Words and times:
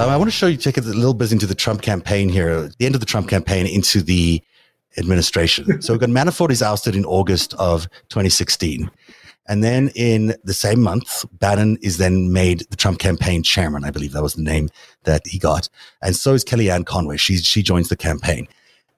Um, 0.00 0.08
I 0.08 0.16
want 0.16 0.28
to 0.28 0.34
show 0.34 0.46
you, 0.46 0.56
take 0.56 0.78
a 0.78 0.80
little 0.80 1.12
bit 1.12 1.30
into 1.30 1.44
the 1.44 1.54
Trump 1.54 1.82
campaign 1.82 2.30
here, 2.30 2.70
the 2.78 2.86
end 2.86 2.94
of 2.94 3.02
the 3.02 3.06
Trump 3.06 3.28
campaign 3.28 3.66
into 3.66 4.00
the 4.00 4.42
administration. 4.96 5.82
so 5.82 5.92
we've 5.92 6.00
got 6.00 6.08
Manafort 6.08 6.50
is 6.50 6.62
ousted 6.62 6.96
in 6.96 7.04
August 7.04 7.52
of 7.58 7.82
2016. 8.08 8.90
And 9.46 9.62
then 9.62 9.90
in 9.94 10.34
the 10.42 10.54
same 10.54 10.80
month, 10.80 11.26
Bannon 11.32 11.76
is 11.82 11.98
then 11.98 12.32
made 12.32 12.60
the 12.70 12.76
Trump 12.76 12.98
campaign 12.98 13.42
chairman. 13.42 13.84
I 13.84 13.90
believe 13.90 14.12
that 14.12 14.22
was 14.22 14.36
the 14.36 14.42
name 14.42 14.70
that 15.04 15.26
he 15.26 15.38
got. 15.38 15.68
And 16.00 16.16
so 16.16 16.32
is 16.32 16.46
Kellyanne 16.46 16.86
Conway. 16.86 17.18
She, 17.18 17.36
she 17.36 17.62
joins 17.62 17.90
the 17.90 17.96
campaign. 17.96 18.48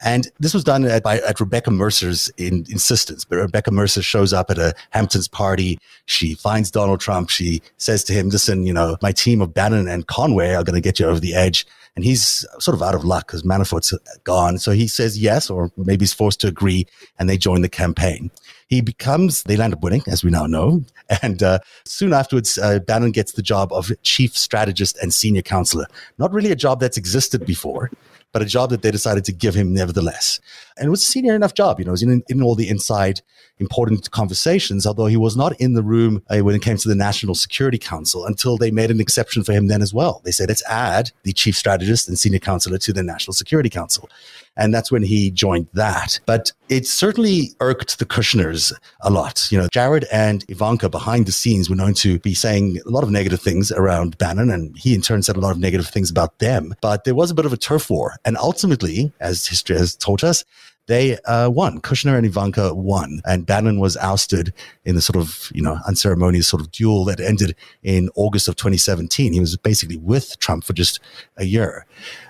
And 0.02 0.28
this 0.40 0.52
was 0.52 0.64
done 0.64 0.84
at, 0.84 1.02
by, 1.02 1.20
at 1.20 1.38
Rebecca 1.38 1.70
Mercer's 1.70 2.28
in, 2.36 2.66
insistence. 2.68 3.24
But 3.24 3.36
Rebecca 3.36 3.70
Mercer 3.70 4.02
shows 4.02 4.32
up 4.32 4.50
at 4.50 4.58
a 4.58 4.74
Hamptons 4.90 5.28
party. 5.28 5.78
She 6.06 6.34
finds 6.34 6.70
Donald 6.70 7.00
Trump. 7.00 7.30
She 7.30 7.62
says 7.76 8.02
to 8.04 8.12
him, 8.12 8.28
listen, 8.28 8.66
you 8.66 8.72
know, 8.72 8.96
my 9.00 9.12
team 9.12 9.40
of 9.40 9.54
Bannon 9.54 9.88
and 9.88 10.06
Conway 10.06 10.54
are 10.54 10.64
going 10.64 10.74
to 10.74 10.80
get 10.80 10.98
you 10.98 11.06
over 11.06 11.20
the 11.20 11.34
edge. 11.34 11.64
And 11.94 12.04
he's 12.04 12.46
sort 12.58 12.74
of 12.74 12.82
out 12.82 12.94
of 12.94 13.04
luck 13.04 13.26
because 13.26 13.44
Manafort's 13.44 13.92
gone. 14.24 14.58
So 14.58 14.72
he 14.72 14.88
says 14.88 15.18
yes, 15.18 15.50
or 15.50 15.70
maybe 15.76 16.02
he's 16.02 16.14
forced 16.14 16.40
to 16.40 16.48
agree, 16.48 16.86
and 17.18 17.28
they 17.28 17.36
join 17.36 17.60
the 17.60 17.68
campaign. 17.68 18.30
He 18.68 18.80
becomes, 18.80 19.42
they 19.42 19.58
land 19.58 19.74
up 19.74 19.82
winning, 19.82 20.02
as 20.06 20.24
we 20.24 20.30
now 20.30 20.46
know. 20.46 20.84
And 21.20 21.42
uh, 21.42 21.58
soon 21.84 22.14
afterwards, 22.14 22.56
uh, 22.56 22.78
Bannon 22.78 23.10
gets 23.10 23.32
the 23.32 23.42
job 23.42 23.70
of 23.74 23.92
chief 24.00 24.34
strategist 24.34 24.96
and 25.02 25.12
senior 25.12 25.42
counselor. 25.42 25.84
Not 26.16 26.32
really 26.32 26.50
a 26.50 26.56
job 26.56 26.80
that's 26.80 26.96
existed 26.96 27.44
before 27.44 27.90
but 28.32 28.42
a 28.42 28.46
job 28.46 28.70
that 28.70 28.82
they 28.82 28.90
decided 28.90 29.24
to 29.26 29.32
give 29.32 29.54
him 29.54 29.72
nevertheless. 29.72 30.40
And 30.76 30.90
was 30.90 31.02
a 31.02 31.06
senior 31.06 31.34
enough 31.34 31.54
job, 31.54 31.78
you 31.78 31.84
know, 31.84 31.90
he 31.90 31.92
was 31.92 32.02
in, 32.02 32.22
in 32.28 32.42
all 32.42 32.54
the 32.54 32.68
inside 32.68 33.20
important 33.58 34.10
conversations, 34.10 34.86
although 34.86 35.06
he 35.06 35.16
was 35.16 35.36
not 35.36 35.58
in 35.60 35.74
the 35.74 35.82
room 35.82 36.22
uh, 36.28 36.38
when 36.38 36.54
it 36.54 36.62
came 36.62 36.76
to 36.76 36.88
the 36.88 36.94
National 36.94 37.34
Security 37.34 37.78
Council 37.78 38.26
until 38.26 38.56
they 38.56 38.70
made 38.70 38.90
an 38.90 39.00
exception 39.00 39.44
for 39.44 39.52
him 39.52 39.68
then 39.68 39.82
as 39.82 39.94
well. 39.94 40.20
They 40.24 40.32
said, 40.32 40.48
let's 40.48 40.68
add 40.68 41.12
the 41.22 41.32
chief 41.32 41.56
strategist 41.56 42.08
and 42.08 42.18
senior 42.18 42.40
counselor 42.40 42.78
to 42.78 42.92
the 42.92 43.02
National 43.02 43.34
Security 43.34 43.70
Council. 43.70 44.08
And 44.56 44.74
that's 44.74 44.92
when 44.92 45.02
he 45.02 45.30
joined 45.30 45.68
that. 45.72 46.20
But 46.26 46.52
it 46.68 46.86
certainly 46.86 47.52
irked 47.60 47.98
the 47.98 48.04
Kushners 48.04 48.72
a 49.00 49.10
lot. 49.10 49.50
You 49.50 49.58
know, 49.58 49.68
Jared 49.68 50.04
and 50.12 50.44
Ivanka 50.48 50.90
behind 50.90 51.26
the 51.26 51.32
scenes 51.32 51.70
were 51.70 51.76
known 51.76 51.94
to 51.94 52.18
be 52.18 52.34
saying 52.34 52.78
a 52.84 52.90
lot 52.90 53.02
of 53.02 53.10
negative 53.10 53.40
things 53.40 53.72
around 53.72 54.18
Bannon, 54.18 54.50
and 54.50 54.76
he 54.76 54.94
in 54.94 55.00
turn 55.00 55.22
said 55.22 55.36
a 55.36 55.40
lot 55.40 55.52
of 55.52 55.58
negative 55.58 55.88
things 55.88 56.10
about 56.10 56.38
them. 56.38 56.74
But 56.82 57.04
there 57.04 57.14
was 57.14 57.30
a 57.30 57.34
bit 57.34 57.46
of 57.46 57.52
a 57.52 57.56
turf 57.56 57.88
war. 57.88 58.16
And 58.24 58.36
ultimately, 58.36 59.12
as 59.20 59.46
history 59.46 59.78
has 59.78 59.94
taught 59.94 60.22
us, 60.22 60.44
they 60.92 61.16
uh, 61.20 61.48
won. 61.48 61.80
Kushner 61.80 62.18
and 62.18 62.26
Ivanka 62.26 62.74
won, 62.74 63.22
and 63.24 63.46
Bannon 63.46 63.80
was 63.80 63.96
ousted 63.96 64.52
in 64.84 64.94
the 64.94 65.00
sort 65.00 65.16
of 65.16 65.50
you 65.54 65.62
know 65.62 65.78
unceremonious 65.88 66.46
sort 66.46 66.60
of 66.60 66.70
duel 66.70 67.06
that 67.06 67.18
ended 67.18 67.56
in 67.82 68.10
August 68.14 68.46
of 68.46 68.56
2017. 68.56 69.32
He 69.32 69.40
was 69.40 69.56
basically 69.56 69.96
with 69.96 70.38
Trump 70.38 70.64
for 70.64 70.74
just 70.74 71.00
a 71.38 71.44
year. 71.44 71.86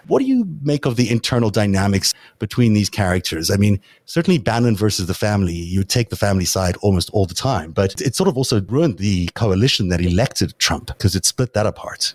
What 0.07 0.21
do 0.21 0.27
you 0.27 0.47
make 0.63 0.87
of 0.87 0.95
the 0.95 1.11
internal 1.11 1.51
dynamics 1.51 2.15
between 2.39 2.73
these 2.73 2.89
characters? 2.89 3.51
I 3.51 3.57
mean, 3.57 3.81
certainly 4.05 4.39
Bannon 4.39 4.77
versus 4.77 5.07
the 5.07 5.15
family, 5.15 5.55
you 5.55 5.83
take 5.83 6.11
the 6.11 6.17
family 6.17 6.45
side 6.45 6.77
almost 6.83 7.11
all 7.11 7.27
the 7.27 7.35
time, 7.35 7.73
but 7.73 8.01
it 8.01 8.15
sort 8.15 8.29
of 8.29 8.37
also 8.37 8.61
ruined 8.63 8.99
the 8.99 9.29
coalition 9.35 9.89
that 9.89 10.01
elected 10.01 10.57
Trump 10.59 10.87
because 10.87 11.17
it 11.17 11.25
split 11.25 11.53
that 11.55 11.67
apart. 11.67 12.15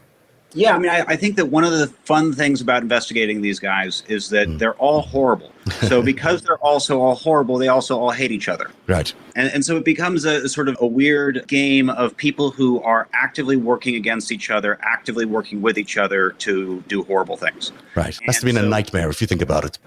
Yeah, 0.57 0.75
I 0.75 0.79
mean, 0.79 0.89
I, 0.89 1.01
I, 1.07 1.15
think 1.15 1.35
that 1.35 1.45
one 1.45 1.63
of 1.63 1.71
the 1.71 1.87
fun 2.03 2.33
things 2.33 2.61
about 2.61 2.81
investigating 2.81 3.41
these 3.41 3.59
guys 3.59 4.03
is 4.07 4.29
that 4.29 4.47
mm. 4.47 4.57
they're 4.57 4.75
all 4.75 5.01
horrible. 5.01 5.51
So 5.87 6.01
because 6.13 6.41
they're 6.41 6.57
also 6.57 6.99
all 6.99 7.15
horrible, 7.15 7.57
they 7.57 7.67
also 7.67 7.97
all 7.99 8.09
hate 8.11 8.31
each 8.31 8.49
other. 8.49 8.71
Right. 8.87 9.13
And, 9.35 9.51
and 9.53 9.63
so 9.63 9.77
it 9.77 9.85
becomes 9.85 10.25
a, 10.25 10.45
a 10.45 10.49
sort 10.49 10.67
of 10.67 10.77
a 10.81 10.87
weird 10.87 11.47
game 11.47 11.89
of 11.91 12.17
people 12.17 12.49
who 12.49 12.81
are 12.81 13.07
actively 13.13 13.55
working 13.55 13.95
against 13.95 14.31
each 14.31 14.49
other, 14.49 14.79
actively 14.81 15.25
working 15.25 15.61
with 15.61 15.77
each 15.77 15.97
other 15.97 16.31
to 16.31 16.83
do 16.87 17.03
horrible 17.03 17.37
things. 17.37 17.71
Right. 17.95 18.17
Must 18.25 18.39
have 18.39 18.45
been 18.45 18.55
so, 18.55 18.65
a 18.65 18.69
nightmare 18.69 19.09
if 19.09 19.21
you 19.21 19.27
think 19.27 19.43
about 19.43 19.63
it. 19.63 19.77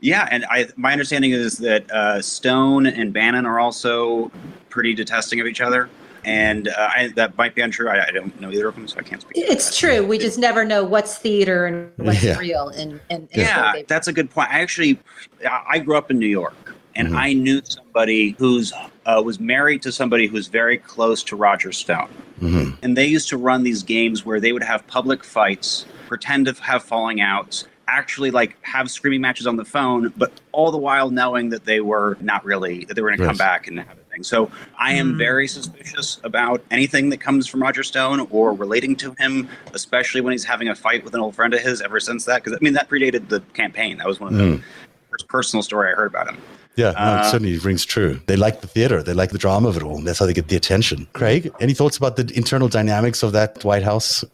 Yeah, 0.00 0.28
and 0.30 0.44
I, 0.50 0.68
my 0.76 0.92
understanding 0.92 1.32
is 1.32 1.58
that 1.58 1.90
uh, 1.90 2.22
Stone 2.22 2.86
and 2.86 3.12
Bannon 3.12 3.46
are 3.46 3.58
also 3.58 4.30
pretty 4.68 4.94
detesting 4.94 5.40
of 5.40 5.46
each 5.46 5.60
other 5.60 5.88
and 6.28 6.68
uh, 6.68 6.90
I, 6.94 7.08
that 7.16 7.38
might 7.38 7.54
be 7.54 7.62
untrue. 7.62 7.88
I, 7.88 8.08
I, 8.08 8.10
don't 8.10 8.38
know 8.38 8.50
either 8.50 8.68
of 8.68 8.74
them, 8.74 8.86
so 8.86 8.98
I 8.98 9.02
can't 9.02 9.22
speak. 9.22 9.32
It's 9.36 9.78
true. 9.78 10.06
We 10.06 10.18
just 10.18 10.38
never 10.38 10.62
know 10.62 10.84
what's 10.84 11.16
theater 11.16 11.64
and 11.64 11.90
what's 11.96 12.22
yeah. 12.22 12.38
real. 12.38 12.68
And, 12.68 13.00
and, 13.08 13.28
and 13.30 13.30
yeah, 13.32 13.82
that's 13.88 14.08
a 14.08 14.12
good 14.12 14.30
point. 14.30 14.50
I 14.50 14.60
actually, 14.60 15.00
I 15.48 15.78
grew 15.78 15.96
up 15.96 16.10
in 16.10 16.18
New 16.18 16.26
York, 16.26 16.74
and 16.94 17.08
mm-hmm. 17.08 17.16
I 17.16 17.32
knew 17.32 17.62
somebody 17.64 18.36
who's 18.38 18.74
uh, 19.06 19.22
was 19.24 19.40
married 19.40 19.80
to 19.82 19.92
somebody 19.92 20.26
who's 20.26 20.48
very 20.48 20.76
close 20.76 21.22
to 21.24 21.36
Roger 21.36 21.72
Stone, 21.72 22.10
mm-hmm. 22.42 22.72
and 22.82 22.94
they 22.94 23.06
used 23.06 23.30
to 23.30 23.38
run 23.38 23.62
these 23.62 23.82
games 23.82 24.26
where 24.26 24.38
they 24.38 24.52
would 24.52 24.62
have 24.62 24.86
public 24.86 25.24
fights, 25.24 25.86
pretend 26.08 26.44
to 26.44 26.52
have 26.62 26.82
falling 26.82 27.22
outs 27.22 27.66
actually 27.90 28.30
like 28.30 28.54
have 28.60 28.90
screaming 28.90 29.22
matches 29.22 29.46
on 29.46 29.56
the 29.56 29.64
phone, 29.64 30.12
but 30.18 30.30
all 30.52 30.70
the 30.70 30.76
while 30.76 31.08
knowing 31.08 31.48
that 31.48 31.64
they 31.64 31.80
were 31.80 32.18
not 32.20 32.44
really 32.44 32.84
that 32.84 32.92
they 32.92 33.00
were 33.00 33.08
going 33.08 33.18
to 33.18 33.24
yes. 33.24 33.30
come 33.30 33.38
back 33.38 33.66
and 33.66 33.78
have 33.78 33.96
anything. 34.18 34.24
So 34.24 34.50
I 34.78 34.94
am 34.94 35.14
mm. 35.14 35.18
very 35.18 35.48
suspicious 35.48 36.20
about 36.24 36.62
anything 36.70 37.10
that 37.10 37.18
comes 37.18 37.46
from 37.46 37.62
Roger 37.62 37.82
Stone 37.82 38.26
or 38.30 38.52
relating 38.52 38.96
to 38.96 39.14
him, 39.18 39.48
especially 39.72 40.20
when 40.20 40.32
he's 40.32 40.44
having 40.44 40.68
a 40.68 40.74
fight 40.74 41.04
with 41.04 41.14
an 41.14 41.20
old 41.20 41.34
friend 41.34 41.54
of 41.54 41.60
his. 41.60 41.80
Ever 41.80 42.00
since 42.00 42.24
that, 42.24 42.42
because 42.42 42.56
I 42.58 42.62
mean 42.62 42.74
that 42.74 42.88
predated 42.88 43.28
the 43.28 43.40
campaign. 43.54 43.98
That 43.98 44.06
was 44.06 44.20
one 44.20 44.32
of 44.32 44.38
the 44.38 44.44
mm. 44.44 44.62
first 45.10 45.28
personal 45.28 45.62
story 45.62 45.92
I 45.92 45.94
heard 45.94 46.08
about 46.08 46.28
him. 46.28 46.38
Yeah, 46.76 46.92
no, 46.92 46.98
uh, 46.98 47.22
it 47.24 47.30
certainly 47.30 47.58
rings 47.58 47.84
true. 47.84 48.20
They 48.26 48.36
like 48.36 48.60
the 48.60 48.68
theater, 48.68 49.02
they 49.02 49.14
like 49.14 49.30
the 49.30 49.38
drama 49.38 49.68
of 49.68 49.76
it 49.76 49.82
all, 49.82 49.96
and 49.96 50.06
that's 50.06 50.20
how 50.20 50.26
they 50.26 50.32
get 50.32 50.46
the 50.46 50.56
attention. 50.56 51.08
Craig, 51.12 51.50
any 51.60 51.74
thoughts 51.74 51.96
about 51.96 52.16
the 52.16 52.30
internal 52.36 52.68
dynamics 52.68 53.24
of 53.24 53.32
that 53.32 53.64
White 53.64 53.82
House? 53.82 54.24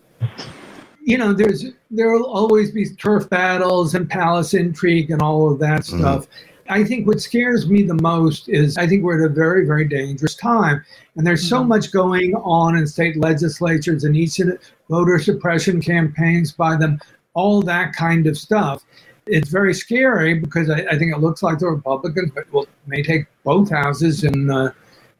You 1.01 1.17
know, 1.19 1.33
there's 1.33 1.65
there 1.91 2.11
will 2.11 2.27
always 2.27 2.71
be 2.71 2.89
turf 2.97 3.29
battles 3.31 3.95
and 3.95 4.09
palace 4.09 4.53
intrigue 4.53 5.11
and 5.11 5.23
all 5.23 5.51
of 5.53 5.59
that 5.61 5.83
mm-hmm. 5.83 6.01
stuff. 6.01 6.27
I 6.69 6.83
think 6.85 7.07
what 7.07 7.21
scares 7.21 7.69
me 7.69 7.83
the 7.83 7.95
most 7.95 8.49
is 8.49 8.79
I 8.79 8.87
think 8.87 9.03
we're 9.03 9.23
at 9.25 9.31
a 9.31 9.35
very, 9.35 9.67
very 9.67 9.87
dangerous 9.87 10.35
time. 10.35 10.85
And 11.17 11.27
there's 11.27 11.49
so 11.49 11.59
mm-hmm. 11.59 11.69
much 11.69 11.93
going 11.93 12.35
on 12.37 12.77
in 12.77 12.87
state 12.87 13.17
legislatures 13.17 14.05
and 14.05 14.17
each 14.17 14.41
voter 14.89 15.19
suppression 15.19 15.81
campaigns 15.81 16.53
by 16.53 16.77
them, 16.77 16.99
all 17.35 17.61
that 17.63 17.95
kind 17.95 18.27
of 18.27 18.39
stuff. 18.39 18.83
It's 19.27 19.49
very 19.49 19.75
scary 19.75 20.35
because 20.35 20.71
I, 20.71 20.81
I 20.91 20.99
think 20.99 21.15
it 21.15 21.21
looks 21.21 21.43
like 21.43 21.59
the 21.59 21.67
Republicans 21.67 22.33
will, 22.51 22.67
may 22.87 23.03
take 23.03 23.27
both 23.43 23.71
houses 23.71 24.25
in 24.25 24.51
uh, 24.51 24.73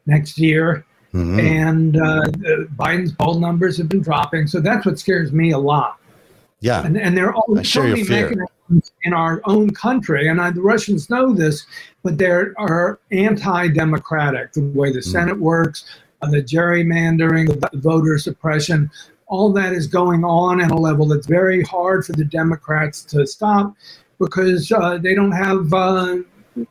next 0.05 0.37
year. 0.37 0.85
Mm-hmm. 1.13 1.39
And 1.39 1.97
uh, 1.97 2.23
Biden's 2.75 3.13
poll 3.13 3.39
numbers 3.39 3.77
have 3.77 3.87
been 3.87 4.01
dropping. 4.01 4.47
So 4.47 4.59
that's 4.59 4.85
what 4.85 4.99
scares 4.99 5.31
me 5.31 5.51
a 5.51 5.57
lot. 5.57 5.99
Yeah. 6.59 6.85
And, 6.85 6.97
and 6.97 7.15
there 7.15 7.33
are 7.33 7.63
so 7.63 7.83
many 7.83 8.03
mechanisms 8.03 8.49
in 9.03 9.13
our 9.13 9.41
own 9.45 9.71
country, 9.71 10.27
and 10.27 10.41
I, 10.41 10.51
the 10.51 10.61
Russians 10.61 11.09
know 11.09 11.33
this, 11.33 11.65
but 12.03 12.17
they 12.17 12.25
are 12.25 12.99
anti-democratic. 13.11 14.53
The 14.53 14.61
way 14.61 14.91
the 14.91 14.99
mm. 14.99 15.03
Senate 15.03 15.39
works, 15.39 15.85
uh, 16.21 16.29
the 16.29 16.41
gerrymandering, 16.41 17.47
the 17.47 17.77
voter 17.77 18.17
suppression, 18.17 18.89
all 19.27 19.51
that 19.53 19.73
is 19.73 19.87
going 19.87 20.23
on 20.23 20.61
at 20.61 20.71
a 20.71 20.75
level 20.75 21.07
that's 21.07 21.27
very 21.27 21.63
hard 21.63 22.05
for 22.05 22.13
the 22.13 22.25
Democrats 22.25 23.03
to 23.05 23.25
stop 23.25 23.75
because 24.19 24.71
uh, 24.71 24.97
they 24.97 25.15
don't 25.15 25.31
have 25.31 25.73
uh, 25.73 26.17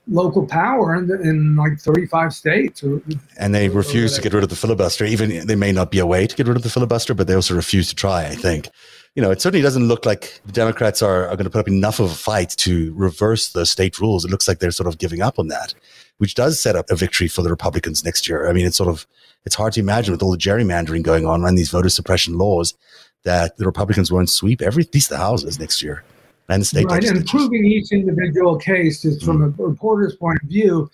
local 0.09 0.47
power 0.47 0.95
in, 0.95 1.11
in, 1.23 1.57
like 1.57 1.79
35 1.79 2.33
states. 2.33 2.83
Or, 2.83 3.03
and 3.39 3.55
they 3.55 3.69
refuse 3.69 4.15
to 4.15 4.23
get 4.23 4.33
rid 4.33 4.45
of 4.45 4.51
the 4.51 4.57
filibuster. 4.57 5.05
Even 5.05 5.47
they 5.47 5.57
may 5.57 5.73
not 5.73 5.91
be 5.91 5.99
a 5.99 6.07
way 6.07 6.27
to 6.27 6.37
get 6.37 6.47
rid 6.47 6.57
of 6.57 6.63
the 6.63 6.71
filibuster, 6.71 7.13
but 7.15 7.27
they 7.27 7.35
also 7.35 7.55
refuse 7.55 7.89
to 7.89 7.95
try, 7.95 8.27
I 8.27 8.35
think 8.35 8.69
you 9.15 9.23
know, 9.23 9.31
it 9.31 9.41
certainly 9.41 9.63
doesn't 9.63 9.87
look 9.87 10.05
like 10.05 10.41
the 10.45 10.53
Democrats 10.53 11.01
are, 11.01 11.29
are 11.29 11.37
going 11.37 11.45
to 11.45 11.51
put 11.51 11.61
up 11.61 11.69
enough 11.69 12.01
of 12.01 12.11
a 12.11 12.15
fight 12.15 12.51
to 12.51 12.93
reverse 12.95 13.53
the 13.53 13.65
state 13.65 14.01
rules. 14.01 14.25
It 14.25 14.31
looks 14.31 14.49
like 14.49 14.59
they're 14.59 14.73
sort 14.73 14.89
of 14.89 14.99
giving 14.99 15.23
up 15.23 15.39
on 15.39 15.49
that, 15.49 15.73
which 16.19 16.35
does 16.35 16.59
set 16.59 16.75
up 16.75 16.91
a 16.91 16.97
victory 16.97 17.29
for 17.29 17.43
the 17.43 17.51
Republicans 17.51 18.05
next 18.05 18.29
year. 18.29 18.49
I 18.49 18.53
mean, 18.53 18.67
it's 18.67 18.77
sort 18.77 18.89
of, 18.89 19.07
it's 19.45 19.55
hard 19.55 19.73
to 19.75 19.81
imagine 19.81 20.13
with 20.13 20.23
all 20.23 20.33
the 20.33 20.39
gerrymandering 20.39 21.05
going 21.05 21.27
on 21.27 21.45
and 21.45 21.57
these 21.57 21.71
voter 21.71 21.91
suppression 21.91 22.39
laws 22.39 22.75
that 23.23 23.57
the 23.57 23.67
Republicans 23.67 24.11
won't 24.11 24.31
sweep 24.31 24.61
every, 24.61 24.83
at 24.83 24.93
least 24.93 25.11
the 25.11 25.17
houses 25.17 25.61
next 25.61 25.81
year. 25.81 26.03
And 26.49 26.61
the 26.61 26.67
state 26.67 26.87
right, 26.87 27.03
and 27.05 27.27
proving 27.27 27.65
each 27.65 27.93
individual 27.93 28.59
case 28.59 29.05
is 29.05 29.23
from 29.23 29.39
mm. 29.39 29.59
a 29.59 29.63
reporter's 29.63 30.15
point 30.17 30.41
of 30.43 30.49
view 30.49 30.91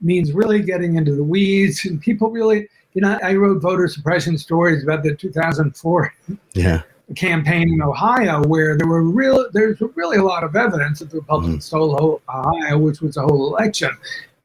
means 0.00 0.32
really 0.32 0.62
getting 0.62 0.96
into 0.96 1.14
the 1.14 1.24
weeds 1.24 1.84
and 1.84 2.00
people 2.00 2.30
really, 2.30 2.68
you 2.92 3.00
know, 3.00 3.18
I 3.22 3.34
wrote 3.34 3.62
voter 3.62 3.88
suppression 3.88 4.36
stories 4.36 4.84
about 4.84 5.02
the 5.02 5.14
2004 5.14 6.14
yeah 6.54 6.82
campaign 7.14 7.72
in 7.72 7.82
Ohio 7.82 8.42
where 8.44 8.76
there 8.76 8.86
were 8.86 9.02
real 9.02 9.46
there's 9.52 9.80
really 9.94 10.18
a 10.18 10.24
lot 10.24 10.44
of 10.44 10.56
evidence 10.56 11.00
that 11.00 11.10
the 11.10 11.18
Republicans 11.18 11.68
mm-hmm. 11.68 11.76
stole 11.76 12.20
Ohio, 12.28 12.78
which 12.78 13.00
was 13.00 13.16
a 13.16 13.22
whole 13.22 13.56
election. 13.56 13.90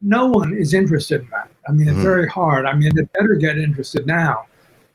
No 0.02 0.28
one 0.28 0.54
is 0.54 0.74
interested 0.74 1.22
in 1.22 1.30
that. 1.30 1.50
I 1.68 1.72
mean, 1.72 1.88
it's 1.88 1.96
mm-hmm. 1.96 2.04
very 2.04 2.28
hard. 2.28 2.66
I 2.66 2.74
mean, 2.74 2.96
they 2.96 3.04
better 3.14 3.36
get 3.36 3.58
interested 3.58 4.06
now. 4.06 4.46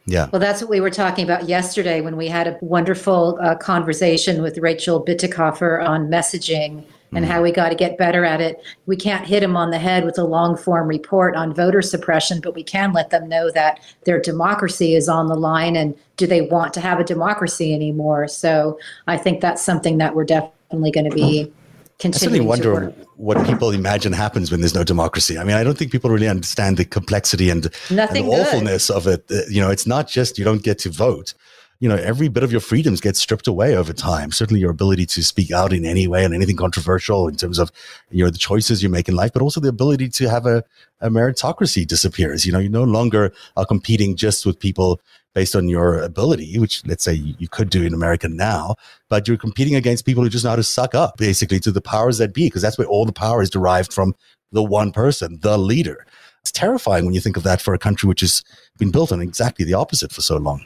Yeah. 0.07 0.29
Well, 0.33 0.41
that's 0.41 0.61
what 0.61 0.71
we 0.71 0.81
were 0.81 0.91
talking 0.91 1.25
about 1.25 1.49
yesterday 1.49 2.01
when 2.01 2.17
we 2.17 2.29
had 2.29 2.49
a 2.49 2.59
wonderful 2.61 3.39
uh, 3.41 3.55
conversation 3.57 4.43
with 4.43 4.59
Rachel 4.59 5.05
Bitecofer 5.05 5.87
on 5.87 6.09
messaging 6.09 6.85
and 7.13 7.25
how 7.25 7.41
mm. 7.41 7.45
we 7.45 7.53
got 7.53 7.69
to 7.69 7.75
get 7.75 7.99
better 7.99 8.25
at 8.25 8.41
it. 8.41 8.63
We 8.87 8.97
can't 8.97 9.27
hit 9.27 9.41
them 9.41 9.57
on 9.57 9.71
the 9.71 9.79
head 9.79 10.05
with 10.05 10.19
a 10.19 10.25
long 10.25 10.57
form 10.57 10.89
report 10.89 11.37
on 11.37 11.55
voter 11.55 11.83
suppression, 11.83 12.41
but 12.41 12.55
we 12.55 12.63
can 12.63 12.93
let 12.93 13.11
them 13.11 13.29
know 13.29 13.51
that 13.51 13.81
their 14.05 14.21
democracy 14.21 14.95
is 14.95 15.09
on 15.09 15.29
the 15.29 15.35
line 15.35 15.77
and 15.77 15.95
do 16.17 16.27
they 16.27 16.43
want 16.43 16.73
to 16.75 16.81
have 16.81 16.99
a 17.01 17.05
democracy 17.05 17.75
anymore? 17.75 18.29
So 18.29 18.79
I 19.07 19.17
think 19.17 19.41
that's 19.41 19.63
something 19.63 19.99
that 19.99 20.15
we're 20.15 20.25
definitely 20.25 20.91
going 20.91 21.09
to 21.11 21.15
be. 21.15 21.53
Continuing 21.99 22.17
I 22.17 22.19
certainly 22.19 22.41
wonder 22.41 22.95
what 23.17 23.47
people 23.47 23.71
imagine 23.71 24.13
happens 24.13 24.51
when 24.51 24.61
there's 24.61 24.75
no 24.75 24.83
democracy. 24.83 25.39
I 25.39 25.45
mean, 25.45 25.55
I 25.55 25.63
don't 25.63 25.79
think 25.79 25.93
people 25.93 26.11
really 26.11 26.27
understand 26.27 26.77
the 26.77 26.85
complexity 26.85 27.49
and, 27.49 27.67
and 27.91 27.99
the 27.99 28.25
awfulness 28.25 28.91
of 28.91 29.07
it. 29.07 29.25
You 29.49 29.61
know, 29.61 29.71
it's 29.71 29.87
not 29.87 30.09
just 30.09 30.37
you 30.37 30.45
don't 30.45 30.65
get 30.65 30.81
to 30.81 30.91
vote 30.91 31.35
you 31.83 31.89
know, 31.89 31.97
every 31.97 32.29
bit 32.29 32.45
of 32.45 32.53
your 32.53 32.61
freedoms 32.61 33.01
gets 33.01 33.19
stripped 33.19 33.49
away 33.49 33.75
over 33.75 33.93
time. 33.93 34.31
Certainly 34.31 34.61
your 34.61 34.71
ability 34.71 35.05
to 35.05 35.25
speak 35.25 35.51
out 35.51 35.73
in 35.73 35.85
any 35.85 36.07
way 36.07 36.25
and 36.25 36.33
anything 36.33 36.57
controversial 36.57 37.27
in 37.27 37.35
terms 37.35 37.59
of, 37.59 37.73
you 38.13 38.23
know, 38.23 38.31
the 38.31 38.39
choices 38.39 38.85
you 38.85 38.89
make 38.89 39.09
in 39.09 39.17
life, 39.17 39.33
but 39.33 39.43
also 39.43 39.59
the 39.59 39.69
ability 39.69 40.09
to 40.11 40.31
have 40.31 40.47
a, 40.47 40.63
a 41.01 41.11
meritocracy 41.11 41.85
disappears. 41.85 42.47
You 42.47 42.53
know, 42.53 42.61
you 42.61 42.69
no 42.69 42.85
longer 42.85 43.33
are 43.57 43.67
competing 43.67 44.15
just 44.15 44.47
with 44.47 44.61
people 44.61 45.01
based 45.35 45.57
on 45.57 45.67
your 45.67 45.99
ability, 45.99 46.57
which 46.61 46.87
let's 46.87 47.03
say 47.03 47.15
you, 47.15 47.35
you 47.41 47.49
could 47.49 47.69
do 47.69 47.83
in 47.83 47.95
America 47.95 48.29
now, 48.29 48.77
but 49.09 49.27
you're 49.27 49.37
competing 49.37 49.75
against 49.75 50.07
people 50.07 50.23
who 50.23 50.29
just 50.29 50.45
know 50.45 50.51
how 50.51 50.57
to 50.57 50.63
suck 50.63 50.95
up 50.95 51.17
basically 51.17 51.59
to 51.59 51.73
the 51.73 51.83
powers 51.83 52.19
that 52.19 52.33
be, 52.33 52.47
because 52.47 52.63
that's 52.63 52.79
where 52.79 52.87
all 52.87 53.05
the 53.05 53.13
power 53.13 53.43
is 53.43 53.51
derived 53.51 53.93
from 53.93 54.15
the 54.53 54.63
one 54.63 54.93
person, 54.93 55.41
the 55.43 55.59
leader. 55.59 56.07
It's 56.43 56.53
terrifying 56.53 57.07
when 57.07 57.15
you 57.15 57.21
think 57.21 57.37
of 57.37 57.43
that 57.43 57.61
for 57.61 57.75
a 57.75 57.79
country 57.79 58.07
which 58.07 58.21
has 58.21 58.45
been 58.79 58.93
built 58.93 59.11
on 59.11 59.21
exactly 59.21 59.65
the 59.65 59.75
opposite 59.75 60.13
for 60.13 60.23
so 60.23 60.37
long. 60.37 60.65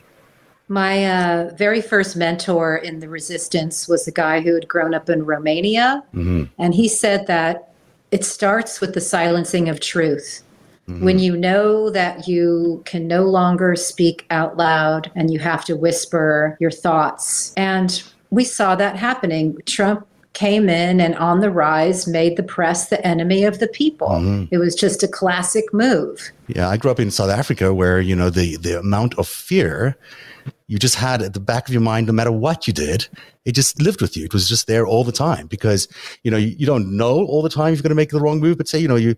My 0.68 1.06
uh, 1.06 1.54
very 1.54 1.80
first 1.80 2.16
mentor 2.16 2.76
in 2.76 2.98
the 2.98 3.08
resistance 3.08 3.86
was 3.86 4.08
a 4.08 4.12
guy 4.12 4.40
who 4.40 4.54
had 4.54 4.66
grown 4.66 4.94
up 4.94 5.08
in 5.08 5.24
Romania. 5.24 6.02
Mm-hmm. 6.14 6.44
And 6.58 6.74
he 6.74 6.88
said 6.88 7.26
that 7.28 7.72
it 8.10 8.24
starts 8.24 8.80
with 8.80 8.94
the 8.94 9.00
silencing 9.00 9.68
of 9.68 9.80
truth. 9.80 10.42
Mm-hmm. 10.88 11.04
When 11.04 11.18
you 11.18 11.36
know 11.36 11.90
that 11.90 12.28
you 12.28 12.82
can 12.84 13.06
no 13.06 13.24
longer 13.24 13.74
speak 13.76 14.24
out 14.30 14.56
loud 14.56 15.10
and 15.14 15.32
you 15.32 15.38
have 15.38 15.64
to 15.66 15.76
whisper 15.76 16.56
your 16.60 16.70
thoughts. 16.70 17.52
And 17.56 18.02
we 18.30 18.44
saw 18.44 18.76
that 18.76 18.96
happening. 18.96 19.56
Trump 19.66 20.06
came 20.32 20.69
in 20.69 21.00
and 21.00 21.14
on 21.16 21.40
the 21.40 21.50
rise 21.50 22.06
made 22.06 22.36
the 22.36 22.42
press 22.42 22.88
the 22.88 23.04
enemy 23.06 23.44
of 23.44 23.58
the 23.58 23.66
people. 23.69 24.08
Mm-hmm. 24.08 24.54
It 24.54 24.58
was 24.58 24.74
just 24.74 25.02
a 25.02 25.08
classic 25.08 25.64
move. 25.72 26.30
Yeah, 26.48 26.69
I 26.69 26.76
grew 26.76 26.90
up 26.90 27.00
in 27.00 27.10
South 27.10 27.30
Africa 27.30 27.72
where, 27.72 28.00
you 28.00 28.14
know, 28.14 28.30
the 28.30 28.56
the 28.56 28.78
amount 28.78 29.19
of 29.19 29.26
fear 29.26 29.96
you 30.66 30.78
just 30.78 30.96
had 30.96 31.22
at 31.22 31.34
the 31.34 31.40
back 31.40 31.69
of 31.69 31.75
your 31.75 31.82
mind, 31.82 32.06
no 32.06 32.12
matter 32.12 32.32
what 32.32 32.66
you 32.66 32.72
did, 32.72 33.08
it 33.44 33.52
just 33.52 33.81
lived 33.81 34.00
with 34.00 34.16
you. 34.16 34.25
It 34.25 34.32
was 34.32 34.48
just 34.48 34.66
there 34.66 34.87
all 34.87 35.04
the 35.04 35.12
time 35.12 35.46
because, 35.46 35.88
you 36.25 36.31
know, 36.31 36.37
you, 36.37 36.48
you 36.58 36.66
don't 36.66 36.96
know 36.96 37.25
all 37.26 37.43
the 37.43 37.48
time 37.48 37.72
you're 37.72 37.82
going 37.82 37.90
to 37.90 37.94
make 37.94 38.10
the 38.10 38.20
wrong 38.20 38.40
move, 38.40 38.58
but 38.58 38.69
say, 38.69 38.78
you 38.78 38.88
know, 38.88 38.96
you, 38.96 39.14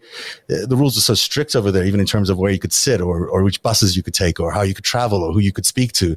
the 0.48 0.76
rules 0.76 0.98
are 0.98 1.02
so 1.02 1.14
strict 1.14 1.56
over 1.56 1.70
there, 1.70 1.84
even 1.84 2.00
in 2.00 2.06
terms 2.06 2.28
of 2.28 2.38
where 2.38 2.52
you 2.52 2.58
could 2.58 2.72
sit 2.72 3.00
or, 3.00 3.26
or 3.28 3.42
which 3.42 3.62
buses 3.62 3.96
you 3.96 4.02
could 4.02 4.14
take 4.14 4.38
or 4.38 4.52
how 4.52 4.62
you 4.62 4.74
could 4.74 4.84
travel 4.84 5.22
or 5.22 5.32
who 5.32 5.40
you 5.40 5.52
could 5.52 5.66
speak 5.66 5.92
to 5.92 6.16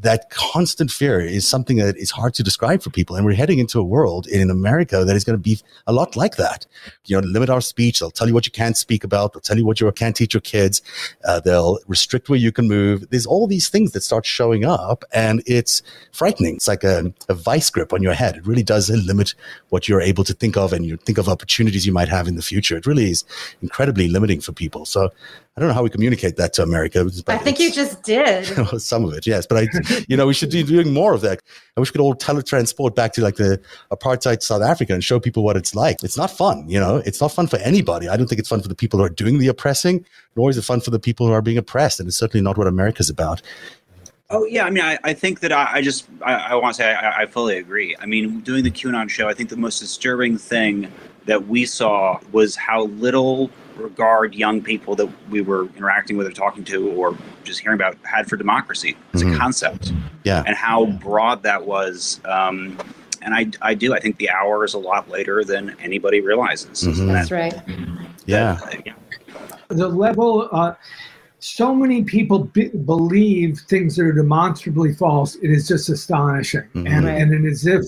that 0.00 0.30
constant 0.30 0.90
fear 0.90 1.20
is 1.20 1.46
something 1.46 1.76
that 1.78 1.96
is 1.96 2.10
hard 2.10 2.34
to 2.34 2.42
describe 2.42 2.82
for 2.82 2.90
people. 2.90 3.16
And 3.16 3.26
we're 3.26 3.34
heading 3.34 3.58
into 3.58 3.80
a 3.80 3.84
world 3.84 4.26
in 4.26 4.50
America 4.50 5.04
that 5.04 5.16
is 5.16 5.24
going 5.24 5.36
to 5.38 5.42
be 5.42 5.58
a 5.86 5.92
lot 5.92 6.16
like 6.16 6.36
that. 6.36 6.66
You 7.06 7.20
know, 7.20 7.26
limit 7.26 7.50
our 7.50 7.60
speech. 7.60 7.98
They'll 7.98 8.10
tell 8.10 8.28
you 8.28 8.34
what 8.34 8.46
you 8.46 8.52
can't 8.52 8.76
speak 8.76 9.02
about. 9.02 9.32
They'll 9.32 9.40
tell 9.40 9.58
you 9.58 9.66
what 9.66 9.80
you 9.80 9.90
can't 9.92 10.14
teach 10.14 10.34
your 10.34 10.40
kids. 10.40 10.82
Uh, 11.24 11.40
they'll 11.40 11.78
restrict 11.86 12.28
where 12.28 12.38
you 12.38 12.52
can 12.52 12.68
move. 12.68 13.08
There's 13.10 13.26
all 13.26 13.46
these 13.46 13.68
things 13.68 13.92
that 13.92 14.02
start 14.02 14.24
showing 14.24 14.64
up 14.64 15.04
and 15.12 15.42
it's 15.46 15.82
frightening. 16.12 16.56
It's 16.56 16.68
like 16.68 16.84
a, 16.84 17.12
a 17.28 17.34
vice 17.34 17.70
grip 17.70 17.92
on 17.92 18.02
your 18.02 18.14
head. 18.14 18.36
It 18.36 18.46
really 18.46 18.62
does 18.62 18.90
limit 18.90 19.34
what 19.70 19.88
you're 19.88 20.00
able 20.00 20.24
to 20.24 20.34
think 20.34 20.56
of 20.56 20.72
and 20.72 20.86
you 20.86 20.96
think 20.96 21.18
of 21.18 21.28
opportunities 21.28 21.86
you 21.86 21.92
might 21.92 22.08
have 22.08 22.28
in 22.28 22.36
the 22.36 22.42
future. 22.42 22.76
It 22.76 22.86
really 22.86 23.10
is 23.10 23.24
incredibly 23.62 24.08
limiting 24.08 24.40
for 24.40 24.52
people. 24.52 24.84
So 24.84 25.10
I 25.58 25.60
don't 25.60 25.70
know 25.70 25.74
how 25.74 25.82
we 25.82 25.90
communicate 25.90 26.36
that 26.36 26.52
to 26.52 26.62
America. 26.62 27.04
I 27.26 27.36
think 27.36 27.58
you 27.58 27.72
just 27.72 28.04
did. 28.04 28.44
some 28.80 29.04
of 29.04 29.12
it, 29.12 29.26
yes. 29.26 29.44
But 29.44 29.64
I, 29.64 30.04
you 30.06 30.16
know, 30.16 30.28
we 30.28 30.32
should 30.32 30.52
be 30.52 30.62
doing 30.62 30.94
more 30.94 31.14
of 31.14 31.20
that. 31.22 31.42
I 31.76 31.80
wish 31.80 31.88
we 31.88 31.94
could 31.94 32.00
all 32.00 32.14
teletransport 32.14 32.94
back 32.94 33.12
to 33.14 33.22
like 33.22 33.34
the 33.34 33.60
apartheid 33.90 34.40
South 34.40 34.62
Africa 34.62 34.94
and 34.94 35.02
show 35.02 35.18
people 35.18 35.42
what 35.42 35.56
it's 35.56 35.74
like. 35.74 35.96
It's 36.04 36.16
not 36.16 36.30
fun, 36.30 36.68
you 36.68 36.78
know. 36.78 37.02
It's 37.04 37.20
not 37.20 37.32
fun 37.32 37.48
for 37.48 37.56
anybody. 37.56 38.08
I 38.08 38.16
don't 38.16 38.28
think 38.28 38.38
it's 38.38 38.48
fun 38.48 38.62
for 38.62 38.68
the 38.68 38.76
people 38.76 39.00
who 39.00 39.04
are 39.04 39.10
doing 39.10 39.38
the 39.38 39.48
oppressing, 39.48 40.06
nor 40.36 40.48
is 40.48 40.56
it 40.56 40.62
fun 40.62 40.80
for 40.80 40.92
the 40.92 41.00
people 41.00 41.26
who 41.26 41.32
are 41.32 41.42
being 41.42 41.58
oppressed. 41.58 41.98
And 41.98 42.06
it's 42.06 42.16
certainly 42.16 42.44
not 42.44 42.56
what 42.56 42.68
America's 42.68 43.10
about. 43.10 43.42
Oh 44.30 44.44
yeah, 44.44 44.64
I 44.64 44.70
mean, 44.70 44.84
I, 44.84 44.96
I 45.02 45.12
think 45.12 45.40
that 45.40 45.50
I, 45.50 45.68
I 45.72 45.82
just 45.82 46.06
I, 46.22 46.34
I 46.34 46.54
want 46.54 46.76
to 46.76 46.82
say 46.82 46.92
I, 46.92 47.22
I 47.22 47.26
fully 47.26 47.58
agree. 47.58 47.96
I 47.98 48.06
mean, 48.06 48.42
doing 48.42 48.62
the 48.62 48.70
QAnon 48.70 49.10
show, 49.10 49.28
I 49.28 49.34
think 49.34 49.48
the 49.48 49.56
most 49.56 49.80
disturbing 49.80 50.38
thing 50.38 50.92
that 51.24 51.48
we 51.48 51.64
saw 51.64 52.20
was 52.30 52.54
how 52.54 52.84
little 52.84 53.50
regard 53.78 54.34
young 54.34 54.62
people 54.62 54.94
that 54.96 55.08
we 55.30 55.40
were 55.40 55.66
interacting 55.76 56.16
with 56.16 56.26
or 56.26 56.32
talking 56.32 56.64
to 56.64 56.90
or 56.92 57.16
just 57.44 57.60
hearing 57.60 57.76
about 57.76 57.96
had 58.04 58.28
for 58.28 58.36
democracy 58.36 58.96
as 59.14 59.22
mm-hmm. 59.22 59.34
a 59.34 59.38
concept. 59.38 59.92
Yeah. 60.24 60.42
And 60.46 60.56
how 60.56 60.86
broad 60.86 61.42
that 61.44 61.64
was. 61.64 62.20
Um, 62.24 62.78
and 63.22 63.34
I, 63.34 63.50
I 63.62 63.74
do. 63.74 63.94
I 63.94 64.00
think 64.00 64.18
the 64.18 64.30
hour 64.30 64.64
is 64.64 64.74
a 64.74 64.78
lot 64.78 65.08
later 65.08 65.44
than 65.44 65.76
anybody 65.80 66.20
realizes. 66.20 66.82
Mm-hmm. 66.82 67.08
That's 67.08 67.30
right. 67.30 67.54
Yeah. 68.26 68.58
yeah. 68.84 68.94
The 69.68 69.88
level, 69.88 70.48
uh, 70.52 70.74
so 71.40 71.74
many 71.74 72.04
people 72.04 72.44
be- 72.44 72.68
believe 72.68 73.60
things 73.68 73.96
that 73.96 74.04
are 74.04 74.12
demonstrably 74.12 74.94
false. 74.94 75.36
It 75.36 75.50
is 75.50 75.68
just 75.68 75.88
astonishing. 75.88 76.62
Mm-hmm. 76.74 76.86
And, 76.86 77.06
right. 77.06 77.20
and 77.20 77.32
it 77.32 77.44
is 77.48 77.66
if 77.66 77.84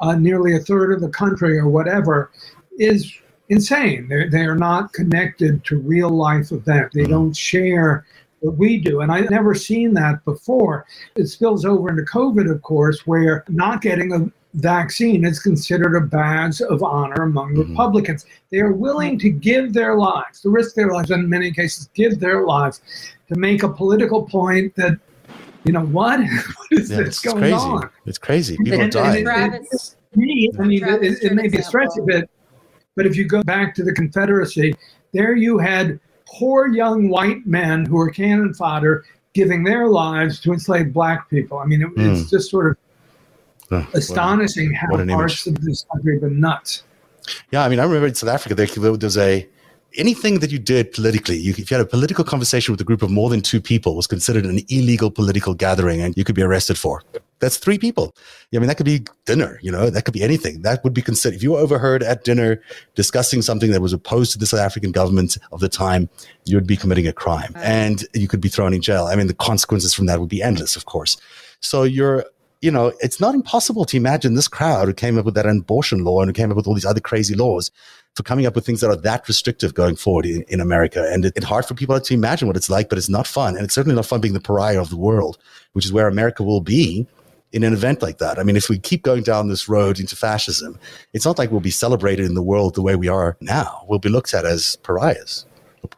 uh, 0.00 0.14
nearly 0.14 0.56
a 0.56 0.60
third 0.60 0.92
of 0.92 1.00
the 1.00 1.08
country 1.08 1.58
or 1.58 1.68
whatever 1.68 2.30
is 2.78 3.12
insane. 3.52 4.08
They're, 4.08 4.30
they're 4.30 4.56
not 4.56 4.92
connected 4.92 5.64
to 5.64 5.78
real 5.78 6.10
life 6.10 6.52
events. 6.52 6.94
They 6.94 7.02
mm-hmm. 7.02 7.10
don't 7.10 7.36
share 7.36 8.04
what 8.40 8.56
we 8.56 8.78
do. 8.78 9.00
And 9.02 9.12
I've 9.12 9.30
never 9.30 9.54
seen 9.54 9.94
that 9.94 10.24
before. 10.24 10.86
It 11.16 11.26
spills 11.26 11.64
over 11.64 11.90
into 11.90 12.02
COVID, 12.02 12.50
of 12.50 12.62
course, 12.62 13.06
where 13.06 13.44
not 13.48 13.82
getting 13.82 14.12
a 14.12 14.26
vaccine 14.54 15.24
is 15.24 15.38
considered 15.38 15.96
a 15.96 16.00
badge 16.00 16.60
of 16.60 16.82
honor 16.82 17.22
among 17.22 17.54
mm-hmm. 17.54 17.70
Republicans. 17.70 18.26
They 18.50 18.60
are 18.60 18.72
willing 18.72 19.18
to 19.20 19.30
give 19.30 19.72
their 19.72 19.96
lives, 19.96 20.40
to 20.42 20.50
risk 20.50 20.74
their 20.74 20.90
lives, 20.90 21.10
in 21.10 21.28
many 21.28 21.52
cases, 21.52 21.88
give 21.94 22.20
their 22.20 22.44
lives 22.44 22.80
to 23.28 23.38
make 23.38 23.62
a 23.62 23.68
political 23.68 24.26
point 24.26 24.74
that, 24.76 24.98
you 25.64 25.72
know, 25.72 25.84
what? 25.86 26.20
what 26.56 26.68
is 26.72 26.90
yeah, 26.90 26.96
this 26.98 27.20
going 27.20 27.38
crazy. 27.38 27.54
on? 27.54 27.90
It's 28.06 28.18
crazy. 28.18 28.56
People 28.56 28.80
and, 28.80 28.96
are 28.96 29.02
dying. 29.02 29.28
And 29.28 29.54
it, 29.54 29.62
it, 29.70 29.96
me, 30.14 30.50
I 30.58 30.62
mean, 30.62 30.84
it, 30.84 31.22
it 31.22 31.32
may 31.34 31.48
be 31.48 31.58
a 31.58 31.62
stretch 31.62 31.90
a 31.98 32.02
bit 32.02 32.28
but 32.96 33.06
if 33.06 33.16
you 33.16 33.24
go 33.24 33.42
back 33.42 33.74
to 33.76 33.82
the 33.82 33.92
Confederacy, 33.92 34.74
there 35.12 35.34
you 35.34 35.58
had 35.58 35.98
poor 36.26 36.68
young 36.68 37.08
white 37.08 37.46
men 37.46 37.84
who 37.84 37.96
were 37.96 38.10
cannon 38.10 38.54
fodder 38.54 39.04
giving 39.34 39.64
their 39.64 39.88
lives 39.88 40.40
to 40.40 40.52
enslave 40.52 40.92
black 40.92 41.28
people. 41.30 41.58
I 41.58 41.66
mean, 41.66 41.82
it, 41.82 41.94
mm. 41.94 42.12
it's 42.12 42.30
just 42.30 42.50
sort 42.50 42.70
of 42.70 42.76
uh, 43.72 43.86
astonishing 43.94 44.72
how 44.72 44.88
parts 44.88 45.46
image. 45.46 45.58
of 45.58 45.64
this 45.64 45.84
country 45.92 46.14
have 46.14 46.22
been 46.22 46.40
nuts. 46.40 46.84
Yeah, 47.50 47.64
I 47.64 47.68
mean, 47.68 47.78
I 47.78 47.84
remember 47.84 48.08
in 48.08 48.14
South 48.14 48.30
Africa, 48.30 48.54
there, 48.54 48.66
there 48.66 48.92
was 48.92 49.16
a 49.16 49.48
anything 49.94 50.40
that 50.40 50.50
you 50.50 50.58
did 50.58 50.92
politically, 50.92 51.36
you, 51.36 51.52
if 51.52 51.70
you 51.70 51.76
had 51.76 51.84
a 51.84 51.88
political 51.88 52.24
conversation 52.24 52.72
with 52.72 52.80
a 52.80 52.84
group 52.84 53.02
of 53.02 53.10
more 53.10 53.30
than 53.30 53.40
two 53.40 53.60
people, 53.60 53.94
was 53.94 54.06
considered 54.06 54.44
an 54.44 54.60
illegal 54.68 55.10
political 55.10 55.54
gathering, 55.54 56.00
and 56.00 56.16
you 56.16 56.24
could 56.24 56.34
be 56.34 56.42
arrested 56.42 56.78
for. 56.78 57.02
That's 57.42 57.56
three 57.56 57.76
people. 57.76 58.14
I 58.54 58.58
mean, 58.58 58.68
that 58.68 58.76
could 58.76 58.86
be 58.86 59.02
dinner. 59.24 59.58
You 59.62 59.72
know, 59.72 59.90
that 59.90 60.04
could 60.04 60.14
be 60.14 60.22
anything. 60.22 60.62
That 60.62 60.84
would 60.84 60.94
be 60.94 61.02
considered. 61.02 61.34
If 61.34 61.42
you 61.42 61.52
were 61.52 61.58
overheard 61.58 62.04
at 62.04 62.22
dinner 62.22 62.62
discussing 62.94 63.42
something 63.42 63.72
that 63.72 63.82
was 63.82 63.92
opposed 63.92 64.30
to 64.32 64.38
the 64.38 64.46
South 64.46 64.60
African 64.60 64.92
government 64.92 65.36
of 65.50 65.58
the 65.58 65.68
time, 65.68 66.08
you 66.44 66.56
would 66.56 66.68
be 66.68 66.76
committing 66.76 67.08
a 67.08 67.12
crime, 67.12 67.52
and 67.56 68.04
you 68.14 68.28
could 68.28 68.40
be 68.40 68.48
thrown 68.48 68.72
in 68.72 68.80
jail. 68.80 69.06
I 69.06 69.16
mean, 69.16 69.26
the 69.26 69.34
consequences 69.34 69.92
from 69.92 70.06
that 70.06 70.20
would 70.20 70.28
be 70.28 70.40
endless, 70.40 70.76
of 70.76 70.84
course. 70.86 71.16
So 71.58 71.82
you're 71.82 72.24
you 72.60 72.70
know, 72.70 72.92
it's 73.00 73.18
not 73.18 73.34
impossible 73.34 73.84
to 73.86 73.96
imagine 73.96 74.34
this 74.34 74.46
crowd 74.46 74.86
who 74.86 74.94
came 74.94 75.18
up 75.18 75.24
with 75.24 75.34
that 75.34 75.46
abortion 75.46 76.04
law 76.04 76.20
and 76.20 76.28
who 76.28 76.32
came 76.32 76.52
up 76.52 76.56
with 76.56 76.68
all 76.68 76.74
these 76.74 76.86
other 76.86 77.00
crazy 77.00 77.34
laws 77.34 77.72
for 78.14 78.22
coming 78.22 78.46
up 78.46 78.54
with 78.54 78.64
things 78.64 78.80
that 78.80 78.88
are 78.88 78.94
that 78.94 79.26
restrictive 79.26 79.74
going 79.74 79.96
forward 79.96 80.26
in, 80.26 80.42
in 80.42 80.60
America. 80.60 81.10
And 81.12 81.24
it, 81.24 81.32
it's 81.34 81.44
hard 81.44 81.66
for 81.66 81.74
people 81.74 81.98
to 81.98 82.14
imagine 82.14 82.46
what 82.46 82.56
it's 82.56 82.70
like, 82.70 82.88
but 82.88 82.98
it's 82.98 83.08
not 83.08 83.26
fun. 83.26 83.56
And 83.56 83.64
it's 83.64 83.74
certainly 83.74 83.96
not 83.96 84.06
fun 84.06 84.20
being 84.20 84.32
the 84.32 84.40
pariah 84.40 84.80
of 84.80 84.90
the 84.90 84.96
world, 84.96 85.38
which 85.72 85.84
is 85.84 85.92
where 85.92 86.06
America 86.06 86.44
will 86.44 86.60
be 86.60 87.04
in 87.52 87.64
an 87.64 87.72
event 87.72 88.02
like 88.02 88.18
that. 88.18 88.38
I 88.38 88.42
mean, 88.42 88.56
if 88.56 88.68
we 88.68 88.78
keep 88.78 89.02
going 89.02 89.22
down 89.22 89.48
this 89.48 89.68
road 89.68 90.00
into 90.00 90.16
fascism, 90.16 90.78
it's 91.12 91.24
not 91.24 91.38
like 91.38 91.50
we'll 91.50 91.60
be 91.60 91.70
celebrated 91.70 92.26
in 92.26 92.34
the 92.34 92.42
world 92.42 92.74
the 92.74 92.82
way 92.82 92.96
we 92.96 93.08
are 93.08 93.36
now. 93.40 93.84
We'll 93.88 93.98
be 93.98 94.08
looked 94.08 94.34
at 94.34 94.44
as 94.44 94.76
pariahs. 94.76 95.46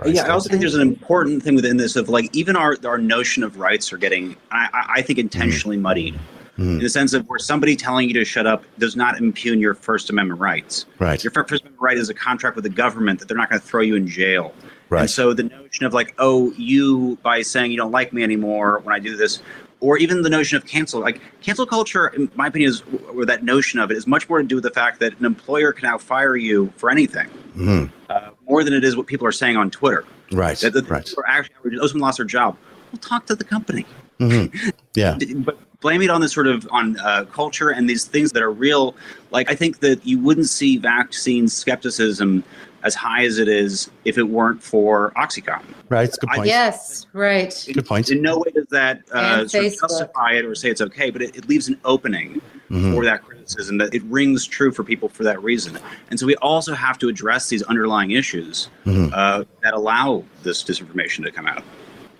Yeah, 0.06 0.24
I 0.24 0.30
also 0.30 0.48
think 0.48 0.60
there's 0.60 0.74
an 0.74 0.80
important 0.80 1.42
thing 1.42 1.54
within 1.54 1.76
this 1.76 1.94
of 1.94 2.08
like 2.08 2.34
even 2.34 2.56
our 2.56 2.76
our 2.84 2.98
notion 2.98 3.42
of 3.42 3.58
rights 3.58 3.92
are 3.92 3.98
getting, 3.98 4.34
I, 4.50 4.86
I 4.96 5.02
think, 5.02 5.18
intentionally 5.18 5.76
mm. 5.76 5.82
muddied 5.82 6.18
mm. 6.58 6.64
in 6.64 6.78
the 6.78 6.88
sense 6.88 7.12
of 7.12 7.28
where 7.28 7.38
somebody 7.38 7.76
telling 7.76 8.08
you 8.08 8.14
to 8.14 8.24
shut 8.24 8.46
up 8.46 8.64
does 8.78 8.96
not 8.96 9.18
impugn 9.18 9.60
your 9.60 9.74
First 9.74 10.10
Amendment 10.10 10.40
rights. 10.40 10.86
Right. 10.98 11.22
Your 11.22 11.30
First 11.32 11.50
Amendment 11.62 11.80
right 11.80 11.96
is 11.96 12.08
a 12.08 12.14
contract 12.14 12.56
with 12.56 12.64
the 12.64 12.70
government 12.70 13.18
that 13.20 13.28
they're 13.28 13.36
not 13.36 13.50
going 13.50 13.60
to 13.60 13.66
throw 13.66 13.82
you 13.82 13.94
in 13.94 14.06
jail. 14.08 14.54
Right. 14.88 15.02
And 15.02 15.10
so 15.10 15.32
the 15.32 15.44
notion 15.44 15.86
of 15.86 15.92
like, 15.92 16.14
oh, 16.18 16.52
you 16.52 17.18
by 17.22 17.42
saying 17.42 17.70
you 17.70 17.76
don't 17.76 17.92
like 17.92 18.12
me 18.12 18.22
anymore 18.22 18.80
when 18.80 18.94
I 18.94 18.98
do 18.98 19.16
this, 19.16 19.42
or 19.80 19.98
even 19.98 20.22
the 20.22 20.30
notion 20.30 20.56
of 20.56 20.66
cancel, 20.66 21.00
like 21.00 21.20
cancel 21.42 21.66
culture, 21.66 22.08
in 22.08 22.30
my 22.34 22.46
opinion, 22.46 22.70
is 22.70 22.82
or 23.12 23.24
that 23.26 23.44
notion 23.44 23.78
of 23.80 23.90
it 23.90 23.96
is 23.96 24.06
much 24.06 24.28
more 24.28 24.40
to 24.40 24.46
do 24.46 24.54
with 24.56 24.64
the 24.64 24.70
fact 24.70 25.00
that 25.00 25.18
an 25.18 25.24
employer 25.26 25.72
can 25.72 25.88
now 25.88 25.98
fire 25.98 26.36
you 26.36 26.72
for 26.76 26.90
anything, 26.90 27.28
Mhm. 27.56 27.90
uh, 28.10 28.30
more 28.48 28.64
than 28.64 28.72
it 28.72 28.84
is 28.84 28.96
what 28.96 29.06
people 29.06 29.26
are 29.26 29.32
saying 29.32 29.56
on 29.56 29.70
Twitter. 29.70 30.04
Right. 30.32 30.56
That 30.58 30.72
the 30.72 30.82
right. 30.82 31.04
people 31.04 31.22
are 31.22 31.28
actually 31.28 31.76
those 31.76 31.92
who 31.92 31.98
lost 31.98 32.16
their 32.18 32.26
job. 32.26 32.56
will 32.92 32.98
talk 33.00 33.26
to 33.26 33.34
the 33.34 33.42
company 33.44 33.84
Mhm. 34.20 34.72
Yeah. 34.94 35.18
but 35.38 35.58
blame 35.80 36.00
it 36.00 36.10
on 36.10 36.20
this 36.20 36.32
sort 36.32 36.46
of 36.46 36.66
on 36.70 36.96
uh, 37.00 37.24
culture 37.24 37.70
and 37.70 37.90
these 37.90 38.04
things 38.04 38.30
that 38.32 38.42
are 38.42 38.52
real 38.52 38.94
like 39.32 39.50
i 39.50 39.54
think 39.56 39.80
that 39.80 40.06
you 40.06 40.18
wouldn't 40.20 40.48
see 40.48 40.76
vaccine 40.78 41.48
skepticism 41.48 42.42
as 42.84 42.94
high 42.94 43.24
as 43.24 43.38
it 43.38 43.48
is 43.48 43.90
if 44.04 44.16
it 44.18 44.22
weren't 44.22 44.62
for 44.62 45.12
oxycontin 45.16 45.62
Right. 45.88 46.04
It's 46.08 46.16
a 46.18 46.26
good 46.26 46.40
I- 46.40 46.44
Yes, 46.44 47.06
right. 47.12 47.52
Good 47.72 47.86
point. 47.86 48.10
in 48.10 48.22
no 48.22 48.38
way 48.38 48.50
does 48.54 48.66
that 48.70 49.02
uh, 49.12 49.46
sort 49.48 49.66
of 49.66 49.72
justify 49.78 50.32
it 50.32 50.44
or 50.44 50.54
say 50.54 50.70
it's 50.70 50.80
okay 50.80 51.10
but 51.10 51.22
it, 51.22 51.34
it 51.36 51.48
leaves 51.48 51.68
an 51.68 51.78
opening 51.84 52.40
Mhm. 52.70 52.94
for 52.94 53.04
that 53.04 53.22
criticism 53.22 53.76
that 53.78 53.92
it 53.94 54.02
rings 54.04 54.46
true 54.46 54.72
for 54.72 54.82
people 54.84 55.08
for 55.10 55.22
that 55.24 55.42
reason 55.42 55.78
and 56.10 56.18
so 56.18 56.24
we 56.26 56.34
also 56.36 56.72
have 56.74 56.98
to 56.98 57.08
address 57.08 57.48
these 57.48 57.62
underlying 57.64 58.12
issues 58.12 58.68
Mhm. 58.86 59.10
uh, 59.12 59.44
that 59.62 59.74
allow 59.74 60.24
this 60.42 60.62
disinformation 60.64 61.22
to 61.24 61.30
come 61.30 61.46
out 61.46 61.62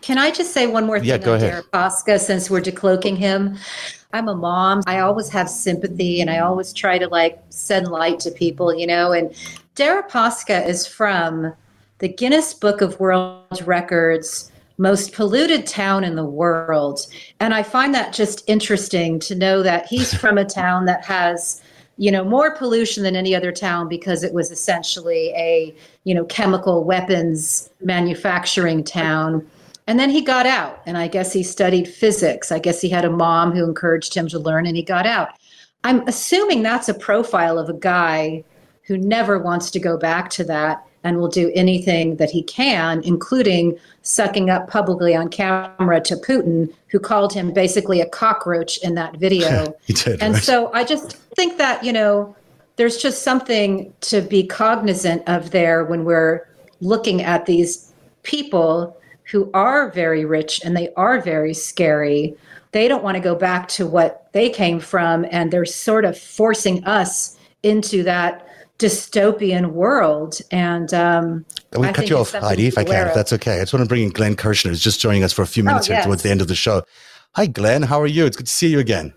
Can 0.03 0.19
I 0.19 0.31
just 0.31 0.53
say 0.53 0.67
one 0.67 0.85
more 0.85 0.99
thing 0.99 1.09
Yeah, 1.09 1.17
go 1.17 1.33
on 1.33 1.43
ahead. 1.43 1.65
Deripaska 1.73 2.21
since 2.21 2.51
we're 2.51 2.61
decloaking 2.61 3.17
him? 3.17 3.57
I'm 4.13 4.29
a 4.29 4.35
mom. 4.37 4.83
I 4.87 4.99
always 5.01 5.31
have 5.31 5.49
sympathy 5.49 6.21
and 6.21 6.29
I 6.29 6.41
always 6.41 6.75
try 6.75 6.99
to 6.99 7.09
like 7.09 7.39
send 7.49 7.89
light 7.89 8.21
to 8.21 8.31
people, 8.31 8.75
you 8.75 8.87
know. 8.87 9.13
And 9.13 9.33
Deripaska 9.77 10.67
is 10.67 10.87
from 10.87 11.53
the 11.99 12.09
Guinness 12.09 12.55
Book 12.55 12.81
of 12.81 13.01
World 13.01 13.63
Records 13.65 14.53
most 14.79 15.13
polluted 15.13 15.67
town 15.67 16.05
in 16.05 16.17
the 16.17 16.25
world. 16.25 17.07
And 17.41 17.55
I 17.55 17.63
find 17.63 17.95
that 17.95 18.13
just 18.13 18.43
interesting 18.49 19.19
to 19.21 19.35
know 19.35 19.63
that 19.63 19.87
he's 19.87 20.15
from 20.21 20.39
a 20.39 20.45
town 20.45 20.85
that 20.87 21.05
has 21.05 21.63
you 21.97 22.11
know 22.11 22.25
more 22.25 22.57
pollution 22.57 23.05
than 23.05 23.15
any 23.15 23.37
other 23.37 23.53
town 23.53 23.89
because 23.89 24.25
it 24.25 24.35
was 24.35 24.51
essentially 24.51 25.33
a 25.37 25.73
you 26.03 26.13
know 26.13 26.25
chemical 26.25 26.85
weapons 26.85 27.71
manufacturing 27.81 28.83
town. 28.83 29.47
And 29.87 29.99
then 30.01 30.11
he 30.11 30.23
got 30.23 30.47
out 30.47 30.83
and 30.87 30.97
i 30.97 31.09
guess 31.09 31.33
he 31.33 31.43
studied 31.43 31.87
physics. 31.87 32.51
I 32.51 32.59
guess 32.59 32.81
he 32.81 32.89
had 32.89 33.05
a 33.05 33.11
mom 33.11 33.53
who 33.53 33.65
encouraged 33.65 34.15
him 34.15 34.29
to 34.29 34.39
learn 34.39 34.67
and 34.67 34.77
he 34.77 34.83
got 34.83 35.07
out. 35.07 35.31
I'm 35.85 36.07
assuming 36.09 36.63
that's 36.63 36.89
a 36.89 36.95
profile 36.95 37.59
of 37.59 37.69
a 37.69 37.75
guy 37.75 38.43
who 38.87 38.99
never 38.99 39.39
wants 39.39 39.71
to 39.71 39.81
go 39.81 39.97
back 39.97 40.31
to 40.31 40.45
that 40.45 40.85
and 41.03 41.19
will 41.19 41.29
do 41.29 41.51
anything 41.55 42.17
that 42.17 42.31
he 42.31 42.43
can 42.43 43.03
including 43.05 43.79
sucking 44.03 44.51
up 44.51 44.69
publicly 44.69 45.15
on 45.15 45.29
camera 45.29 46.01
to 46.01 46.17
putin 46.17 46.73
who 46.89 46.99
called 46.99 47.33
him 47.33 47.53
basically 47.53 48.01
a 48.01 48.09
cockroach 48.09 48.79
in 48.79 48.95
that 48.95 49.17
video 49.17 49.75
He 49.87 49.93
did. 49.93 50.23
and 50.23 50.35
right? 50.35 50.43
so 50.43 50.73
I 50.73 50.85
just 50.85 51.17
think 51.35 51.59
that, 51.59 51.85
you 51.85 51.93
know, 51.93 52.35
there's 52.77 52.97
just 52.97 53.23
something 53.23 53.93
to 54.03 54.21
be 54.21 54.47
cognizant 54.47 55.23
of 55.29 55.51
there 55.51 55.85
when 55.85 56.05
we're 56.05 56.49
looking 56.81 57.23
at 57.23 57.47
these 57.47 57.93
people 58.23 58.97
who 59.25 59.51
are 59.55 59.91
very 59.91 60.25
rich 60.25 60.61
and 60.65 60.77
they 60.77 60.93
are 60.95 61.21
very 61.21 61.55
scary. 61.55 62.37
They 62.73 62.89
don't 62.89 63.03
want 63.03 63.17
to 63.17 63.21
go 63.21 63.35
back 63.35 63.69
to 63.69 63.87
what 63.87 64.29
they 64.33 64.51
came 64.51 64.81
from, 64.81 65.25
and 65.31 65.51
they're 65.51 65.65
sort 65.65 66.05
of 66.05 66.19
forcing 66.19 66.85
us 66.85 67.39
into 67.63 68.03
that 68.03 68.47
dystopian 68.79 69.73
world. 69.73 70.39
And 70.51 70.93
um, 70.95 71.45
we 71.77 71.89
I 71.89 71.93
cut 71.93 72.11
you 72.11 72.19
off, 72.19 72.33
Heidi, 72.33 72.67
if 72.67 72.79
I 72.79 72.85
can, 72.85 72.93
aware 72.93 73.09
if 73.09 73.15
that's 73.15 73.33
okay. 73.35 73.57
I 73.57 73.61
just 73.61 73.73
want 73.73 73.85
to 73.85 73.89
bring 73.89 74.03
in 74.03 74.11
Glenn 74.11 74.37
Kirschner, 74.37 74.71
who's 74.71 74.83
just 74.83 75.01
joining 75.01 75.25
us 75.25 75.33
for 75.33 75.43
a 75.43 75.47
few 75.47 75.65
minutes 75.65 75.87
here 75.87 75.97
yes. 75.97 76.05
towards 76.05 76.23
the 76.23 76.31
end 76.31 76.41
of 76.41 76.49
the 76.49 76.55
show. 76.55 76.83
Hi, 77.33 77.47
Glenn. 77.47 77.83
How 77.83 78.01
are 78.01 78.07
you? 78.07 78.27
It's 78.27 78.37
good 78.37 78.47
to 78.47 78.53
see 78.53 78.69
you 78.69 78.79
again. 78.79 79.13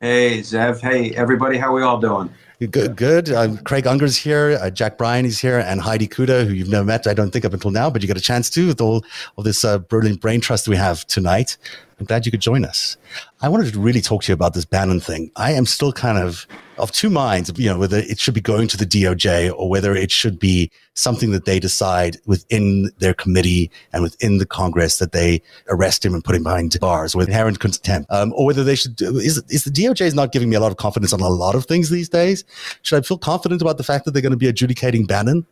Hey, 0.00 0.40
Zev. 0.40 0.80
Hey, 0.80 1.14
everybody. 1.14 1.58
How 1.58 1.74
we 1.74 1.82
all 1.82 2.00
doing? 2.00 2.30
Good. 2.58 2.96
good. 2.96 3.30
Um, 3.30 3.56
Craig 3.58 3.86
Unger's 3.86 4.16
here. 4.16 4.58
Uh, 4.60 4.68
Jack 4.70 4.98
Bryan 4.98 5.24
is 5.24 5.38
here, 5.38 5.58
and 5.58 5.80
Heidi 5.80 6.06
Cuda, 6.06 6.46
who 6.46 6.52
you've 6.52 6.68
never 6.68 6.84
met, 6.84 7.06
I 7.06 7.14
don't 7.14 7.30
think 7.30 7.44
up 7.44 7.54
until 7.54 7.70
now, 7.70 7.88
but 7.88 8.02
you 8.02 8.08
got 8.08 8.18
a 8.18 8.20
chance 8.20 8.50
to 8.50 8.66
with 8.66 8.80
all 8.80 9.04
all 9.36 9.44
this 9.44 9.64
uh, 9.64 9.78
brilliant 9.78 10.20
brain 10.20 10.40
trust 10.40 10.68
we 10.68 10.76
have 10.76 11.06
tonight. 11.06 11.56
I'm 12.00 12.06
glad 12.06 12.24
you 12.24 12.32
could 12.32 12.40
join 12.40 12.64
us. 12.64 12.96
I 13.42 13.50
wanted 13.50 13.74
to 13.74 13.78
really 13.78 14.00
talk 14.00 14.22
to 14.22 14.32
you 14.32 14.34
about 14.34 14.54
this 14.54 14.64
Bannon 14.64 15.00
thing. 15.00 15.30
I 15.36 15.52
am 15.52 15.66
still 15.66 15.92
kind 15.92 16.16
of 16.16 16.46
of 16.78 16.90
two 16.92 17.10
minds, 17.10 17.52
you 17.58 17.68
know, 17.68 17.78
whether 17.78 17.98
it 17.98 18.18
should 18.18 18.32
be 18.32 18.40
going 18.40 18.66
to 18.68 18.78
the 18.78 18.86
DOJ 18.86 19.52
or 19.54 19.68
whether 19.68 19.94
it 19.94 20.10
should 20.10 20.38
be 20.38 20.70
something 20.94 21.30
that 21.32 21.44
they 21.44 21.60
decide 21.60 22.16
within 22.24 22.90
their 23.00 23.12
committee 23.12 23.70
and 23.92 24.02
within 24.02 24.38
the 24.38 24.46
Congress 24.46 24.96
that 24.96 25.12
they 25.12 25.42
arrest 25.68 26.02
him 26.02 26.14
and 26.14 26.24
put 26.24 26.34
him 26.34 26.42
behind 26.42 26.80
bars 26.80 27.14
with 27.14 27.28
inherent 27.28 27.60
contempt, 27.60 28.10
um, 28.10 28.32
or 28.34 28.46
whether 28.46 28.64
they 28.64 28.76
should. 28.76 28.96
Do, 28.96 29.18
is 29.18 29.42
is 29.50 29.64
the 29.64 29.70
DOJ 29.70 30.06
is 30.06 30.14
not 30.14 30.32
giving 30.32 30.48
me 30.48 30.56
a 30.56 30.60
lot 30.60 30.72
of 30.72 30.78
confidence 30.78 31.12
on 31.12 31.20
a 31.20 31.28
lot 31.28 31.54
of 31.54 31.66
things 31.66 31.90
these 31.90 32.08
days? 32.08 32.44
Should 32.80 32.96
I 32.96 33.02
feel 33.02 33.18
confident 33.18 33.60
about 33.60 33.76
the 33.76 33.84
fact 33.84 34.06
that 34.06 34.12
they're 34.12 34.22
going 34.22 34.30
to 34.30 34.38
be 34.38 34.48
adjudicating 34.48 35.04
Bannon? 35.04 35.44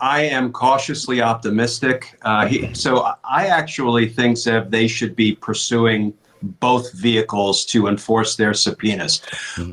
I 0.00 0.22
am 0.22 0.52
cautiously 0.52 1.20
optimistic. 1.20 2.18
Uh, 2.22 2.46
he, 2.46 2.74
so 2.74 3.12
I 3.24 3.46
actually 3.46 4.08
think, 4.08 4.36
Zev, 4.36 4.70
they 4.70 4.88
should 4.88 5.14
be 5.14 5.34
pursuing 5.34 6.14
both 6.42 6.92
vehicles 6.94 7.66
to 7.66 7.86
enforce 7.86 8.36
their 8.36 8.54
subpoenas. 8.54 9.20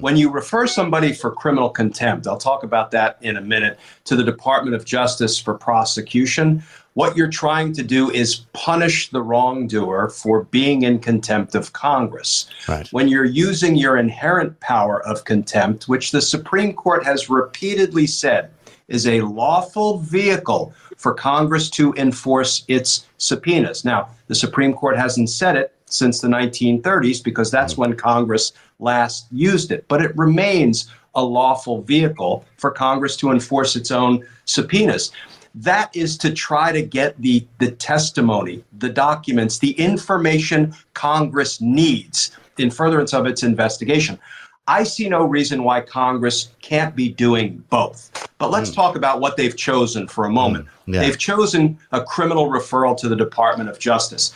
When 0.01 0.17
you 0.17 0.29
refer 0.29 0.67
somebody 0.67 1.13
for 1.13 1.31
criminal 1.31 1.69
contempt, 1.69 2.27
I'll 2.27 2.37
talk 2.37 2.63
about 2.63 2.91
that 2.91 3.17
in 3.21 3.37
a 3.37 3.41
minute, 3.41 3.79
to 4.03 4.17
the 4.17 4.23
Department 4.23 4.75
of 4.75 4.83
Justice 4.83 5.39
for 5.39 5.53
prosecution, 5.53 6.61
what 6.97 7.15
you're 7.15 7.29
trying 7.29 7.73
to 7.73 7.83
do 7.83 8.09
is 8.09 8.47
punish 8.53 9.11
the 9.11 9.21
wrongdoer 9.21 10.09
for 10.09 10.45
being 10.45 10.81
in 10.81 10.97
contempt 10.97 11.53
of 11.53 11.71
Congress. 11.71 12.47
Right. 12.67 12.87
When 12.91 13.07
you're 13.07 13.23
using 13.23 13.75
your 13.75 13.97
inherent 13.97 14.59
power 14.59 15.05
of 15.05 15.23
contempt, 15.23 15.87
which 15.87 16.11
the 16.11 16.23
Supreme 16.23 16.73
Court 16.73 17.05
has 17.05 17.29
repeatedly 17.29 18.07
said 18.07 18.49
is 18.87 19.07
a 19.07 19.21
lawful 19.21 19.99
vehicle 19.99 20.73
for 20.97 21.13
Congress 21.13 21.69
to 21.71 21.93
enforce 21.95 22.63
its 22.67 23.07
subpoenas. 23.17 23.85
Now, 23.85 24.09
the 24.27 24.35
Supreme 24.35 24.73
Court 24.73 24.97
hasn't 24.97 25.29
said 25.29 25.55
it 25.55 25.73
since 25.85 26.19
the 26.19 26.27
1930s 26.27 27.23
because 27.23 27.51
that's 27.51 27.77
when 27.77 27.95
Congress 27.95 28.53
last 28.79 29.27
used 29.31 29.71
it, 29.71 29.87
but 29.87 30.01
it 30.01 30.15
remains 30.17 30.89
a 31.15 31.23
lawful 31.23 31.81
vehicle 31.81 32.45
for 32.57 32.71
Congress 32.71 33.15
to 33.17 33.31
enforce 33.31 33.75
its 33.75 33.91
own 33.91 34.25
subpoenas. 34.45 35.11
That 35.55 35.95
is 35.95 36.17
to 36.19 36.31
try 36.31 36.71
to 36.71 36.83
get 36.83 37.19
the, 37.19 37.45
the 37.57 37.71
testimony, 37.71 38.63
the 38.77 38.89
documents, 38.89 39.57
the 39.57 39.71
information 39.71 40.75
Congress 40.93 41.59
needs 41.59 42.31
in 42.57 42.69
furtherance 42.69 43.13
of 43.13 43.25
its 43.25 43.43
investigation. 43.43 44.19
I 44.67 44.83
see 44.83 45.07
no 45.07 45.23
reason 45.23 45.63
why 45.63 45.81
Congress 45.81 46.49
can't 46.61 46.95
be 46.95 47.09
doing 47.09 47.63
both. 47.69 48.27
But 48.37 48.51
let's 48.51 48.69
hmm. 48.69 48.75
talk 48.75 48.95
about 48.95 49.21
what 49.21 49.37
they've 49.37 49.55
chosen 49.55 50.07
for 50.07 50.25
a 50.25 50.29
moment. 50.29 50.67
Hmm. 50.85 50.95
Yeah. 50.95 50.99
They've 51.01 51.17
chosen 51.17 51.79
a 51.91 52.03
criminal 52.03 52.49
referral 52.49 52.97
to 52.97 53.09
the 53.09 53.15
Department 53.15 53.69
of 53.69 53.79
Justice. 53.79 54.33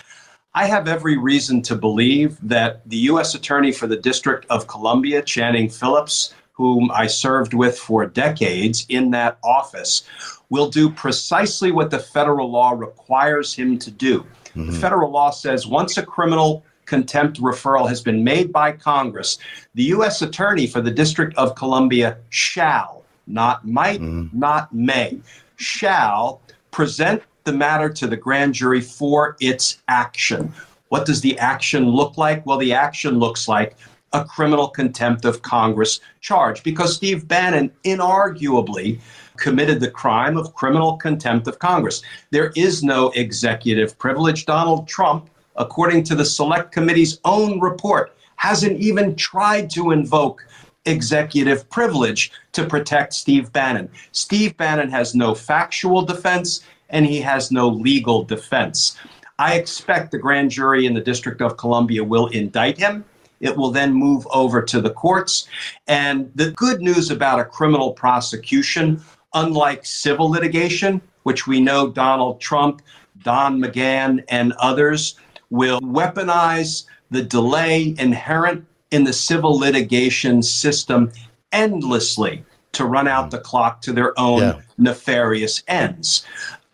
I 0.53 0.65
have 0.65 0.87
every 0.87 1.17
reason 1.17 1.61
to 1.63 1.75
believe 1.75 2.37
that 2.41 2.87
the 2.89 2.97
U.S. 2.97 3.35
Attorney 3.35 3.71
for 3.71 3.87
the 3.87 3.95
District 3.95 4.45
of 4.49 4.67
Columbia, 4.67 5.21
Channing 5.21 5.69
Phillips, 5.69 6.33
whom 6.51 6.91
I 6.91 7.07
served 7.07 7.53
with 7.53 7.77
for 7.77 8.05
decades 8.05 8.85
in 8.89 9.11
that 9.11 9.37
office, 9.43 10.03
will 10.49 10.69
do 10.69 10.89
precisely 10.89 11.71
what 11.71 11.89
the 11.89 11.99
federal 11.99 12.51
law 12.51 12.71
requires 12.71 13.53
him 13.53 13.79
to 13.79 13.91
do. 13.91 14.25
The 14.55 14.63
hmm. 14.63 14.71
federal 14.71 15.11
law 15.11 15.31
says 15.31 15.67
once 15.67 15.97
a 15.97 16.03
criminal 16.03 16.65
contempt 16.91 17.39
referral 17.39 17.87
has 17.87 18.01
been 18.01 18.21
made 18.21 18.51
by 18.51 18.69
Congress, 18.69 19.37
the 19.75 19.83
U.S. 19.95 20.21
Attorney 20.21 20.67
for 20.67 20.81
the 20.81 20.91
District 20.91 21.33
of 21.37 21.55
Columbia 21.55 22.17
shall, 22.27 23.05
not 23.27 23.65
might, 23.65 24.01
mm-hmm. 24.01 24.37
not 24.37 24.73
may, 24.73 25.17
shall 25.55 26.41
present 26.71 27.23
the 27.45 27.53
matter 27.53 27.89
to 27.89 28.07
the 28.07 28.17
grand 28.17 28.53
jury 28.53 28.81
for 28.81 29.37
its 29.39 29.81
action. 29.87 30.51
What 30.89 31.05
does 31.05 31.21
the 31.21 31.39
action 31.39 31.87
look 31.87 32.17
like? 32.17 32.45
Well, 32.45 32.57
the 32.57 32.73
action 32.73 33.19
looks 33.19 33.47
like 33.47 33.77
a 34.11 34.25
criminal 34.25 34.67
contempt 34.67 35.23
of 35.23 35.41
Congress 35.41 36.01
charge 36.19 36.61
because 36.61 36.93
Steve 36.93 37.25
Bannon 37.25 37.71
inarguably 37.85 38.99
committed 39.37 39.79
the 39.79 39.89
crime 39.89 40.35
of 40.35 40.53
criminal 40.53 40.97
contempt 40.97 41.47
of 41.47 41.57
Congress. 41.59 42.01
There 42.31 42.51
is 42.57 42.83
no 42.83 43.11
executive 43.11 43.97
privilege. 43.97 44.45
Donald 44.45 44.89
Trump, 44.89 45.29
according 45.55 46.03
to 46.03 46.15
the 46.15 46.25
Select 46.25 46.71
Committee's 46.71 47.19
own 47.25 47.59
report, 47.59 48.15
hasn't 48.35 48.79
even 48.79 49.15
tried 49.15 49.69
to 49.69 49.91
invoke 49.91 50.45
executive 50.85 51.69
privilege 51.69 52.31
to 52.53 52.65
protect 52.65 53.13
Steve 53.13 53.53
Bannon. 53.53 53.89
Steve 54.11 54.57
Bannon 54.57 54.89
has 54.89 55.13
no 55.13 55.35
factual 55.35 56.01
defense 56.01 56.63
and 56.89 57.05
he 57.05 57.21
has 57.21 57.51
no 57.51 57.69
legal 57.69 58.23
defense. 58.23 58.97
I 59.39 59.55
expect 59.55 60.11
the 60.11 60.17
grand 60.17 60.51
jury 60.51 60.85
in 60.85 60.93
the 60.93 61.01
District 61.01 61.41
of 61.41 61.57
Columbia 61.57 62.03
will 62.03 62.27
indict 62.27 62.77
him. 62.77 63.05
It 63.39 63.55
will 63.55 63.71
then 63.71 63.93
move 63.93 64.27
over 64.31 64.61
to 64.61 64.81
the 64.81 64.91
courts. 64.91 65.47
And 65.87 66.31
the 66.35 66.51
good 66.51 66.81
news 66.81 67.09
about 67.09 67.39
a 67.39 67.45
criminal 67.45 67.93
prosecution, 67.93 69.01
unlike 69.33 69.85
civil 69.85 70.29
litigation, 70.29 71.01
which 71.23 71.47
we 71.47 71.59
know 71.59 71.89
Donald 71.89 72.39
Trump, 72.39 72.81
Don 73.23 73.59
McGahn, 73.59 74.23
and 74.29 74.53
others 74.59 75.15
will 75.51 75.79
weaponize 75.81 76.85
the 77.11 77.21
delay 77.21 77.93
inherent 77.99 78.65
in 78.89 79.03
the 79.03 79.13
civil 79.13 79.57
litigation 79.57 80.41
system 80.41 81.11
endlessly 81.51 82.43
to 82.71 82.85
run 82.85 83.07
out 83.07 83.29
the 83.29 83.39
clock 83.39 83.81
to 83.81 83.93
their 83.93 84.17
own 84.19 84.39
yeah. 84.39 84.61
nefarious 84.77 85.61
ends. 85.67 86.25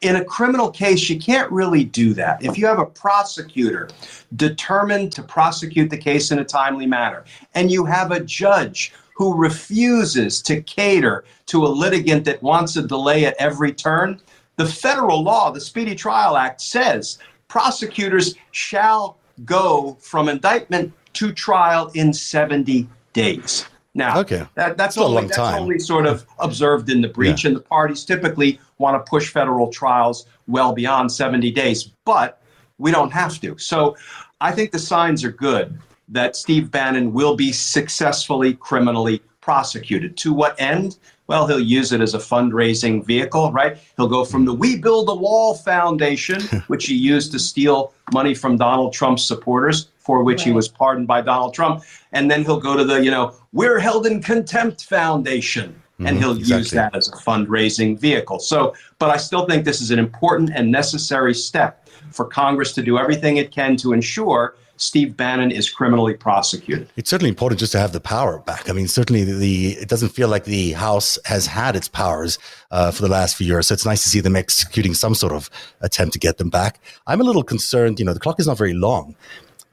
In 0.02 0.18
a 0.18 0.24
criminal 0.24 0.70
case, 0.70 1.10
you 1.10 1.20
can't 1.20 1.52
really 1.52 1.84
do 1.84 2.14
that. 2.14 2.44
If 2.46 2.56
you 2.56 2.68
have 2.68 2.78
a 2.78 2.86
prosecutor 2.86 3.90
determined 4.36 5.12
to 5.14 5.24
prosecute 5.24 5.90
the 5.90 5.98
case 5.98 6.32
in 6.32 6.38
a 6.38 6.46
timely 6.46 6.86
manner, 6.86 7.26
and 7.56 7.72
you 7.72 7.84
have 7.86 8.12
a 8.12 8.20
judge 8.20 8.94
who 9.16 9.36
refuses 9.36 10.44
to 10.44 10.62
cater 10.62 11.26
to 11.48 11.66
a 11.66 11.68
litigant 11.68 12.26
that 12.26 12.44
wants 12.44 12.76
a 12.76 12.84
delay 12.84 13.26
at 13.26 13.36
every 13.40 13.74
turn, 13.74 14.22
the 14.58 14.68
federal 14.68 15.24
law, 15.24 15.50
the 15.50 15.60
Speedy 15.60 15.96
Trial 15.96 16.38
Act, 16.38 16.62
says 16.62 17.18
prosecutors 17.48 18.36
shall 18.52 19.18
go 19.46 19.98
from 20.00 20.30
indictment 20.30 20.94
to 21.14 21.32
trial 21.32 21.92
in 21.94 22.14
70 22.14 22.88
days. 23.14 23.66
Now, 23.94 24.20
okay. 24.20 24.46
that, 24.54 24.78
that's, 24.78 24.98
only, 24.98 25.24
that's 25.24 25.40
only 25.40 25.80
sort 25.80 26.06
of 26.06 26.26
observed 26.38 26.90
in 26.90 27.02
the 27.02 27.08
breach, 27.08 27.44
yeah. 27.44 27.50
and 27.50 27.58
the 27.58 27.62
parties 27.62 28.06
typically 28.06 28.60
want 28.78 29.04
to 29.04 29.10
push 29.10 29.30
federal 29.30 29.72
trials 29.72 30.28
well 30.46 30.72
beyond 30.74 31.12
70 31.12 31.50
days, 31.52 31.92
but 32.06 32.42
we 32.78 32.92
don't 32.92 33.12
have 33.12 33.42
to. 33.42 33.58
So 33.58 33.98
I 34.40 34.52
think 34.52 34.72
the 34.72 34.80
signs 34.80 35.24
are 35.24 35.32
good 35.32 35.80
that 36.10 36.36
Steve 36.36 36.70
Bannon 36.70 37.12
will 37.12 37.36
be 37.36 37.52
successfully 37.52 38.54
criminally 38.54 39.22
prosecuted. 39.42 40.16
To 40.18 40.34
what 40.34 40.56
end? 40.60 40.98
Well, 41.28 41.46
he'll 41.46 41.60
use 41.60 41.92
it 41.92 42.00
as 42.00 42.14
a 42.14 42.20
fundraising 42.20 43.04
vehicle, 43.04 43.52
right? 43.52 43.78
He'll 43.98 44.08
go 44.08 44.24
from 44.24 44.46
the 44.46 44.54
We 44.54 44.78
Build 44.78 45.10
a 45.10 45.16
Wall 45.16 45.56
Foundation, 45.56 46.42
which 46.68 46.86
he 46.86 46.96
used 46.96 47.34
to 47.34 47.40
steal 47.40 47.94
money 48.14 48.34
from 48.34 48.58
Donald 48.58 48.94
Trump's 48.94 49.24
supporters, 49.24 49.90
for 49.98 50.24
which 50.24 50.40
right. 50.40 50.48
he 50.48 50.52
was 50.54 50.70
pardoned 50.70 51.08
by 51.08 51.22
Donald 51.22 51.54
Trump. 51.54 51.84
And 52.14 52.32
then 52.32 52.46
he'll 52.46 52.62
go 52.62 52.78
to 52.78 52.86
the, 52.86 53.04
you 53.04 53.12
know, 53.12 53.36
We're 53.52 53.80
Held 53.80 54.08
in 54.08 54.22
Contempt 54.22 54.86
Foundation. 54.86 55.82
And 56.00 56.10
mm-hmm, 56.10 56.18
he'll 56.20 56.38
exactly. 56.38 56.58
use 56.58 56.72
that 56.72 56.96
as 56.96 57.10
a 57.10 57.14
fundraising 57.14 58.00
vehicle. 58.00 58.40
So, 58.40 58.76
but 59.00 59.10
I 59.10 59.18
still 59.18 59.48
think 59.48 59.66
this 59.66 59.82
is 59.82 59.90
an 59.90 59.98
important 59.98 60.52
and 60.54 60.72
necessary 60.72 61.34
step 61.34 61.90
for 62.12 62.26
Congress 62.26 62.72
to 62.74 62.84
do 62.84 63.00
everything 63.00 63.38
it 63.38 63.52
can 63.52 63.76
to 63.78 63.94
ensure 63.94 64.56
Steve 64.78 65.18
Bannon 65.18 65.52
is 65.52 65.70
criminally 65.70 66.14
prosecuted. 66.14 66.88
It's 66.96 67.10
certainly 67.10 67.30
important 67.30 67.60
just 67.60 67.72
to 67.74 67.80
have 67.80 67.92
the 67.92 68.00
power 68.00 68.40
back. 68.40 68.70
I 68.70 68.74
mean, 68.74 68.88
certainly 68.88 69.24
the, 69.24 69.34
the 69.34 69.68
it 69.74 69.90
doesn't 69.90 70.10
feel 70.10 70.28
like 70.28 70.46
the 70.46 70.74
House 70.74 71.18
has 71.26 71.48
had 71.48 71.76
its 71.76 71.88
powers 71.88 72.38
uh, 72.72 72.92
for 72.92 73.02
the 73.02 73.10
last 73.10 73.36
few 73.36 73.48
years. 73.48 73.68
So 73.68 73.74
it's 73.74 73.86
nice 73.86 74.04
to 74.04 74.10
see 74.10 74.20
them 74.20 74.36
executing 74.36 74.94
some 74.94 75.16
sort 75.16 75.34
of 75.34 75.50
attempt 75.82 76.14
to 76.14 76.20
get 76.20 76.38
them 76.38 76.50
back. 76.50 76.80
I'm 77.08 77.22
a 77.22 77.24
little 77.24 77.44
concerned. 77.44 78.00
You 78.00 78.06
know, 78.06 78.14
the 78.14 78.20
clock 78.20 78.40
is 78.40 78.48
not 78.48 78.58
very 78.58 78.74
long. 78.74 79.16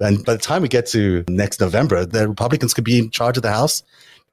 And 0.01 0.25
by 0.25 0.35
the 0.35 0.41
time 0.41 0.63
we 0.63 0.69
get 0.69 0.87
to 0.89 1.25
next 1.29 1.61
November, 1.61 2.05
the 2.05 2.29
Republicans 2.29 2.75
could 2.75 2.85
be 2.85 2.99
in 2.99 3.11
charge 3.11 3.37
of 3.37 3.43
the 3.43 3.53
House. 3.53 3.83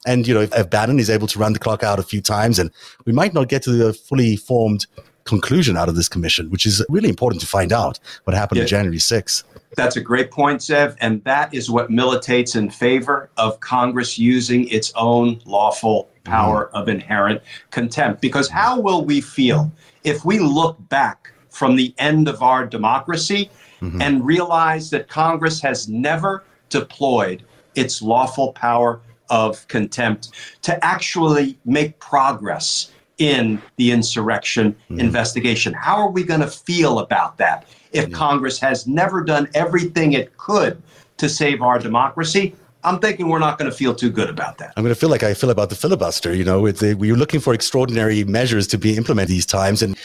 And, 0.08 0.28
you 0.28 0.34
know, 0.34 0.42
if, 0.42 0.56
if 0.56 0.70
Bannon 0.70 1.00
is 1.00 1.10
able 1.10 1.28
to 1.28 1.38
run 1.38 1.54
the 1.54 1.60
clock 1.60 1.84
out 1.84 2.00
a 2.00 2.04
few 2.04 2.22
times, 2.22 2.58
and 2.58 2.72
we 3.06 3.14
might 3.14 3.34
not 3.34 3.50
get 3.50 3.62
to 3.64 3.72
the 3.72 3.94
fully 3.94 4.36
formed 4.36 4.88
conclusion 5.26 5.78
out 5.78 5.88
of 5.88 5.96
this 5.96 6.10
commission, 6.10 6.50
which 6.50 6.66
is 6.66 6.84
really 6.90 7.10
important 7.10 7.42
to 7.42 7.48
find 7.48 7.72
out 7.72 8.00
what 8.24 8.36
happened 8.36 8.58
yeah. 8.58 8.64
on 8.64 8.68
January 8.68 8.98
6th. 8.98 9.44
That's 9.76 9.96
a 9.96 10.02
great 10.02 10.32
point, 10.32 10.62
Zev. 10.62 10.96
And 11.00 11.24
that 11.24 11.54
is 11.54 11.70
what 11.70 11.90
militates 11.90 12.56
in 12.56 12.70
favor 12.70 13.30
of 13.38 13.60
Congress 13.60 14.18
using 14.18 14.68
its 14.68 14.92
own 14.96 15.42
lawful 15.46 16.10
power 16.24 16.66
mm-hmm. 16.66 16.76
of 16.76 16.90
inherent 16.90 17.42
contempt. 17.72 18.22
Because 18.22 18.50
how 18.50 18.80
will 18.80 19.06
we 19.06 19.22
feel 19.22 19.72
if 20.04 20.26
we 20.26 20.40
look 20.40 20.78
back 20.90 21.34
from 21.50 21.76
the 21.76 21.94
end 21.98 22.28
of 22.28 22.42
our 22.42 22.66
democracy 22.66 23.50
mm-hmm. 23.82 24.02
and 24.02 24.26
realize 24.26 24.90
that 24.90 25.08
Congress 25.08 25.62
has 25.62 25.88
never 25.88 26.44
deployed 26.70 27.44
its 27.76 28.02
lawful 28.02 28.54
power 28.54 29.02
of 29.30 29.66
contempt 29.68 30.30
to 30.62 30.84
actually 30.84 31.58
make 31.66 31.98
progress 32.00 32.92
in 33.22 33.62
the 33.78 33.92
insurrection 33.92 34.74
mm-hmm. 34.74 35.00
investigation? 35.00 35.74
How 35.74 35.96
are 35.96 36.10
we 36.10 36.24
going 36.24 36.42
to 36.42 36.48
feel 36.48 37.00
about 37.00 37.38
that? 37.38 37.66
if. 37.94 38.12
Congress 38.12 38.60
has 38.60 38.88
never 38.88 39.24
done 39.24 39.48
everything 39.54 40.14
it 40.14 40.36
could 40.38 40.82
to 41.18 41.30
save 41.30 41.62
our 41.62 41.78
democracy, 41.78 42.56
I'm 42.84 43.00
thinking 43.00 43.28
we're 43.28 43.40
not 43.40 43.60
going 43.60 43.70
to 43.70 43.78
feel 43.78 43.94
too 43.94 44.10
good 44.10 44.30
about 44.30 44.58
that. 44.58 44.74
I'm 44.76 44.84
going 44.84 44.94
to 44.94 45.00
feel 45.00 45.10
like 45.10 45.24
I 45.24 45.34
feel 45.34 45.52
about 45.52 45.70
the 45.70 45.76
filibuster. 45.76 46.34
You 46.34 46.44
know, 46.44 46.62
we're 46.62 47.16
looking 47.16 47.40
for 47.40 47.54
extraordinary 47.54 48.24
measures 48.24 48.66
to 48.68 48.78
be 48.78 48.98
implemented 48.98 49.30
these 49.30 49.46
times, 49.46 49.84
and 49.84 49.96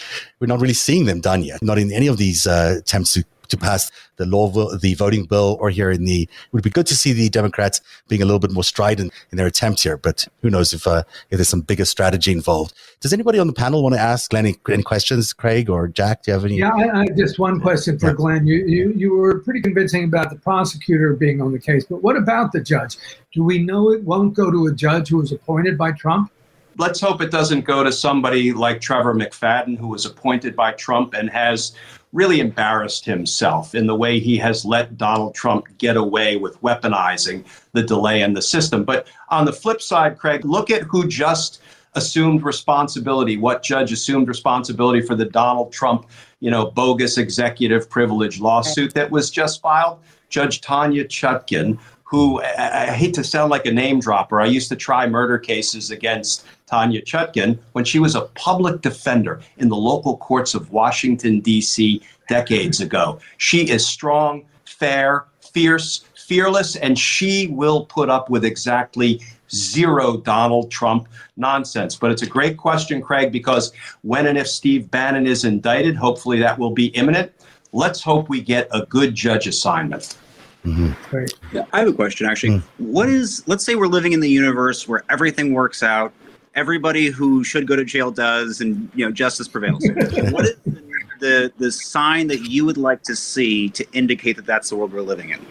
we're 0.40 0.46
not 0.46 0.60
really 0.60 0.74
seeing 0.74 1.06
them 1.06 1.20
done 1.20 1.42
yet. 1.42 1.62
Not 1.62 1.78
in 1.78 1.90
any 1.90 2.06
of 2.06 2.18
these 2.18 2.46
uh, 2.46 2.76
attempts 2.80 3.14
to 3.14 3.24
to 3.48 3.56
pass 3.56 3.90
the 4.16 4.26
law, 4.26 4.50
the 4.76 4.94
voting 4.94 5.24
bill, 5.24 5.56
or 5.60 5.70
here 5.70 5.90
in 5.90 6.04
the. 6.04 6.22
It 6.22 6.52
would 6.52 6.62
be 6.62 6.70
good 6.70 6.86
to 6.86 6.96
see 6.96 7.12
the 7.12 7.28
Democrats 7.28 7.80
being 8.08 8.22
a 8.22 8.24
little 8.24 8.38
bit 8.38 8.50
more 8.50 8.64
strident 8.64 9.12
in 9.30 9.38
their 9.38 9.46
attempt 9.46 9.82
here. 9.82 9.96
But 9.96 10.26
who 10.42 10.50
knows 10.50 10.72
if 10.72 10.86
uh, 10.86 11.04
if 11.30 11.38
there's 11.38 11.48
some 11.48 11.60
bigger 11.60 11.84
strategy 11.84 12.32
involved. 12.32 12.74
Does 13.00 13.12
anybody 13.12 13.38
on 13.38 13.46
the 13.46 13.52
panel 13.52 13.82
want 13.82 13.94
to 13.94 14.00
ask 14.00 14.30
Glenn 14.30 14.46
any, 14.46 14.56
any 14.70 14.82
questions? 14.82 15.32
Craig 15.32 15.68
or 15.68 15.88
Jack, 15.88 16.22
do 16.22 16.30
you 16.30 16.34
have 16.34 16.44
any? 16.44 16.58
Yeah, 16.58 16.70
I, 16.70 17.00
I 17.00 17.06
just 17.08 17.38
one 17.38 17.60
question 17.60 17.98
for 17.98 18.08
yeah. 18.08 18.14
Glenn. 18.14 18.46
You, 18.46 18.66
you 18.66 18.92
you 18.96 19.14
were 19.14 19.40
pretty 19.40 19.60
convincing 19.60 20.04
about 20.04 20.30
the 20.30 20.36
prosecutor 20.36 21.14
being 21.14 21.40
on 21.40 21.52
the 21.52 21.58
case, 21.58 21.84
but 21.84 22.02
what 22.02 22.16
about 22.16 22.52
the 22.52 22.60
judge? 22.60 22.96
Do 23.32 23.42
we 23.44 23.58
know 23.58 23.92
it 23.92 24.02
won't 24.02 24.34
go 24.34 24.50
to 24.50 24.66
a 24.66 24.72
judge 24.72 25.08
who 25.08 25.18
was 25.18 25.32
appointed 25.32 25.76
by 25.76 25.92
Trump? 25.92 26.30
let's 26.78 27.00
hope 27.00 27.20
it 27.20 27.30
doesn't 27.30 27.62
go 27.62 27.82
to 27.82 27.90
somebody 27.90 28.52
like 28.52 28.80
Trevor 28.80 29.14
McFadden, 29.14 29.78
who 29.78 29.88
was 29.88 30.04
appointed 30.04 30.54
by 30.54 30.72
Trump 30.72 31.14
and 31.14 31.30
has 31.30 31.74
really 32.16 32.40
embarrassed 32.40 33.04
himself 33.04 33.74
in 33.74 33.86
the 33.86 33.94
way 33.94 34.18
he 34.18 34.38
has 34.38 34.64
let 34.64 34.96
Donald 34.96 35.34
Trump 35.34 35.66
get 35.76 35.98
away 35.98 36.38
with 36.38 36.60
weaponizing 36.62 37.44
the 37.72 37.82
delay 37.82 38.22
in 38.22 38.32
the 38.32 38.40
system. 38.40 38.84
But 38.84 39.06
on 39.28 39.44
the 39.44 39.52
flip 39.52 39.82
side, 39.82 40.18
Craig, 40.18 40.46
look 40.46 40.70
at 40.70 40.82
who 40.82 41.06
just 41.06 41.60
assumed 41.92 42.42
responsibility, 42.42 43.36
what 43.36 43.62
judge 43.62 43.92
assumed 43.92 44.28
responsibility 44.28 45.02
for 45.02 45.14
the 45.14 45.26
Donald 45.26 45.74
Trump, 45.74 46.06
you 46.40 46.50
know, 46.50 46.70
bogus 46.70 47.18
executive 47.18 47.88
privilege 47.90 48.40
lawsuit 48.40 48.94
that 48.94 49.10
was 49.10 49.30
just 49.30 49.60
filed? 49.60 49.98
Judge 50.30 50.62
Tanya 50.62 51.04
Chutkin, 51.04 51.78
who 52.02 52.42
I, 52.42 52.92
hate 52.92 53.12
to 53.14 53.24
sound 53.24 53.50
like 53.50 53.66
a 53.66 53.72
name 53.72 54.00
dropper. 54.00 54.40
I 54.40 54.46
used 54.46 54.70
to 54.70 54.76
try 54.76 55.06
murder 55.06 55.38
cases 55.38 55.90
against 55.90 56.46
Tanya 56.66 57.00
Chutkin, 57.00 57.58
when 57.72 57.84
she 57.84 58.00
was 58.00 58.16
a 58.16 58.22
public 58.34 58.80
defender 58.80 59.40
in 59.58 59.68
the 59.68 59.76
local 59.76 60.16
courts 60.16 60.54
of 60.54 60.72
Washington, 60.72 61.38
D.C. 61.38 62.02
decades 62.28 62.80
ago. 62.80 63.20
She 63.38 63.70
is 63.70 63.86
strong, 63.86 64.44
fair, 64.64 65.26
fierce, 65.40 66.04
fearless, 66.26 66.74
and 66.74 66.98
she 66.98 67.46
will 67.46 67.86
put 67.86 68.10
up 68.10 68.30
with 68.30 68.44
exactly 68.44 69.20
zero 69.54 70.16
Donald 70.16 70.72
Trump 70.72 71.06
nonsense. 71.36 71.94
But 71.94 72.10
it's 72.10 72.22
a 72.22 72.26
great 72.26 72.56
question, 72.56 73.00
Craig, 73.00 73.30
because 73.30 73.72
when 74.02 74.26
and 74.26 74.36
if 74.36 74.48
Steve 74.48 74.90
Bannon 74.90 75.24
is 75.24 75.44
indicted, 75.44 75.94
hopefully 75.94 76.40
that 76.40 76.58
will 76.58 76.72
be 76.72 76.86
imminent. 76.88 77.30
Let's 77.72 78.02
hope 78.02 78.28
we 78.28 78.40
get 78.40 78.68
a 78.72 78.84
good 78.86 79.14
judge 79.14 79.46
assignment. 79.46 80.16
Mm-hmm. 80.64 81.16
Right. 81.16 81.32
Yeah, 81.52 81.64
I 81.72 81.78
have 81.78 81.88
a 81.88 81.92
question 81.92 82.26
actually. 82.26 82.58
Mm. 82.58 82.62
What 82.78 83.08
is, 83.08 83.46
let's 83.46 83.64
say 83.64 83.76
we're 83.76 83.86
living 83.86 84.14
in 84.14 84.18
the 84.18 84.28
universe 84.28 84.88
where 84.88 85.04
everything 85.08 85.52
works 85.54 85.84
out 85.84 86.12
everybody 86.56 87.10
who 87.10 87.44
should 87.44 87.66
go 87.68 87.76
to 87.76 87.84
jail 87.84 88.10
does, 88.10 88.60
and 88.60 88.90
you 88.94 89.04
know 89.04 89.12
justice 89.12 89.46
prevails. 89.46 89.86
what 90.32 90.46
is 90.46 90.56
the, 90.64 90.82
the 91.20 91.52
the 91.58 91.70
sign 91.70 92.26
that 92.26 92.40
you 92.40 92.64
would 92.64 92.78
like 92.78 93.02
to 93.04 93.14
see 93.14 93.68
to 93.70 93.86
indicate 93.92 94.36
that 94.36 94.46
that's 94.46 94.70
the 94.70 94.76
world 94.76 94.92
we're 94.92 95.02
living 95.02 95.30
in? 95.30 95.46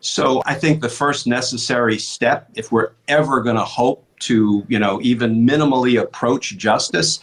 So 0.00 0.42
I 0.46 0.54
think 0.54 0.80
the 0.80 0.88
first 0.88 1.26
necessary 1.26 1.98
step, 1.98 2.48
if 2.54 2.72
we're 2.72 2.92
ever 3.06 3.42
going 3.42 3.56
to 3.56 3.64
hope 3.64 4.06
to, 4.20 4.64
you 4.66 4.78
know, 4.78 4.98
even 5.02 5.46
minimally 5.46 6.00
approach 6.00 6.56
justice, 6.56 7.20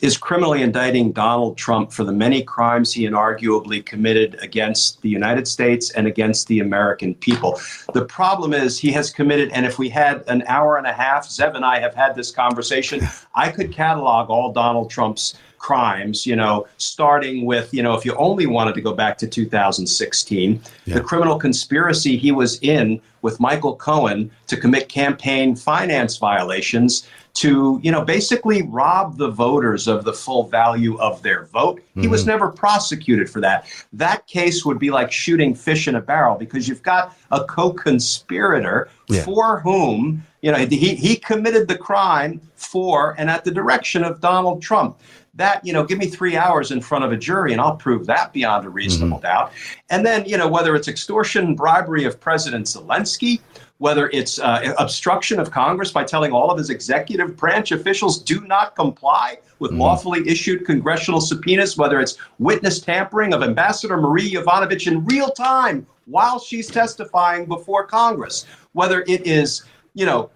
is 0.00 0.16
criminally 0.16 0.62
indicting 0.62 1.12
Donald 1.12 1.56
Trump 1.56 1.92
for 1.92 2.04
the 2.04 2.12
many 2.12 2.42
crimes 2.42 2.92
he 2.92 3.06
inarguably 3.06 3.84
committed 3.84 4.38
against 4.40 5.02
the 5.02 5.08
United 5.08 5.48
States 5.48 5.90
and 5.90 6.06
against 6.06 6.46
the 6.46 6.60
American 6.60 7.14
people. 7.16 7.60
The 7.94 8.04
problem 8.04 8.52
is 8.52 8.78
he 8.78 8.92
has 8.92 9.10
committed, 9.10 9.50
and 9.52 9.66
if 9.66 9.78
we 9.78 9.88
had 9.88 10.22
an 10.28 10.44
hour 10.46 10.76
and 10.76 10.86
a 10.86 10.92
half, 10.92 11.28
Zev 11.28 11.56
and 11.56 11.64
I 11.64 11.80
have 11.80 11.94
had 11.94 12.14
this 12.14 12.30
conversation, 12.30 13.00
I 13.34 13.50
could 13.50 13.72
catalog 13.72 14.30
all 14.30 14.52
Donald 14.52 14.90
Trump's 14.90 15.34
crimes, 15.58 16.24
you 16.24 16.36
know, 16.36 16.66
starting 16.76 17.44
with, 17.44 17.74
you 17.74 17.82
know, 17.82 17.94
if 17.94 18.04
you 18.04 18.14
only 18.14 18.46
wanted 18.46 18.74
to 18.74 18.80
go 18.80 18.92
back 18.92 19.18
to 19.18 19.26
2016, 19.26 20.62
yeah. 20.84 20.94
the 20.94 21.00
criminal 21.00 21.36
conspiracy 21.36 22.16
he 22.16 22.30
was 22.30 22.60
in 22.60 23.00
with 23.22 23.40
Michael 23.40 23.74
Cohen 23.74 24.30
to 24.46 24.56
commit 24.56 24.88
campaign 24.88 25.56
finance 25.56 26.16
violations 26.16 27.08
to, 27.34 27.80
you 27.82 27.92
know, 27.92 28.04
basically 28.04 28.62
rob 28.62 29.16
the 29.16 29.28
voters 29.28 29.86
of 29.86 30.04
the 30.04 30.12
full 30.12 30.48
value 30.48 30.98
of 30.98 31.22
their 31.22 31.44
vote. 31.46 31.80
He 31.94 32.00
mm-hmm. 32.00 32.10
was 32.10 32.26
never 32.26 32.50
prosecuted 32.50 33.30
for 33.30 33.40
that. 33.40 33.66
That 33.92 34.26
case 34.26 34.64
would 34.64 34.78
be 34.78 34.90
like 34.90 35.12
shooting 35.12 35.54
fish 35.54 35.86
in 35.86 35.94
a 35.94 36.00
barrel 36.00 36.36
because 36.36 36.66
you've 36.66 36.82
got 36.82 37.16
a 37.30 37.44
co-conspirator 37.44 38.88
yeah. 39.08 39.22
for 39.22 39.60
whom, 39.60 40.26
you 40.42 40.50
know, 40.50 40.58
he, 40.58 40.94
he 40.94 41.16
committed 41.16 41.68
the 41.68 41.78
crime 41.78 42.40
for 42.56 43.14
and 43.18 43.30
at 43.30 43.44
the 43.44 43.50
direction 43.50 44.02
of 44.02 44.20
Donald 44.20 44.60
Trump. 44.60 44.98
that, 45.38 45.64
you 45.64 45.72
know, 45.72 45.84
give 45.84 45.98
me 45.98 46.06
three 46.06 46.36
hours 46.36 46.72
in 46.72 46.80
front 46.80 47.04
of 47.04 47.12
a 47.12 47.16
jury 47.16 47.52
and 47.52 47.60
I'll 47.60 47.76
prove 47.76 48.06
that 48.06 48.32
beyond 48.32 48.66
a 48.66 48.68
reasonable 48.68 49.18
mm-hmm. 49.18 49.26
doubt. 49.26 49.52
And 49.88 50.04
then, 50.04 50.26
you 50.26 50.36
know, 50.36 50.48
whether 50.48 50.74
it's 50.74 50.88
extortion, 50.88 51.54
bribery 51.54 52.04
of 52.04 52.20
President 52.20 52.66
Zelensky, 52.66 53.40
whether 53.78 54.10
it's 54.10 54.38
uh, 54.38 54.74
obstruction 54.78 55.38
of 55.38 55.50
Congress 55.50 55.92
by 55.92 56.04
telling 56.04 56.32
all 56.32 56.50
of 56.50 56.58
his 56.58 56.68
executive 56.68 57.36
branch 57.36 57.72
officials 57.72 58.20
do 58.20 58.40
not 58.42 58.74
comply 58.74 59.38
with 59.60 59.70
mm. 59.70 59.78
lawfully 59.78 60.28
issued 60.28 60.66
congressional 60.66 61.20
subpoenas, 61.20 61.76
whether 61.76 62.00
it's 62.00 62.16
witness 62.38 62.80
tampering 62.80 63.32
of 63.32 63.42
Ambassador 63.42 63.96
Marie 63.96 64.30
Yovanovitch 64.30 64.86
in 64.90 65.04
real 65.06 65.30
time 65.30 65.86
while 66.06 66.38
she's 66.38 66.68
testifying 66.68 67.46
before 67.46 67.86
Congress, 67.86 68.46
whether 68.72 69.02
it 69.06 69.26
is, 69.26 69.62
you 69.94 70.06
know, 70.06 70.30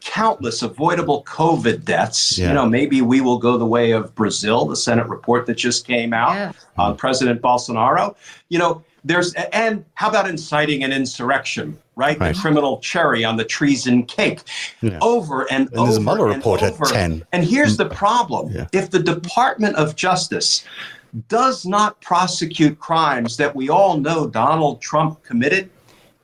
countless 0.00 0.62
avoidable 0.62 1.24
COVID 1.24 1.84
deaths. 1.84 2.38
Yeah. 2.38 2.48
You 2.48 2.54
know, 2.54 2.66
maybe 2.66 3.02
we 3.02 3.20
will 3.20 3.38
go 3.38 3.58
the 3.58 3.66
way 3.66 3.90
of 3.90 4.14
Brazil, 4.14 4.64
the 4.64 4.76
Senate 4.76 5.08
report 5.08 5.46
that 5.46 5.56
just 5.56 5.86
came 5.86 6.12
out 6.12 6.34
yeah. 6.34 6.52
on 6.76 6.96
President 6.96 7.42
Bolsonaro. 7.42 8.14
You 8.48 8.58
know, 8.58 8.84
there's 9.06 9.32
and 9.34 9.84
how 9.94 10.08
about 10.08 10.28
inciting 10.28 10.82
an 10.82 10.92
insurrection, 10.92 11.78
right? 11.94 12.18
right. 12.18 12.34
The 12.34 12.40
criminal 12.40 12.78
cherry 12.80 13.24
on 13.24 13.36
the 13.36 13.44
treason 13.44 14.04
cake, 14.04 14.40
yeah. 14.82 14.98
over 15.00 15.42
and, 15.50 15.68
and 15.68 15.78
over. 15.78 15.86
There's 15.86 15.96
a 15.96 16.00
Mueller 16.00 16.26
report 16.26 16.62
over. 16.62 16.84
at 16.84 16.92
ten. 16.92 17.24
And 17.32 17.44
here's 17.44 17.74
mm. 17.74 17.88
the 17.88 17.94
problem: 17.94 18.66
if 18.72 18.90
the 18.90 18.98
Department 18.98 19.76
of 19.76 19.94
Justice 19.94 20.64
does 21.28 21.64
not 21.64 22.00
prosecute 22.00 22.78
crimes 22.78 23.36
that 23.36 23.54
we 23.54 23.70
all 23.70 23.98
know 23.98 24.26
Donald 24.26 24.82
Trump 24.82 25.22
committed, 25.22 25.70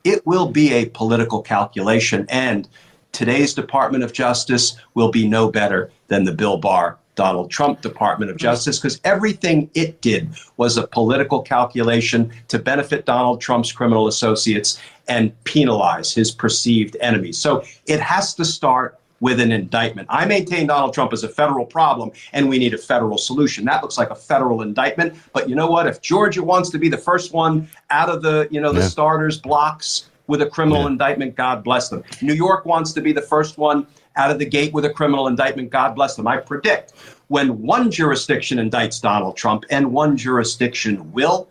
it 0.04 0.26
will 0.26 0.48
be 0.48 0.72
a 0.72 0.86
political 0.86 1.40
calculation 1.40 2.26
and 2.28 2.68
today's 3.12 3.54
Department 3.54 4.02
of 4.02 4.12
Justice 4.12 4.76
will 4.94 5.10
be 5.10 5.26
no 5.26 5.50
better 5.50 5.90
than 6.08 6.24
the 6.24 6.32
Bill 6.32 6.56
Barr 6.58 6.98
Donald 7.14 7.50
Trump 7.50 7.80
Department 7.82 8.30
of 8.30 8.36
Justice 8.36 8.78
because 8.78 9.00
everything 9.04 9.70
it 9.74 10.00
did 10.00 10.30
was 10.56 10.76
a 10.76 10.86
political 10.86 11.42
calculation 11.42 12.32
to 12.48 12.58
benefit 12.58 13.04
Donald 13.04 13.40
Trump's 13.40 13.70
criminal 13.70 14.06
associates 14.06 14.78
and 15.08 15.32
penalize 15.44 16.14
his 16.14 16.30
perceived 16.30 16.96
enemies. 17.00 17.38
So 17.38 17.64
it 17.86 18.00
has 18.00 18.34
to 18.36 18.44
start 18.44 18.98
with 19.20 19.38
an 19.40 19.52
indictment. 19.52 20.08
I 20.10 20.24
maintain 20.24 20.66
Donald 20.66 20.94
Trump 20.94 21.12
is 21.12 21.22
a 21.22 21.28
federal 21.28 21.64
problem 21.64 22.10
and 22.32 22.48
we 22.48 22.58
need 22.58 22.74
a 22.74 22.78
federal 22.78 23.16
solution. 23.16 23.64
That 23.64 23.80
looks 23.80 23.96
like 23.96 24.10
a 24.10 24.16
federal 24.16 24.62
indictment, 24.62 25.16
but 25.32 25.48
you 25.48 25.54
know 25.54 25.70
what? 25.70 25.86
If 25.86 26.00
Georgia 26.00 26.42
wants 26.42 26.70
to 26.70 26.78
be 26.78 26.88
the 26.88 26.98
first 26.98 27.32
one 27.32 27.68
out 27.90 28.08
of 28.08 28.22
the, 28.22 28.48
you 28.50 28.60
know, 28.60 28.72
the 28.72 28.80
yeah. 28.80 28.88
starters 28.88 29.38
blocks 29.38 30.10
with 30.26 30.42
a 30.42 30.46
criminal 30.46 30.82
yeah. 30.82 30.88
indictment, 30.88 31.36
God 31.36 31.62
bless 31.62 31.88
them. 31.88 32.02
New 32.20 32.34
York 32.34 32.66
wants 32.66 32.92
to 32.94 33.00
be 33.00 33.12
the 33.12 33.22
first 33.22 33.58
one 33.58 33.86
out 34.16 34.30
of 34.30 34.38
the 34.38 34.46
gate 34.46 34.72
with 34.72 34.84
a 34.84 34.90
criminal 34.90 35.26
indictment, 35.26 35.70
God 35.70 35.94
bless 35.94 36.16
them. 36.16 36.26
I 36.26 36.38
predict 36.38 36.92
when 37.28 37.62
one 37.62 37.90
jurisdiction 37.90 38.58
indicts 38.58 39.00
Donald 39.00 39.36
Trump 39.36 39.64
and 39.70 39.92
one 39.92 40.16
jurisdiction 40.16 41.12
will, 41.12 41.48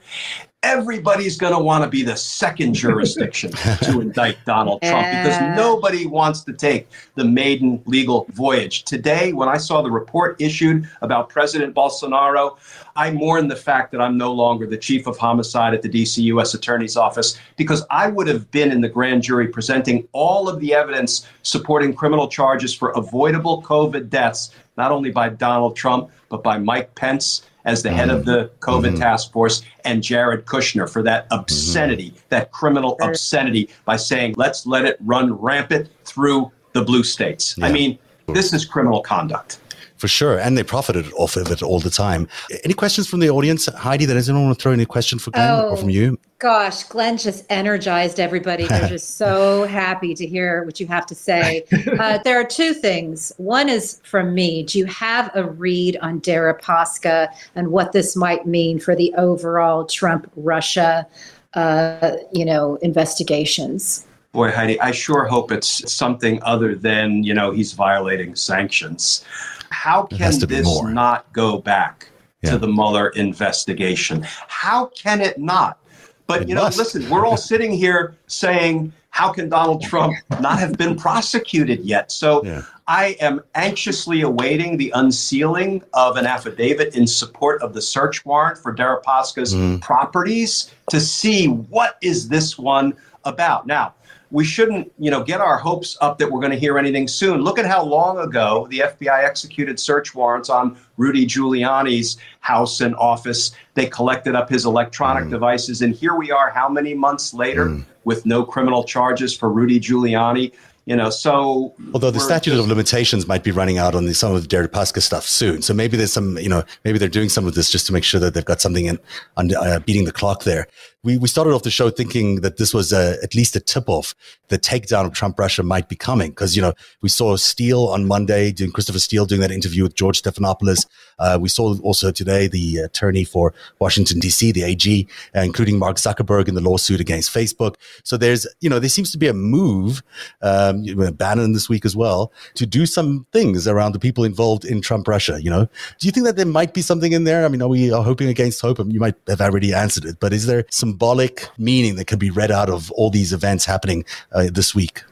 everybody's 0.63 1.37
going 1.37 1.53
to 1.53 1.59
want 1.59 1.83
to 1.83 1.89
be 1.89 2.03
the 2.03 2.15
second 2.15 2.75
jurisdiction 2.75 3.51
to 3.81 3.99
indict 3.99 4.37
Donald 4.45 4.79
Trump 4.83 5.07
because 5.07 5.57
nobody 5.57 6.05
wants 6.05 6.43
to 6.43 6.53
take 6.53 6.87
the 7.15 7.23
maiden 7.23 7.81
legal 7.87 8.27
voyage. 8.33 8.83
Today, 8.83 9.33
when 9.33 9.49
I 9.49 9.57
saw 9.57 9.81
the 9.81 9.89
report 9.89 10.39
issued 10.39 10.87
about 11.01 11.29
President 11.29 11.73
Bolsonaro, 11.73 12.57
I 12.95 13.09
mourn 13.09 13.47
the 13.47 13.55
fact 13.55 13.91
that 13.91 14.01
I'm 14.01 14.17
no 14.17 14.31
longer 14.31 14.67
the 14.67 14.77
chief 14.77 15.07
of 15.07 15.17
homicide 15.17 15.73
at 15.73 15.81
the 15.81 15.89
DC 15.89 16.21
U.S. 16.25 16.53
Attorney's 16.53 16.95
Office 16.95 17.39
because 17.57 17.83
I 17.89 18.07
would 18.09 18.27
have 18.27 18.51
been 18.51 18.71
in 18.71 18.81
the 18.81 18.89
grand 18.89 19.23
jury 19.23 19.47
presenting 19.47 20.07
all 20.11 20.47
of 20.47 20.59
the 20.59 20.75
evidence 20.75 21.27
supporting 21.41 21.93
criminal 21.93 22.27
charges 22.27 22.71
for 22.73 22.91
avoidable 22.91 23.63
COVID 23.63 24.09
deaths, 24.09 24.51
not 24.77 24.91
only 24.91 25.09
by 25.09 25.29
Donald 25.29 25.75
Trump, 25.75 26.11
but 26.29 26.43
by 26.43 26.57
Mike 26.59 26.93
Pence 26.95 27.41
as 27.65 27.83
the 27.83 27.91
head 27.91 28.09
of 28.09 28.25
the 28.25 28.51
COVID 28.59 28.91
mm-hmm. 28.91 28.95
task 28.95 29.31
force 29.31 29.61
and 29.85 30.01
Jared 30.01 30.45
Kushner 30.45 30.89
for 30.89 31.03
that 31.03 31.27
obscenity, 31.31 32.11
mm-hmm. 32.11 32.19
that 32.29 32.51
criminal 32.51 32.97
obscenity 33.01 33.69
by 33.85 33.97
saying, 33.97 34.35
let's 34.37 34.65
let 34.65 34.85
it 34.85 34.97
run 35.01 35.33
rampant 35.33 35.89
through 36.05 36.51
the 36.73 36.81
blue 36.83 37.03
states. 37.03 37.55
Yeah. 37.57 37.67
I 37.67 37.71
mean, 37.71 37.99
this 38.27 38.53
is 38.53 38.65
criminal 38.65 39.01
conduct. 39.01 39.59
For 40.01 40.07
sure. 40.07 40.39
And 40.39 40.57
they 40.57 40.63
profited 40.63 41.13
off 41.13 41.35
of 41.35 41.51
it 41.51 41.61
all 41.61 41.79
the 41.79 41.91
time. 41.91 42.27
Any 42.63 42.73
questions 42.73 43.07
from 43.07 43.19
the 43.19 43.29
audience? 43.29 43.67
Heidi, 43.67 44.07
does 44.07 44.27
anyone 44.27 44.47
want 44.47 44.57
to 44.57 44.63
throw 44.63 44.71
any 44.71 44.83
question 44.83 45.19
for 45.19 45.29
Glenn 45.29 45.51
oh, 45.51 45.69
or 45.69 45.77
from 45.77 45.91
you? 45.91 46.17
Gosh, 46.39 46.85
Glenn 46.85 47.17
just 47.17 47.45
energized 47.51 48.19
everybody. 48.19 48.65
They're 48.65 48.89
just 48.89 49.17
so 49.19 49.65
happy 49.65 50.15
to 50.15 50.25
hear 50.25 50.63
what 50.63 50.79
you 50.79 50.87
have 50.87 51.05
to 51.05 51.13
say. 51.13 51.65
Uh, 51.99 52.17
there 52.23 52.39
are 52.39 52.43
two 52.43 52.73
things. 52.73 53.31
One 53.37 53.69
is 53.69 54.01
from 54.03 54.33
me. 54.33 54.63
Do 54.63 54.79
you 54.79 54.85
have 54.85 55.29
a 55.35 55.43
read 55.43 55.99
on 56.01 56.19
Deripaska 56.19 57.27
and 57.53 57.67
what 57.67 57.91
this 57.91 58.15
might 58.15 58.47
mean 58.47 58.79
for 58.79 58.95
the 58.95 59.13
overall 59.19 59.85
Trump 59.85 60.31
Russia, 60.35 61.05
uh, 61.53 62.13
you 62.33 62.43
know, 62.43 62.77
investigations? 62.77 64.07
Boy, 64.31 64.49
Heidi, 64.49 64.79
I 64.79 64.89
sure 64.89 65.25
hope 65.25 65.51
it's 65.51 65.93
something 65.93 66.41
other 66.41 66.73
than, 66.73 67.23
you 67.23 67.35
know, 67.35 67.51
he's 67.51 67.73
violating 67.73 68.35
sanctions. 68.35 69.23
How 69.71 70.03
can 70.03 70.39
this 70.39 70.83
not 70.83 71.31
go 71.33 71.57
back 71.57 72.09
yeah. 72.41 72.51
to 72.51 72.57
the 72.57 72.67
Mueller 72.67 73.09
investigation? 73.09 74.23
How 74.47 74.87
can 74.87 75.21
it 75.21 75.39
not? 75.39 75.79
But, 76.27 76.43
it 76.43 76.49
you 76.49 76.55
know, 76.55 76.63
must. 76.63 76.77
listen, 76.77 77.09
we're 77.09 77.25
all 77.25 77.37
sitting 77.51 77.71
here 77.71 78.15
saying, 78.27 78.93
how 79.11 79.31
can 79.31 79.49
Donald 79.49 79.81
Trump 79.83 80.15
not 80.39 80.57
have 80.59 80.77
been 80.77 80.95
prosecuted 80.95 81.81
yet? 81.81 82.11
So 82.11 82.43
yeah. 82.45 82.63
I 82.87 83.17
am 83.19 83.41
anxiously 83.55 84.21
awaiting 84.21 84.77
the 84.77 84.91
unsealing 84.95 85.83
of 85.93 86.15
an 86.15 86.25
affidavit 86.25 86.95
in 86.95 87.05
support 87.05 87.61
of 87.61 87.73
the 87.73 87.81
search 87.81 88.25
warrant 88.25 88.57
for 88.57 88.73
Deripaska's 88.73 89.53
mm. 89.53 89.81
properties 89.81 90.71
to 90.89 91.01
see 91.01 91.47
what 91.47 91.97
is 92.01 92.29
this 92.29 92.57
one 92.57 92.95
about. 93.25 93.67
Now, 93.67 93.93
we 94.31 94.45
shouldn't, 94.45 94.91
you 94.97 95.11
know, 95.11 95.23
get 95.23 95.41
our 95.41 95.57
hopes 95.57 95.97
up 96.01 96.17
that 96.17 96.31
we're 96.31 96.39
going 96.39 96.51
to 96.51 96.59
hear 96.59 96.77
anything 96.77 97.07
soon. 97.07 97.41
Look 97.41 97.59
at 97.59 97.65
how 97.65 97.83
long 97.83 98.17
ago 98.19 98.65
the 98.69 98.79
FBI 98.79 99.23
executed 99.23 99.79
search 99.79 100.15
warrants 100.15 100.49
on 100.49 100.77
Rudy 100.97 101.25
Giuliani's 101.25 102.17
house 102.39 102.81
and 102.81 102.95
office. 102.95 103.51
They 103.73 103.87
collected 103.87 104.35
up 104.35 104.49
his 104.49 104.65
electronic 104.65 105.25
mm. 105.25 105.31
devices, 105.31 105.81
and 105.81 105.93
here 105.93 106.15
we 106.15 106.31
are, 106.31 106.49
how 106.49 106.69
many 106.69 106.93
months 106.93 107.33
later, 107.33 107.67
mm. 107.67 107.85
with 108.05 108.25
no 108.25 108.43
criminal 108.43 108.83
charges 108.83 109.35
for 109.35 109.49
Rudy 109.49 109.79
Giuliani 109.79 110.53
you 110.85 110.95
know 110.95 111.09
so 111.09 111.73
although 111.93 112.11
the 112.11 112.19
statute 112.19 112.51
just, 112.51 112.63
of 112.63 112.67
limitations 112.67 113.27
might 113.27 113.43
be 113.43 113.51
running 113.51 113.77
out 113.77 113.93
on 113.93 114.05
the, 114.05 114.13
some 114.13 114.33
of 114.33 114.41
the 114.41 114.47
Deripaska 114.47 115.01
stuff 115.01 115.25
soon 115.25 115.61
so 115.61 115.73
maybe 115.73 115.95
there's 115.95 116.11
some 116.11 116.37
you 116.37 116.49
know 116.49 116.63
maybe 116.83 116.97
they're 116.97 117.07
doing 117.07 117.29
some 117.29 117.45
of 117.45 117.53
this 117.53 117.69
just 117.69 117.85
to 117.87 117.93
make 117.93 118.03
sure 118.03 118.19
that 118.19 118.33
they've 118.33 118.45
got 118.45 118.61
something 118.61 118.85
in 118.85 118.99
on 119.37 119.53
uh, 119.53 119.79
beating 119.79 120.05
the 120.05 120.11
clock 120.11 120.43
there 120.43 120.67
we, 121.03 121.17
we 121.17 121.27
started 121.27 121.53
off 121.53 121.63
the 121.63 121.71
show 121.71 121.89
thinking 121.89 122.41
that 122.41 122.57
this 122.57 122.73
was 122.73 122.93
a, 122.93 123.17
at 123.23 123.33
least 123.33 123.55
a 123.55 123.59
tip 123.59 123.89
off 123.89 124.13
the 124.49 124.59
takedown 124.59 125.05
of 125.05 125.13
Trump 125.13 125.39
Russia 125.39 125.63
might 125.63 125.89
be 125.89 125.95
coming 125.95 126.29
because 126.29 126.55
you 126.55 126.61
know 126.61 126.73
we 127.01 127.09
saw 127.09 127.35
Steele 127.35 127.87
on 127.87 128.05
Monday 128.05 128.51
doing 128.51 128.71
Christopher 128.71 128.99
Steele 128.99 129.25
doing 129.25 129.41
that 129.41 129.51
interview 129.51 129.83
with 129.83 129.95
George 129.95 130.21
Stephanopoulos 130.21 130.85
uh, 131.19 131.37
we 131.39 131.49
saw 131.49 131.77
also 131.81 132.11
today 132.11 132.47
the 132.47 132.77
attorney 132.77 133.23
for 133.23 133.53
Washington 133.79 134.19
D.C. 134.19 134.51
the 134.51 134.63
AG 134.63 135.07
uh, 135.35 135.39
including 135.39 135.79
Mark 135.79 135.97
Zuckerberg 135.97 136.47
in 136.47 136.55
the 136.55 136.61
lawsuit 136.61 136.99
against 136.99 137.33
Facebook 137.33 137.75
so 138.03 138.17
there's 138.17 138.45
you 138.59 138.69
know 138.69 138.79
there 138.79 138.89
seems 138.89 139.11
to 139.11 139.17
be 139.17 139.27
a 139.27 139.33
move 139.33 140.03
um, 140.41 140.83
Bannon 141.13 141.53
this 141.53 141.69
week 141.69 141.85
as 141.85 141.95
well, 141.95 142.31
to 142.55 142.65
do 142.65 142.85
some 142.85 143.25
things 143.31 143.67
around 143.67 143.93
the 143.93 143.99
people 143.99 144.23
involved 144.23 144.65
in 144.65 144.81
Trump 144.81 145.07
Russia. 145.07 145.41
You 145.41 145.49
know, 145.49 145.65
do 145.99 146.07
you 146.07 146.11
think 146.11 146.25
that 146.25 146.35
there 146.35 146.45
might 146.45 146.73
be 146.73 146.81
something 146.81 147.11
in 147.11 147.23
there? 147.23 147.45
I 147.45 147.47
mean, 147.47 147.61
are 147.61 147.67
we 147.67 147.91
are 147.91 148.03
hoping 148.03 148.27
against 148.27 148.61
hope? 148.61 148.79
You 148.79 148.99
might 148.99 149.15
have 149.27 149.41
already 149.41 149.73
answered 149.73 150.05
it, 150.05 150.19
but 150.19 150.33
is 150.33 150.45
there 150.45 150.65
symbolic 150.91 151.47
meaning 151.57 151.95
that 151.95 152.05
could 152.05 152.19
be 152.19 152.29
read 152.29 152.51
out 152.51 152.69
of 152.69 152.91
all 152.91 153.09
these 153.09 153.31
events 153.31 153.65
happening 153.65 154.03
uh, 154.33 154.49
this 154.51 154.75
week? 154.75 155.03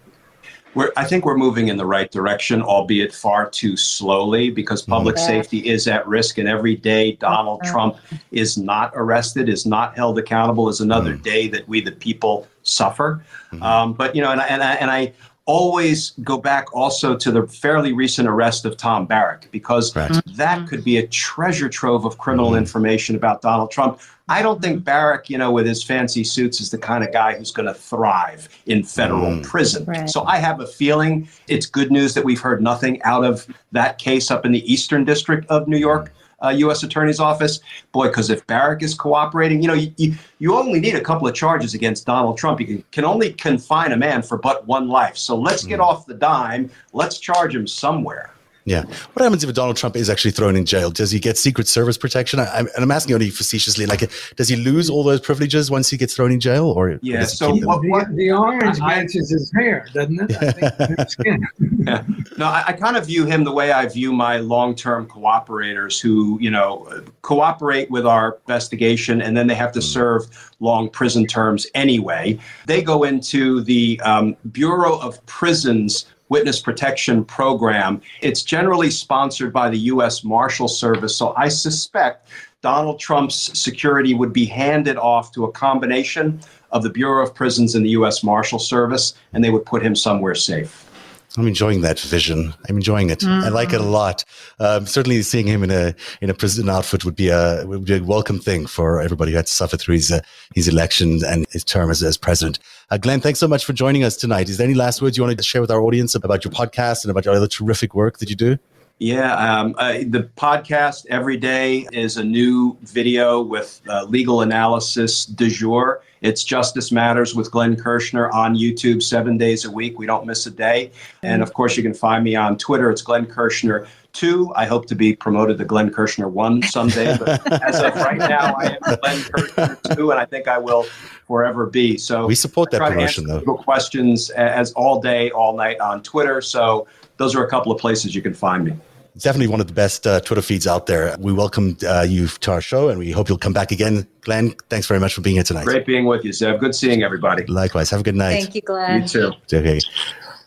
We're, 0.75 0.91
I 0.95 1.05
think 1.05 1.25
we're 1.25 1.37
moving 1.37 1.69
in 1.69 1.77
the 1.77 1.85
right 1.85 2.11
direction, 2.11 2.61
albeit 2.61 3.13
far 3.13 3.49
too 3.49 3.75
slowly, 3.75 4.51
because 4.51 4.83
public 4.83 5.15
mm-hmm. 5.15 5.25
safety 5.25 5.67
is 5.67 5.87
at 5.87 6.07
risk. 6.07 6.37
And 6.37 6.47
every 6.47 6.75
day 6.75 7.13
Donald 7.13 7.61
mm-hmm. 7.61 7.71
Trump 7.71 7.97
is 8.31 8.57
not 8.57 8.91
arrested, 8.93 9.49
is 9.49 9.65
not 9.65 9.95
held 9.95 10.19
accountable, 10.19 10.69
is 10.69 10.81
another 10.81 11.13
mm-hmm. 11.13 11.23
day 11.23 11.47
that 11.47 11.67
we, 11.67 11.81
the 11.81 11.91
people, 11.91 12.47
suffer. 12.63 13.23
Mm-hmm. 13.51 13.63
Um, 13.63 13.93
but 13.93 14.15
you 14.15 14.21
know, 14.21 14.31
and, 14.31 14.41
and, 14.41 14.61
and 14.61 14.91
I 14.91 15.13
always 15.49 16.11
go 16.23 16.37
back 16.37 16.75
also 16.75 17.17
to 17.17 17.31
the 17.31 17.47
fairly 17.47 17.91
recent 17.91 18.29
arrest 18.29 18.65
of 18.65 18.77
Tom 18.77 19.07
Barrack 19.07 19.47
because 19.49 19.95
right. 19.95 20.21
that 20.35 20.67
could 20.67 20.83
be 20.83 20.97
a 20.97 21.07
treasure 21.07 21.67
trove 21.67 22.05
of 22.05 22.19
criminal 22.19 22.49
mm-hmm. 22.51 22.59
information 22.59 23.15
about 23.15 23.41
Donald 23.41 23.71
Trump. 23.71 23.99
I 24.27 24.43
don't 24.43 24.61
think 24.61 24.83
Barrack, 24.83 25.27
you 25.27 25.39
know, 25.39 25.51
with 25.51 25.65
his 25.65 25.83
fancy 25.83 26.23
suits, 26.23 26.61
is 26.61 26.69
the 26.69 26.77
kind 26.77 27.03
of 27.03 27.11
guy 27.11 27.35
who's 27.35 27.49
going 27.49 27.65
to 27.65 27.73
thrive 27.73 28.47
in 28.67 28.83
federal 28.83 29.31
mm. 29.31 29.43
prison. 29.43 29.85
Right. 29.85 30.07
So 30.07 30.23
I 30.25 30.37
have 30.37 30.59
a 30.59 30.67
feeling 30.67 31.27
it's 31.47 31.65
good 31.65 31.91
news 31.91 32.13
that 32.13 32.23
we've 32.23 32.39
heard 32.39 32.61
nothing 32.61 33.01
out 33.01 33.25
of 33.25 33.47
that 33.71 33.97
case 33.97 34.29
up 34.29 34.45
in 34.45 34.51
the 34.51 34.71
Eastern 34.71 35.03
District 35.03 35.47
of 35.49 35.67
New 35.67 35.79
York 35.79 36.11
uh, 36.43 36.49
U.S. 36.49 36.83
Attorney's 36.83 37.19
Office. 37.19 37.59
Boy, 37.91 38.07
because 38.07 38.29
if 38.29 38.45
Barrack 38.47 38.83
is 38.83 38.93
cooperating, 38.93 39.61
you 39.61 39.67
know, 39.67 39.73
you, 39.73 39.93
you, 39.97 40.15
you, 40.39 40.55
only 40.55 40.79
need 40.79 40.95
a 40.95 41.01
couple 41.01 41.27
of 41.27 41.33
charges 41.33 41.73
against 41.73 42.05
Donald 42.05 42.37
Trump. 42.37 42.59
You 42.59 42.65
can, 42.65 42.83
can 42.91 43.05
only 43.05 43.33
confine 43.33 43.91
a 43.91 43.97
man 43.97 44.21
for 44.21 44.37
but 44.37 44.65
one 44.67 44.87
life. 44.87 45.17
So 45.17 45.37
let's 45.37 45.63
get 45.63 45.79
mm. 45.79 45.85
off 45.85 46.05
the 46.05 46.13
dime. 46.13 46.69
Let's 46.93 47.19
charge 47.19 47.55
him 47.55 47.67
somewhere. 47.67 48.31
Yeah. 48.69 48.83
What 48.83 49.23
happens 49.23 49.43
if 49.43 49.51
Donald 49.55 49.77
Trump 49.77 49.95
is 49.95 50.11
actually 50.11 50.29
thrown 50.29 50.55
in 50.55 50.63
jail? 50.63 50.91
Does 50.91 51.09
he 51.09 51.19
get 51.19 51.39
Secret 51.39 51.67
Service 51.67 51.97
protection? 51.97 52.39
I, 52.39 52.59
and 52.59 52.69
I'm 52.77 52.91
asking 52.91 53.15
only 53.15 53.31
facetiously, 53.31 53.87
like, 53.87 54.11
does 54.35 54.47
he 54.47 54.55
lose 54.57 54.91
all 54.91 55.03
those 55.03 55.21
privileges 55.21 55.71
once 55.71 55.89
he 55.89 55.97
gets 55.97 56.15
thrown 56.15 56.31
in 56.31 56.39
jail? 56.39 56.65
Or 56.65 56.99
yeah, 57.01 57.23
so 57.23 57.55
what, 57.55 57.83
what, 57.85 58.09
the, 58.09 58.15
the, 58.15 58.31
orange 58.31 58.79
matches 58.79 59.31
his 59.31 59.51
hair, 59.53 59.87
doesn't 59.93 60.19
it? 60.21 61.15
yeah. 61.25 61.37
No, 62.37 62.45
I, 62.45 62.63
I, 62.67 62.73
kind 62.73 62.95
of 62.95 63.05
view 63.05 63.25
him 63.25 63.43
the 63.43 63.51
way 63.51 63.73
I 63.73 63.85
view 63.85 64.13
my 64.13 64.37
long-term 64.37 65.07
cooperators 65.07 65.99
who, 65.99 66.39
you 66.39 66.49
know, 66.49 67.03
cooperate 67.21 67.91
with 67.91 68.05
our 68.05 68.37
investigation 68.47 69.21
and 69.21 69.35
then 69.35 69.47
they 69.47 69.55
have 69.55 69.73
to 69.73 69.81
serve 69.81 70.25
long 70.61 70.89
prison 70.89 71.25
terms 71.25 71.67
anyway. 71.73 72.39
They 72.65 72.81
go 72.81 73.03
into 73.03 73.61
the 73.61 73.99
um, 74.05 74.37
Bureau 74.51 74.99
of 74.99 75.25
Prisons 75.25 76.05
Witness 76.29 76.61
Protection 76.61 77.25
Program. 77.25 78.01
It's 78.21 78.43
generally 78.43 78.91
sponsored 78.91 79.51
by 79.51 79.69
the 79.69 79.79
U.S. 79.93 80.23
Marshal 80.23 80.67
Service. 80.67 81.15
So 81.15 81.33
I 81.35 81.49
suspect 81.49 82.29
Donald 82.61 82.99
Trump's 82.99 83.57
security 83.57 84.13
would 84.13 84.31
be 84.31 84.45
handed 84.45 84.97
off 84.97 85.31
to 85.33 85.45
a 85.45 85.51
combination 85.51 86.39
of 86.71 86.83
the 86.83 86.89
Bureau 86.89 87.23
of 87.23 87.33
Prisons 87.33 87.75
and 87.75 87.85
the 87.85 87.91
U.S. 87.91 88.23
Marshal 88.23 88.59
Service, 88.59 89.15
and 89.33 89.43
they 89.43 89.49
would 89.49 89.65
put 89.65 89.83
him 89.83 89.95
somewhere 89.95 90.35
safe. 90.35 90.88
I'm 91.37 91.47
enjoying 91.47 91.81
that 91.81 91.99
vision. 91.99 92.53
I'm 92.67 92.77
enjoying 92.77 93.09
it. 93.09 93.19
Mm. 93.19 93.43
I 93.43 93.49
like 93.49 93.71
it 93.71 93.81
a 93.81 93.83
lot. 93.83 94.25
Um, 94.59 94.87
certainly, 94.87 95.21
seeing 95.21 95.45
him 95.45 95.63
in 95.63 95.69
a 95.69 95.93
in 96.21 96.29
a 96.29 96.33
prison 96.33 96.69
outfit 96.69 97.05
would 97.05 97.15
be 97.15 97.29
a 97.29 97.65
would 97.65 97.85
be 97.85 97.97
a 97.97 98.03
welcome 98.03 98.39
thing 98.39 98.65
for 98.65 98.99
everybody 98.99 99.31
who 99.31 99.37
had 99.37 99.45
to 99.45 99.53
suffer 99.53 99.77
through 99.77 99.95
his 99.95 100.11
uh, 100.11 100.21
his 100.55 100.67
election 100.67 101.23
and 101.25 101.45
his 101.51 101.63
term 101.63 101.91
as, 101.91 102.01
as 102.01 102.17
president. 102.17 102.59
Uh, 102.89 102.97
Glenn, 102.97 103.21
thanks 103.21 103.39
so 103.39 103.47
much 103.47 103.63
for 103.63 103.73
joining 103.73 104.03
us 104.03 104.17
tonight. 104.17 104.49
Is 104.49 104.57
there 104.57 104.65
any 104.65 104.73
last 104.73 105.01
words 105.01 105.17
you 105.17 105.23
want 105.23 105.37
to 105.37 105.43
share 105.43 105.61
with 105.61 105.71
our 105.71 105.81
audience 105.81 106.15
about 106.15 106.43
your 106.43 106.51
podcast 106.51 107.03
and 107.03 107.11
about 107.11 107.25
your 107.25 107.35
other 107.35 107.47
terrific 107.47 107.93
work 107.93 108.17
that 108.17 108.29
you 108.29 108.35
do? 108.35 108.57
Yeah, 109.01 109.33
um, 109.35 109.71
the 109.79 110.29
podcast 110.35 111.05
every 111.05 111.37
day 111.37 111.87
is 111.93 112.17
a 112.17 112.23
new 112.23 112.75
video 112.81 113.41
with 113.41 113.79
uh, 113.87 114.03
legal 114.03 114.41
analysis 114.41 115.23
du 115.23 115.49
jour. 115.49 116.03
It's 116.19 116.43
Justice 116.43 116.91
Matters 116.91 117.33
with 117.33 117.49
Glenn 117.49 117.77
Kirschner 117.77 118.29
on 118.31 118.57
YouTube 118.57 119.01
seven 119.01 119.37
days 119.37 119.63
a 119.63 119.71
week. 119.71 119.97
We 119.97 120.05
don't 120.05 120.25
miss 120.25 120.45
a 120.47 120.51
day. 120.51 120.91
And 121.23 121.41
of 121.41 121.53
course, 121.53 121.77
you 121.77 121.83
can 121.83 121.93
find 121.93 122.25
me 122.25 122.35
on 122.35 122.57
Twitter. 122.57 122.91
It's 122.91 123.01
Glenn 123.01 123.25
Kirschner 123.25 123.87
two. 124.13 124.51
I 124.55 124.65
hope 124.65 124.85
to 124.87 124.95
be 124.95 125.15
promoted 125.15 125.57
to 125.57 125.65
Glenn 125.65 125.91
Kirschner 125.91 126.27
one 126.27 126.61
someday. 126.63 127.17
But 127.17 127.63
as 127.63 127.79
of 127.81 127.95
right 127.95 128.17
now, 128.17 128.55
I 128.55 128.77
am 128.81 128.97
Glenn 129.01 129.21
Kirschner 129.23 129.95
two, 129.95 130.11
and 130.11 130.19
I 130.19 130.25
think 130.25 130.47
I 130.47 130.57
will 130.57 130.83
forever 131.27 131.65
be. 131.65 131.97
So 131.97 132.27
we 132.27 132.35
support 132.35 132.71
that 132.71 132.81
promotion, 132.81 133.27
though. 133.27 133.41
Questions 133.41 134.29
as 134.31 134.71
all 134.73 135.01
day, 135.01 135.31
all 135.31 135.55
night 135.55 135.79
on 135.79 136.03
Twitter. 136.03 136.41
So 136.41 136.87
those 137.17 137.35
are 137.35 137.43
a 137.43 137.49
couple 137.49 137.71
of 137.71 137.79
places 137.79 138.15
you 138.15 138.21
can 138.21 138.33
find 138.33 138.63
me 138.63 138.73
definitely 139.19 139.47
one 139.47 139.59
of 139.59 139.67
the 139.67 139.73
best 139.73 140.07
uh, 140.07 140.19
Twitter 140.21 140.41
feeds 140.41 140.67
out 140.67 140.85
there. 140.85 141.15
We 141.19 141.33
welcome 141.33 141.77
uh, 141.85 142.05
you 142.07 142.27
to 142.27 142.51
our 142.51 142.61
show 142.61 142.89
and 142.89 142.99
we 142.99 143.11
hope 143.11 143.29
you'll 143.29 143.37
come 143.37 143.53
back 143.53 143.71
again. 143.71 144.07
Glenn, 144.21 144.51
thanks 144.69 144.87
very 144.87 144.99
much 144.99 145.13
for 145.13 145.21
being 145.21 145.35
here 145.35 145.43
tonight. 145.43 145.65
Great 145.65 145.85
being 145.85 146.05
with 146.05 146.23
you, 146.23 146.31
Zev. 146.31 146.59
Good 146.59 146.75
seeing 146.75 147.03
everybody. 147.03 147.45
Likewise. 147.45 147.89
Have 147.89 148.01
a 148.01 148.03
good 148.03 148.15
night. 148.15 148.41
Thank 148.41 148.55
you, 148.55 148.61
Glenn. 148.61 149.01
You 149.03 149.07
too. 149.07 149.31
Okay. 149.53 149.79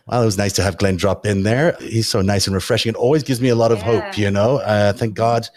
Well, 0.06 0.22
it 0.22 0.24
was 0.24 0.38
nice 0.38 0.52
to 0.54 0.62
have 0.62 0.78
Glenn 0.78 0.96
drop 0.96 1.24
in 1.24 1.44
there. 1.44 1.76
He's 1.80 2.08
so 2.08 2.22
nice 2.22 2.46
and 2.46 2.54
refreshing. 2.54 2.90
It 2.90 2.96
always 2.96 3.22
gives 3.22 3.40
me 3.40 3.48
a 3.48 3.54
lot 3.54 3.72
of 3.72 3.78
yeah. 3.78 3.84
hope, 3.84 4.18
you 4.18 4.30
know. 4.30 4.58
Uh, 4.58 4.92
thank 4.92 5.14
God 5.14 5.48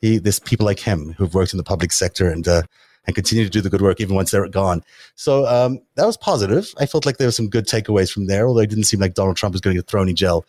he, 0.00 0.18
there's 0.18 0.40
people 0.40 0.66
like 0.66 0.80
him 0.80 1.14
who've 1.18 1.32
worked 1.34 1.52
in 1.52 1.56
the 1.56 1.64
public 1.64 1.92
sector 1.92 2.28
and 2.28 2.46
uh, 2.48 2.62
and 3.06 3.16
continue 3.16 3.44
to 3.44 3.50
do 3.50 3.60
the 3.60 3.70
good 3.70 3.82
work 3.82 4.00
even 4.00 4.14
once 4.14 4.30
they're 4.30 4.46
gone. 4.48 4.82
So 5.16 5.46
um, 5.46 5.80
that 5.96 6.06
was 6.06 6.16
positive. 6.16 6.72
I 6.78 6.86
felt 6.86 7.04
like 7.04 7.16
there 7.16 7.26
were 7.26 7.32
some 7.32 7.48
good 7.48 7.66
takeaways 7.66 8.12
from 8.12 8.26
there, 8.26 8.46
although 8.46 8.60
it 8.60 8.70
didn't 8.70 8.84
seem 8.84 9.00
like 9.00 9.14
Donald 9.14 9.36
Trump 9.36 9.54
was 9.54 9.60
going 9.60 9.74
to 9.74 9.82
get 9.82 9.88
thrown 9.88 10.08
in 10.08 10.14
jail 10.14 10.44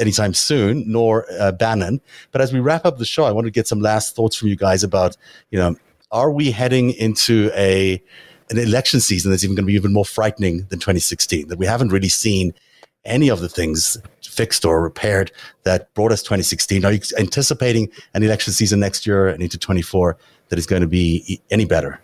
anytime 0.00 0.32
soon, 0.32 0.84
nor 0.90 1.26
uh, 1.38 1.52
Bannon. 1.52 2.00
But 2.32 2.40
as 2.40 2.52
we 2.52 2.60
wrap 2.60 2.86
up 2.86 2.98
the 2.98 3.04
show, 3.04 3.24
I 3.24 3.32
want 3.32 3.46
to 3.46 3.50
get 3.50 3.68
some 3.68 3.80
last 3.80 4.16
thoughts 4.16 4.36
from 4.36 4.48
you 4.48 4.56
guys 4.56 4.82
about, 4.82 5.16
you 5.50 5.58
know, 5.58 5.76
are 6.10 6.30
we 6.30 6.50
heading 6.50 6.92
into 6.92 7.50
a 7.54 8.02
an 8.50 8.58
election 8.58 9.00
season 9.00 9.30
that's 9.30 9.44
even 9.44 9.56
going 9.56 9.64
to 9.64 9.68
be 9.68 9.74
even 9.74 9.92
more 9.92 10.04
frightening 10.04 10.66
than 10.68 10.78
2016? 10.78 11.48
That 11.48 11.58
we 11.58 11.66
haven't 11.66 11.90
really 11.90 12.08
seen 12.08 12.54
any 13.04 13.28
of 13.28 13.40
the 13.40 13.48
things 13.48 13.96
fixed 14.22 14.64
or 14.64 14.82
repaired 14.82 15.32
that 15.64 15.92
brought 15.94 16.12
us 16.12 16.22
2016. 16.22 16.84
Are 16.84 16.92
you 16.92 17.00
anticipating 17.18 17.90
an 18.14 18.22
election 18.22 18.52
season 18.52 18.80
next 18.80 19.06
year 19.06 19.28
and 19.28 19.42
into 19.42 19.58
24 19.58 20.16
that 20.48 20.58
is 20.58 20.66
going 20.66 20.82
to 20.82 20.88
be 20.88 21.40
any 21.50 21.64
better? 21.64 22.00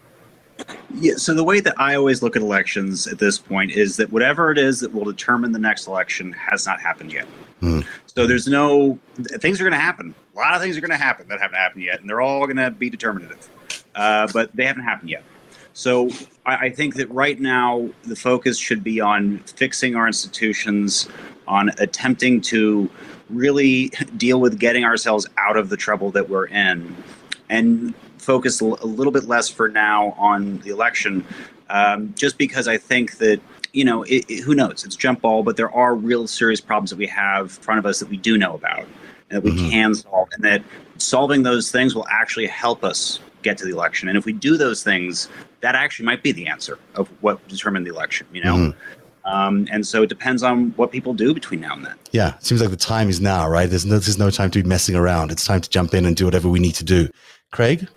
Yeah, 0.94 1.14
so 1.16 1.35
the 1.35 1.44
way 1.44 1.61
that 1.61 1.74
I 1.78 1.96
always 1.96 2.22
look 2.22 2.37
at 2.37 2.42
elections 2.42 3.07
at 3.09 3.18
this 3.18 3.38
point 3.38 3.72
is 3.72 3.96
that 3.96 4.12
whatever 4.12 4.52
it 4.52 4.59
is 4.59 4.80
that 4.80 4.94
will 4.94 5.04
determine 5.04 5.50
the 5.50 5.59
next 5.59 5.88
election 5.88 6.33
has 6.33 6.64
not 6.66 6.80
happened 6.80 7.12
yet. 7.12 7.26
Mm. 7.61 7.85
So 8.07 8.26
there's 8.26 8.46
no 8.46 8.98
things 9.16 9.61
are 9.61 9.64
going 9.64 9.72
to 9.72 9.78
happen. 9.78 10.14
A 10.35 10.38
lot 10.38 10.54
of 10.54 10.62
things 10.62 10.76
are 10.76 10.80
going 10.80 10.92
to 10.92 10.96
happen 10.96 11.26
that 11.28 11.40
haven't 11.40 11.57
happened 11.57 11.83
yet, 11.83 12.00
and 12.00 12.09
they're 12.09 12.20
all 12.20 12.46
going 12.46 12.57
to 12.57 12.70
be 12.70 12.88
determinative, 12.88 13.48
uh, 13.96 14.28
but 14.33 14.54
they 14.54 14.64
haven't 14.64 14.85
happened 14.85 15.11
yet. 15.11 15.24
So 15.72 16.09
I, 16.46 16.57
I 16.57 16.70
think 16.70 16.94
that 16.96 17.11
right 17.11 17.38
now 17.40 17.88
the 18.04 18.16
focus 18.16 18.59
should 18.59 18.83
be 18.83 19.00
on 19.00 19.38
fixing 19.40 19.96
our 19.96 20.07
institutions, 20.07 21.09
on 21.46 21.70
attempting 21.78 22.40
to 22.42 22.90
really 23.30 23.90
deal 24.16 24.40
with 24.40 24.59
getting 24.59 24.85
ourselves 24.85 25.26
out 25.38 25.57
of 25.57 25.68
the 25.68 25.76
trouble 25.76 26.11
that 26.12 26.28
we're 26.28 26.46
in, 26.46 26.96
and 27.48 27.94
focus 28.18 28.61
a 28.61 28.64
little 28.64 29.12
bit 29.12 29.24
less 29.24 29.48
for 29.48 29.68
now 29.68 30.12
on 30.12 30.59
the 30.59 30.70
election, 30.70 31.24
um, 31.70 32.12
just 32.16 32.38
because 32.38 32.68
I 32.68 32.78
think 32.78 33.18
that 33.18 33.40
you 33.72 33.85
know 33.85 34.02
it, 34.04 34.24
it, 34.28 34.40
who 34.42 34.54
knows 34.54 34.85
it's 34.85 34.96
jump 34.96 35.22
ball, 35.22 35.42
but 35.42 35.57
there 35.57 35.70
are 35.70 35.94
real 35.94 36.26
serious 36.26 36.61
problems 36.61 36.90
that 36.90 36.98
we 36.98 37.07
have 37.07 37.44
in 37.44 37.48
front 37.48 37.78
of 37.78 37.87
us 37.87 37.98
that 38.00 38.09
we 38.09 38.16
do 38.16 38.38
know 38.38 38.54
about 38.54 38.87
and 39.30 39.42
that 39.42 39.42
we 39.42 39.52
mm-hmm. 39.52 39.70
can 39.70 39.94
solve, 39.94 40.28
and 40.33 40.44
that 40.44 40.62
solving 40.98 41.42
those 41.42 41.70
things 41.70 41.94
will 41.94 42.07
actually 42.09 42.46
help 42.46 42.85
us 42.85 43.20
get 43.42 43.59
to 43.59 43.64
the 43.64 43.72
election. 43.72 44.09
And 44.09 44.16
if 44.16 44.24
we 44.24 44.33
do 44.33 44.57
those 44.57 44.83
things, 44.83 45.28
that 45.64 45.74
actually 45.74 46.05
might 46.05 46.22
be 46.22 46.31
the 46.31 46.46
answer 46.46 46.79
of 46.94 47.09
what 47.22 47.46
determined 47.48 47.87
the 47.87 47.90
election. 47.90 48.27
You 48.33 48.44
know. 48.44 48.57
Mm-hmm. 48.57 48.79
Um, 49.27 49.66
and 49.70 49.87
so 49.87 50.03
it 50.03 50.11
depends 50.11 50.42
on 50.42 50.72
what 50.72 50.92
people 50.92 51.14
do 51.14 51.33
between 51.33 51.61
now 51.61 51.72
and 51.72 51.87
then. 51.87 51.94
Yeah, 52.12 52.35
it 52.35 52.44
seems 52.44 52.61
like 52.61 52.68
the 52.68 52.77
time 52.77 53.09
is 53.09 53.22
now, 53.22 53.48
right? 53.48 53.70
There's 53.70 53.87
no, 53.87 53.98
there's 53.98 54.18
no 54.18 54.29
time 54.29 54.50
to 54.50 54.62
be 54.62 54.68
messing 54.68 54.94
around. 54.94 55.33
It's 55.33 55.46
time 55.46 55.62
to 55.62 55.70
jump 55.70 55.94
in 55.94 56.05
and 56.05 56.14
do 56.14 56.27
whatever 56.27 56.50
we 56.50 56.61
need 56.61 56.74
to 56.74 56.85
do. 56.85 57.09
Craig? 57.50 57.88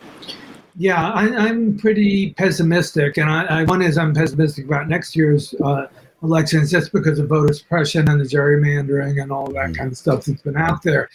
Yeah, 0.77 1.11
I, 1.11 1.49
am 1.49 1.77
pretty 1.77 2.33
pessimistic, 2.35 3.17
and 3.17 3.29
I, 3.29 3.43
I, 3.43 3.63
one 3.65 3.81
is 3.81 3.97
I'm 3.97 4.13
pessimistic 4.13 4.63
about 4.65 4.87
next 4.87 5.17
year's 5.17 5.53
uh, 5.55 5.87
elections 6.23 6.71
just 6.71 6.93
because 6.93 7.19
of 7.19 7.27
voter 7.27 7.53
suppression 7.53 8.07
and 8.09 8.21
the 8.21 8.25
gerrymandering 8.25 9.21
and 9.21 9.29
all 9.29 9.47
that 9.47 9.71
mm. 9.71 9.77
kind 9.77 9.91
of 9.91 9.97
stuff 9.97 10.23
that's 10.23 10.41
been 10.43 10.55
out 10.55 10.81
there. 10.81 11.09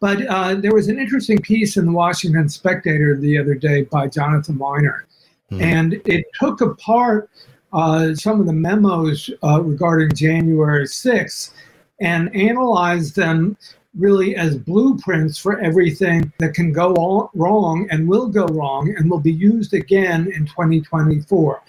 But 0.00 0.26
uh, 0.26 0.54
there 0.54 0.72
was 0.72 0.88
an 0.88 0.98
interesting 0.98 1.38
piece 1.38 1.76
in 1.76 1.84
the 1.84 1.92
Washington 1.92 2.48
Spectator 2.48 3.16
the 3.16 3.36
other 3.36 3.54
day 3.54 3.82
by 3.82 4.06
Jonathan 4.06 4.56
Weiner, 4.56 5.06
mm. 5.50 5.62
and 5.62 6.00
it 6.04 6.24
took 6.38 6.60
apart 6.60 7.30
uh, 7.72 8.14
some 8.14 8.40
of 8.40 8.46
the 8.46 8.52
memos 8.52 9.30
uh, 9.44 9.62
regarding 9.62 10.14
January 10.14 10.86
6th 10.86 11.52
and 12.00 12.34
analyzed 12.34 13.14
them 13.14 13.56
really 13.96 14.36
as 14.36 14.56
blueprints 14.56 15.38
for 15.38 15.58
everything 15.60 16.32
that 16.38 16.54
can 16.54 16.72
go 16.72 17.30
wrong 17.34 17.88
and 17.90 18.08
will 18.08 18.28
go 18.28 18.46
wrong 18.46 18.94
and 18.96 19.10
will 19.10 19.20
be 19.20 19.32
used 19.32 19.74
again 19.74 20.30
in 20.32 20.46
2024. 20.46 21.62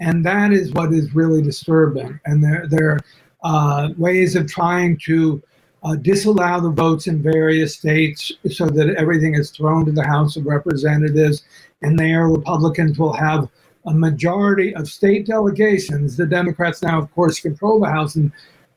And 0.00 0.24
that 0.24 0.52
is 0.52 0.72
what 0.72 0.92
is 0.92 1.14
really 1.14 1.42
disturbing. 1.42 2.18
And 2.24 2.42
there, 2.42 2.66
there 2.68 2.90
are 2.90 3.00
uh, 3.42 3.88
ways 3.96 4.36
of 4.36 4.50
trying 4.50 4.98
to 5.04 5.42
Uh, 5.86 5.94
disallow 5.94 6.60
the 6.60 6.70
votes 6.70 7.06
in 7.06 7.22
various 7.22 7.76
states 7.76 8.32
so 8.50 8.66
that 8.66 8.92
everything 8.96 9.36
is 9.36 9.50
thrown 9.50 9.86
to 9.86 9.92
the 9.92 10.02
House 10.02 10.36
of 10.36 10.44
Representatives. 10.44 11.44
And 11.80 11.96
there, 11.96 12.26
Republicans 12.26 12.98
will 12.98 13.12
have 13.12 13.48
a 13.86 13.94
majority 13.94 14.74
of 14.74 14.88
state 14.88 15.26
delegations. 15.26 16.16
The 16.16 16.26
Democrats 16.26 16.82
now, 16.82 16.98
of 16.98 17.14
course, 17.14 17.38
control 17.38 17.78
the 17.78 17.88
House 17.88 18.16
in 18.16 18.32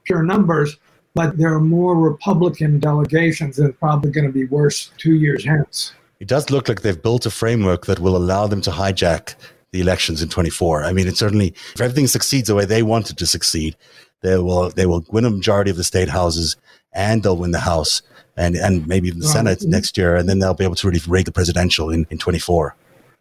pure 0.06 0.22
numbers 0.22 0.78
but 1.15 1.38
there 1.38 1.54
are 1.54 1.60
more 1.60 1.95
Republican 1.95 2.80
delegations 2.80 3.60
and 3.60 3.69
it's 3.69 3.78
probably 3.80 4.12
going 4.12 4.26
to 4.28 4.32
be 4.32 4.45
worse 4.45 4.91
two 4.98 5.15
years 5.15 5.43
hence. 5.43 5.93
It 6.19 6.28
does 6.28 6.50
look 6.50 6.67
like 6.67 6.82
they've 6.82 7.02
built 7.02 7.26
a 7.26 7.32
framework 7.32 7.86
that 7.88 8.00
will 8.00 8.15
allow 8.15 8.48
them 8.48 8.62
to 8.62 8.72
hijack 8.72 9.36
the 9.72 9.82
elections 9.82 10.22
in 10.22 10.30
24. 10.30 10.84
I 10.84 10.93
mean, 10.93 11.08
it 11.08 11.17
certainly, 11.17 11.54
if 11.74 11.82
everything 11.82 12.08
succeeds 12.08 12.48
the 12.48 12.56
way 12.56 12.65
they 12.65 12.84
want 12.84 13.10
it 13.10 13.17
to 13.17 13.26
succeed, 13.26 13.76
they 14.22 14.38
will 14.38 14.69
they 14.69 14.86
will 14.86 15.06
win 15.10 15.26
a 15.26 15.30
majority 15.30 15.72
of 15.72 15.78
the 15.78 15.84
state 15.84 16.10
houses 16.10 16.58
and 16.93 17.23
they'll 17.23 17.38
win 17.38 17.52
the 17.52 17.60
House 17.60 18.02
and, 18.38 18.56
and 18.56 18.88
maybe 18.88 19.08
even 19.08 19.19
the 19.19 19.28
Senate 19.28 19.63
next 19.63 19.97
year. 19.97 20.15
And 20.15 20.28
then 20.28 20.39
they'll 20.39 20.54
be 20.54 20.63
able 20.63 20.75
to 20.75 20.88
really 20.88 21.02
rig 21.08 21.25
the 21.25 21.32
presidential 21.32 21.89
in, 21.89 22.06
in 22.10 22.17
24 22.17 22.75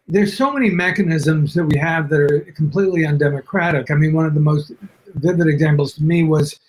there's 0.09 0.35
so 0.35 0.51
many 0.51 0.71
mechanisms 0.71 1.53
that 1.53 1.63
we 1.63 1.77
have 1.77 2.09
that 2.09 2.19
are 2.19 2.39
completely 2.55 3.05
undemocratic. 3.05 3.91
I 3.91 3.93
mean, 3.93 4.13
one 4.13 4.25
of 4.25 4.33
the 4.33 4.39
most 4.39 4.71
vivid 5.15 5.47
examples 5.47 5.93
to 5.93 6.03
me 6.03 6.23
was 6.23 6.59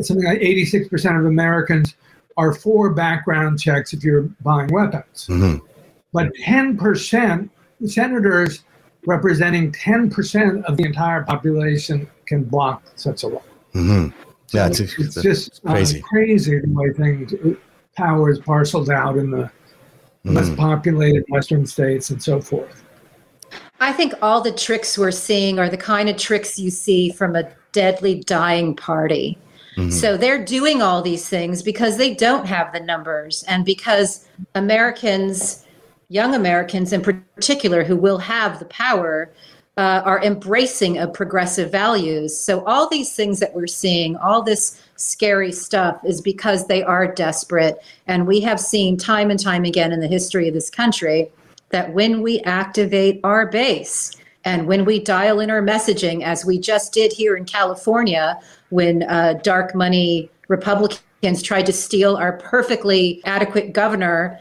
something 0.00 0.26
like 0.26 0.40
86% 0.40 1.18
of 1.18 1.26
Americans 1.26 1.94
are 2.36 2.52
for 2.52 2.92
background 2.92 3.60
checks 3.60 3.92
if 3.92 4.02
you're 4.02 4.22
buying 4.42 4.68
weapons. 4.72 5.28
Mm-hmm. 5.28 5.64
But 6.12 6.32
10%, 6.42 7.48
senators 7.86 8.64
representing 9.06 9.70
10% 9.72 10.64
of 10.64 10.76
the 10.76 10.84
entire 10.84 11.22
population 11.22 12.08
can 12.26 12.42
block 12.42 12.82
such 12.96 13.22
a 13.22 13.28
law. 13.28 13.42
Mm-hmm. 13.74 14.31
Yeah, 14.52 14.70
so 14.70 14.84
it's, 14.84 14.98
it's, 14.98 15.22
just 15.22 15.60
uh, 15.66 15.72
crazy. 15.72 16.00
Uh, 16.00 16.02
crazy 16.02 16.60
the 16.60 16.68
way 16.68 16.92
things 16.92 17.34
power 17.96 18.30
is 18.30 18.38
parceled 18.38 18.90
out 18.90 19.16
in 19.16 19.30
the 19.30 19.50
mm. 20.24 20.34
less 20.34 20.50
populated 20.56 21.24
western 21.28 21.66
states 21.66 22.10
and 22.10 22.22
so 22.22 22.40
forth. 22.40 22.84
I 23.80 23.92
think 23.92 24.14
all 24.22 24.40
the 24.40 24.52
tricks 24.52 24.96
we're 24.96 25.10
seeing 25.10 25.58
are 25.58 25.68
the 25.68 25.76
kind 25.76 26.08
of 26.08 26.16
tricks 26.16 26.58
you 26.58 26.70
see 26.70 27.10
from 27.10 27.34
a 27.34 27.50
deadly 27.72 28.20
dying 28.20 28.76
party. 28.76 29.38
Mm-hmm. 29.76 29.90
So 29.90 30.16
they're 30.16 30.44
doing 30.44 30.82
all 30.82 31.02
these 31.02 31.28
things 31.28 31.62
because 31.62 31.96
they 31.96 32.14
don't 32.14 32.46
have 32.46 32.72
the 32.72 32.80
numbers 32.80 33.42
and 33.48 33.64
because 33.64 34.28
Americans, 34.54 35.64
young 36.08 36.34
Americans 36.34 36.92
in 36.92 37.00
particular, 37.00 37.82
who 37.82 37.96
will 37.96 38.18
have 38.18 38.58
the 38.58 38.66
power, 38.66 39.32
uh, 39.76 40.02
are 40.04 40.22
embracing 40.22 40.98
of 40.98 41.14
progressive 41.14 41.70
values. 41.70 42.38
So 42.38 42.64
all 42.64 42.88
these 42.88 43.14
things 43.14 43.40
that 43.40 43.54
we're 43.54 43.66
seeing, 43.66 44.16
all 44.16 44.42
this 44.42 44.80
scary 44.96 45.52
stuff, 45.52 45.98
is 46.04 46.20
because 46.20 46.66
they 46.66 46.82
are 46.82 47.06
desperate. 47.12 47.78
And 48.06 48.26
we 48.26 48.40
have 48.40 48.60
seen 48.60 48.96
time 48.96 49.30
and 49.30 49.40
time 49.40 49.64
again 49.64 49.92
in 49.92 50.00
the 50.00 50.08
history 50.08 50.46
of 50.46 50.54
this 50.54 50.68
country 50.68 51.30
that 51.70 51.94
when 51.94 52.20
we 52.20 52.40
activate 52.40 53.20
our 53.24 53.46
base, 53.46 54.14
and 54.44 54.66
when 54.66 54.84
we 54.84 54.98
dial 54.98 55.40
in 55.40 55.50
our 55.50 55.62
messaging, 55.62 56.22
as 56.22 56.44
we 56.44 56.58
just 56.58 56.92
did 56.92 57.12
here 57.12 57.36
in 57.36 57.44
California, 57.44 58.38
when 58.70 59.04
uh, 59.04 59.34
dark 59.42 59.74
money 59.74 60.28
Republicans 60.48 61.42
tried 61.42 61.66
to 61.66 61.72
steal 61.72 62.16
our 62.16 62.32
perfectly 62.38 63.20
adequate 63.24 63.72
governor, 63.72 64.38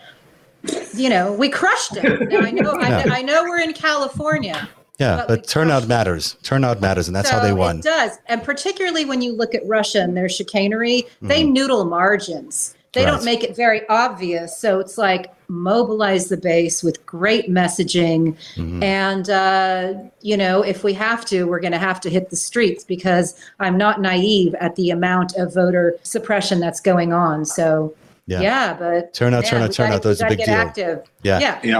you 0.94 1.10
know, 1.10 1.32
we 1.34 1.50
crushed 1.50 1.98
it. 1.98 2.30
Now, 2.30 2.39
I 2.39 2.52
know. 2.52 2.72
I, 2.72 3.17
I, 3.17 3.22
know 3.22 3.44
we're 3.44 3.62
in 3.62 3.74
California. 3.74 4.67
Yeah, 5.02 5.18
but, 5.18 5.28
but 5.28 5.48
turnout 5.48 5.88
matters. 5.88 6.38
Turnout 6.44 6.80
matters, 6.80 7.08
and 7.08 7.16
that's 7.16 7.30
so 7.30 7.38
how 7.38 7.44
they 7.44 7.54
won. 7.54 7.80
It 7.80 7.84
does, 7.84 8.18
and 8.28 8.44
particularly 8.44 9.06
when 9.06 9.22
you 9.22 9.34
look 9.34 9.56
at 9.56 9.66
Russia 9.66 10.02
and 10.02 10.16
their 10.16 10.30
chicanery, 10.30 11.04
mm-hmm. 11.04 11.28
they 11.28 11.44
noodle 11.44 11.86
margins. 11.86 12.76
They 12.94 13.06
right. 13.06 13.12
don't 13.12 13.24
make 13.24 13.44
it 13.44 13.56
very 13.56 13.88
obvious. 13.88 14.58
So 14.58 14.80
it's 14.80 14.98
like 14.98 15.34
mobilize 15.48 16.28
the 16.28 16.36
base 16.36 16.84
with 16.84 17.06
great 17.06 17.50
messaging. 17.50 18.36
Mm-hmm. 18.56 18.84
And, 18.84 19.30
uh, 19.30 19.94
you 20.22 20.36
know, 20.36 20.62
if 20.62 20.84
we 20.84 20.94
have 20.94 21.24
to, 21.26 21.46
we're 21.46 21.62
going 21.62 21.72
to 21.72 21.80
have 21.80 22.02
to 22.02 22.10
hit 22.10 22.30
the 22.30 22.36
streets 22.36 22.84
because 22.84 23.34
I'm 23.62 23.78
not 23.78 24.02
naive 24.02 24.56
at 24.56 24.76
the 24.76 24.90
amount 24.90 25.36
of 25.38 25.54
voter 25.54 25.96
suppression 26.04 26.60
that's 26.60 26.82
going 26.82 27.14
on. 27.14 27.46
So, 27.46 27.96
yeah, 28.28 28.42
yeah 28.42 28.74
but 28.74 29.14
turnout, 29.14 29.44
man, 29.44 29.52
turnout, 29.52 29.74
turnout. 29.74 30.04
Those 30.04 30.22
a 30.22 30.28
big 30.28 30.40
deal. 30.40 30.50
Active. 30.50 31.04
Yeah. 31.24 31.40
Yeah. 31.40 31.60
yeah. 31.64 31.80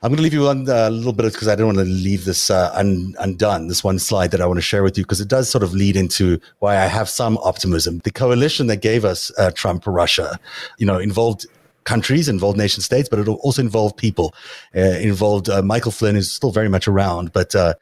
I'm 0.00 0.10
going 0.10 0.18
to 0.18 0.22
leave 0.22 0.34
you 0.34 0.46
on 0.46 0.68
uh, 0.68 0.88
a 0.88 0.90
little 0.90 1.12
bit 1.12 1.32
because 1.32 1.48
I 1.48 1.56
don't 1.56 1.66
want 1.66 1.78
to 1.78 1.84
leave 1.84 2.24
this 2.24 2.50
uh, 2.50 2.70
un- 2.74 3.16
undone. 3.18 3.66
This 3.66 3.82
one 3.82 3.98
slide 3.98 4.30
that 4.30 4.40
I 4.40 4.46
want 4.46 4.58
to 4.58 4.62
share 4.62 4.84
with 4.84 4.96
you 4.96 5.02
because 5.02 5.20
it 5.20 5.26
does 5.26 5.50
sort 5.50 5.64
of 5.64 5.74
lead 5.74 5.96
into 5.96 6.40
why 6.60 6.76
I 6.76 6.86
have 6.86 7.08
some 7.08 7.36
optimism. 7.38 8.00
The 8.04 8.12
coalition 8.12 8.68
that 8.68 8.76
gave 8.76 9.04
us 9.04 9.32
uh, 9.38 9.50
Trump 9.50 9.84
Russia, 9.86 10.38
you 10.78 10.86
know, 10.86 10.98
involved 10.98 11.46
countries, 11.88 12.28
involved 12.28 12.58
nation 12.58 12.82
states, 12.82 13.08
but 13.08 13.18
it 13.18 13.26
also 13.26 13.60
involved 13.60 13.96
people. 13.96 14.34
Uh, 14.76 15.00
involved 15.00 15.48
uh, 15.48 15.62
Michael 15.62 15.90
Flynn, 15.90 16.14
who's 16.14 16.30
still 16.30 16.52
very 16.52 16.68
much 16.68 16.86
around, 16.86 17.32
but 17.32 17.54
uh, 17.56 17.74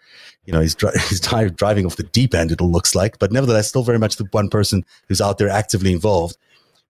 you 0.47 0.53
know 0.53 0.61
he's, 0.61 0.75
dri- 0.75 0.93
he's 1.09 1.21
driving 1.21 1.85
off 1.85 1.97
the 1.97 2.05
deep 2.05 2.35
end. 2.35 2.51
It 2.51 2.61
looks 2.63 2.95
like, 2.95 3.19
but 3.19 3.31
nevertheless, 3.31 3.69
still 3.69 3.83
very 3.83 3.99
much 3.99 4.17
the 4.17 4.27
one 4.31 4.49
person 4.49 4.85
who's 5.09 5.21
out 5.21 5.37
there 5.37 5.51
actively 5.51 5.93
involved. 5.93 6.39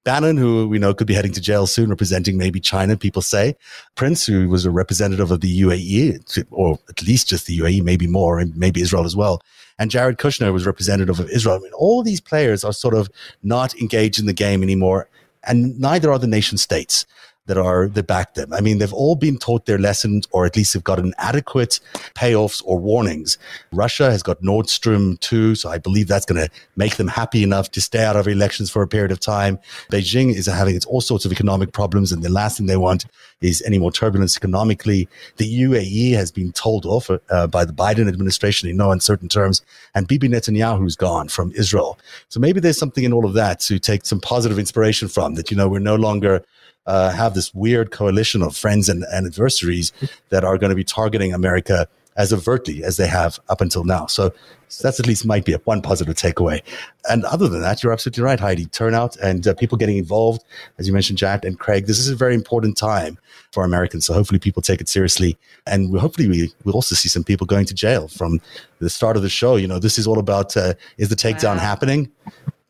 Bannon, 0.06 0.36
who 0.36 0.68
we 0.68 0.78
know 0.78 0.94
could 0.94 1.08
be 1.08 1.14
heading 1.14 1.32
to 1.32 1.40
jail 1.40 1.66
soon, 1.66 1.90
representing 1.90 2.38
maybe 2.38 2.60
China, 2.60 2.96
people 2.96 3.20
say. 3.20 3.56
Prince, 3.96 4.24
who 4.24 4.48
was 4.48 4.64
a 4.64 4.70
representative 4.70 5.32
of 5.32 5.40
the 5.40 5.60
UAE, 5.62 6.44
or 6.52 6.78
at 6.88 7.02
least 7.02 7.26
just 7.26 7.48
the 7.48 7.58
UAE, 7.58 7.82
maybe 7.82 8.06
more, 8.06 8.38
and 8.38 8.56
maybe 8.56 8.80
Israel 8.80 9.04
as 9.04 9.16
well. 9.16 9.42
And 9.80 9.90
Jared 9.90 10.18
Kushner 10.18 10.52
was 10.52 10.64
representative 10.64 11.18
of 11.18 11.28
Israel. 11.30 11.56
I 11.56 11.58
mean, 11.58 11.72
all 11.72 12.04
these 12.04 12.20
players 12.20 12.62
are 12.62 12.72
sort 12.72 12.94
of 12.94 13.10
not 13.42 13.74
engaged 13.80 14.20
in 14.20 14.26
the 14.26 14.32
game 14.32 14.62
anymore, 14.62 15.08
and 15.42 15.76
neither 15.80 16.12
are 16.12 16.20
the 16.20 16.28
nation 16.28 16.56
states 16.56 17.04
that 17.46 17.56
are 17.56 17.88
that 17.88 18.06
back 18.06 18.34
them. 18.34 18.52
I 18.52 18.60
mean, 18.60 18.78
they've 18.78 18.92
all 18.92 19.16
been 19.16 19.38
taught 19.38 19.66
their 19.66 19.78
lessons, 19.78 20.26
or 20.30 20.46
at 20.46 20.56
least 20.56 20.74
have 20.74 20.84
gotten 20.84 21.14
adequate 21.18 21.80
payoffs 22.14 22.62
or 22.64 22.78
warnings. 22.78 23.38
Russia 23.72 24.10
has 24.10 24.22
got 24.22 24.42
Nord 24.42 24.68
Stream 24.68 25.16
2, 25.18 25.54
so 25.54 25.70
I 25.70 25.78
believe 25.78 26.08
that's 26.08 26.26
going 26.26 26.44
to 26.44 26.50
make 26.76 26.96
them 26.96 27.08
happy 27.08 27.42
enough 27.42 27.70
to 27.72 27.80
stay 27.80 28.04
out 28.04 28.16
of 28.16 28.28
elections 28.28 28.70
for 28.70 28.82
a 28.82 28.88
period 28.88 29.12
of 29.12 29.20
time. 29.20 29.58
Beijing 29.90 30.34
is 30.34 30.46
having 30.46 30.76
its 30.76 30.86
all 30.86 31.00
sorts 31.00 31.24
of 31.24 31.32
economic 31.32 31.72
problems, 31.72 32.12
and 32.12 32.22
the 32.22 32.30
last 32.30 32.58
thing 32.58 32.66
they 32.66 32.76
want 32.76 33.06
is 33.40 33.62
any 33.66 33.78
more 33.78 33.92
turbulence 33.92 34.36
economically. 34.36 35.08
The 35.36 35.62
UAE 35.62 36.12
has 36.14 36.32
been 36.32 36.52
told 36.52 36.86
off 36.86 37.10
uh, 37.10 37.46
by 37.46 37.64
the 37.64 37.72
Biden 37.72 38.08
administration 38.08 38.68
in 38.68 38.76
no 38.76 38.90
uncertain 38.90 39.28
terms, 39.28 39.62
and 39.94 40.08
Bibi 40.08 40.28
Netanyahu's 40.28 40.96
gone 40.96 41.28
from 41.28 41.52
Israel. 41.52 41.98
So 42.28 42.40
maybe 42.40 42.60
there's 42.60 42.78
something 42.78 43.04
in 43.04 43.12
all 43.12 43.26
of 43.26 43.34
that 43.34 43.60
to 43.60 43.78
take 43.78 44.04
some 44.04 44.20
positive 44.20 44.58
inspiration 44.58 45.08
from. 45.08 45.34
That 45.34 45.50
you 45.50 45.56
know 45.56 45.68
we're 45.68 45.78
no 45.78 45.96
longer 45.96 46.44
uh, 46.86 47.10
have 47.10 47.34
this 47.34 47.54
weird 47.54 47.90
coalition 47.90 48.42
of 48.42 48.56
friends 48.56 48.88
and, 48.88 49.04
and 49.12 49.26
adversaries 49.26 49.92
that 50.30 50.44
are 50.44 50.58
going 50.58 50.70
to 50.70 50.76
be 50.76 50.84
targeting 50.84 51.32
America 51.32 51.88
as 52.16 52.32
overtly 52.32 52.82
as 52.82 52.96
they 52.96 53.06
have 53.06 53.38
up 53.48 53.60
until 53.60 53.84
now. 53.84 54.06
So, 54.06 54.32
so 54.68 54.88
that's 54.88 54.98
at 54.98 55.06
least 55.06 55.26
might 55.26 55.44
be 55.44 55.52
a, 55.52 55.58
one 55.58 55.82
positive 55.82 56.14
takeaway. 56.14 56.62
And 57.08 57.24
other 57.24 57.46
than 57.48 57.60
that, 57.60 57.82
you're 57.82 57.92
absolutely 57.92 58.24
right, 58.24 58.40
Heidi. 58.40 58.66
Turnout 58.66 59.16
and 59.16 59.46
uh, 59.46 59.54
people 59.54 59.78
getting 59.78 59.98
involved, 59.98 60.42
as 60.78 60.86
you 60.86 60.92
mentioned, 60.92 61.18
Jack 61.18 61.44
and 61.44 61.58
Craig. 61.58 61.86
This 61.86 61.98
is 61.98 62.08
a 62.08 62.16
very 62.16 62.34
important 62.34 62.76
time 62.76 63.18
for 63.52 63.64
Americans. 63.64 64.06
So 64.06 64.14
hopefully 64.14 64.38
people 64.38 64.62
take 64.62 64.80
it 64.80 64.88
seriously, 64.88 65.36
and 65.66 65.96
hopefully 65.98 66.28
we 66.28 66.52
will 66.64 66.74
also 66.74 66.94
see 66.94 67.08
some 67.08 67.22
people 67.22 67.46
going 67.46 67.66
to 67.66 67.74
jail 67.74 68.08
from 68.08 68.40
the 68.80 68.90
start 68.90 69.16
of 69.16 69.22
the 69.22 69.28
show. 69.28 69.56
You 69.56 69.68
know, 69.68 69.78
this 69.78 69.98
is 69.98 70.06
all 70.06 70.18
about 70.18 70.56
uh, 70.56 70.74
is 70.98 71.10
the 71.10 71.16
takedown 71.16 71.56
wow. 71.56 71.60
happening? 71.60 72.10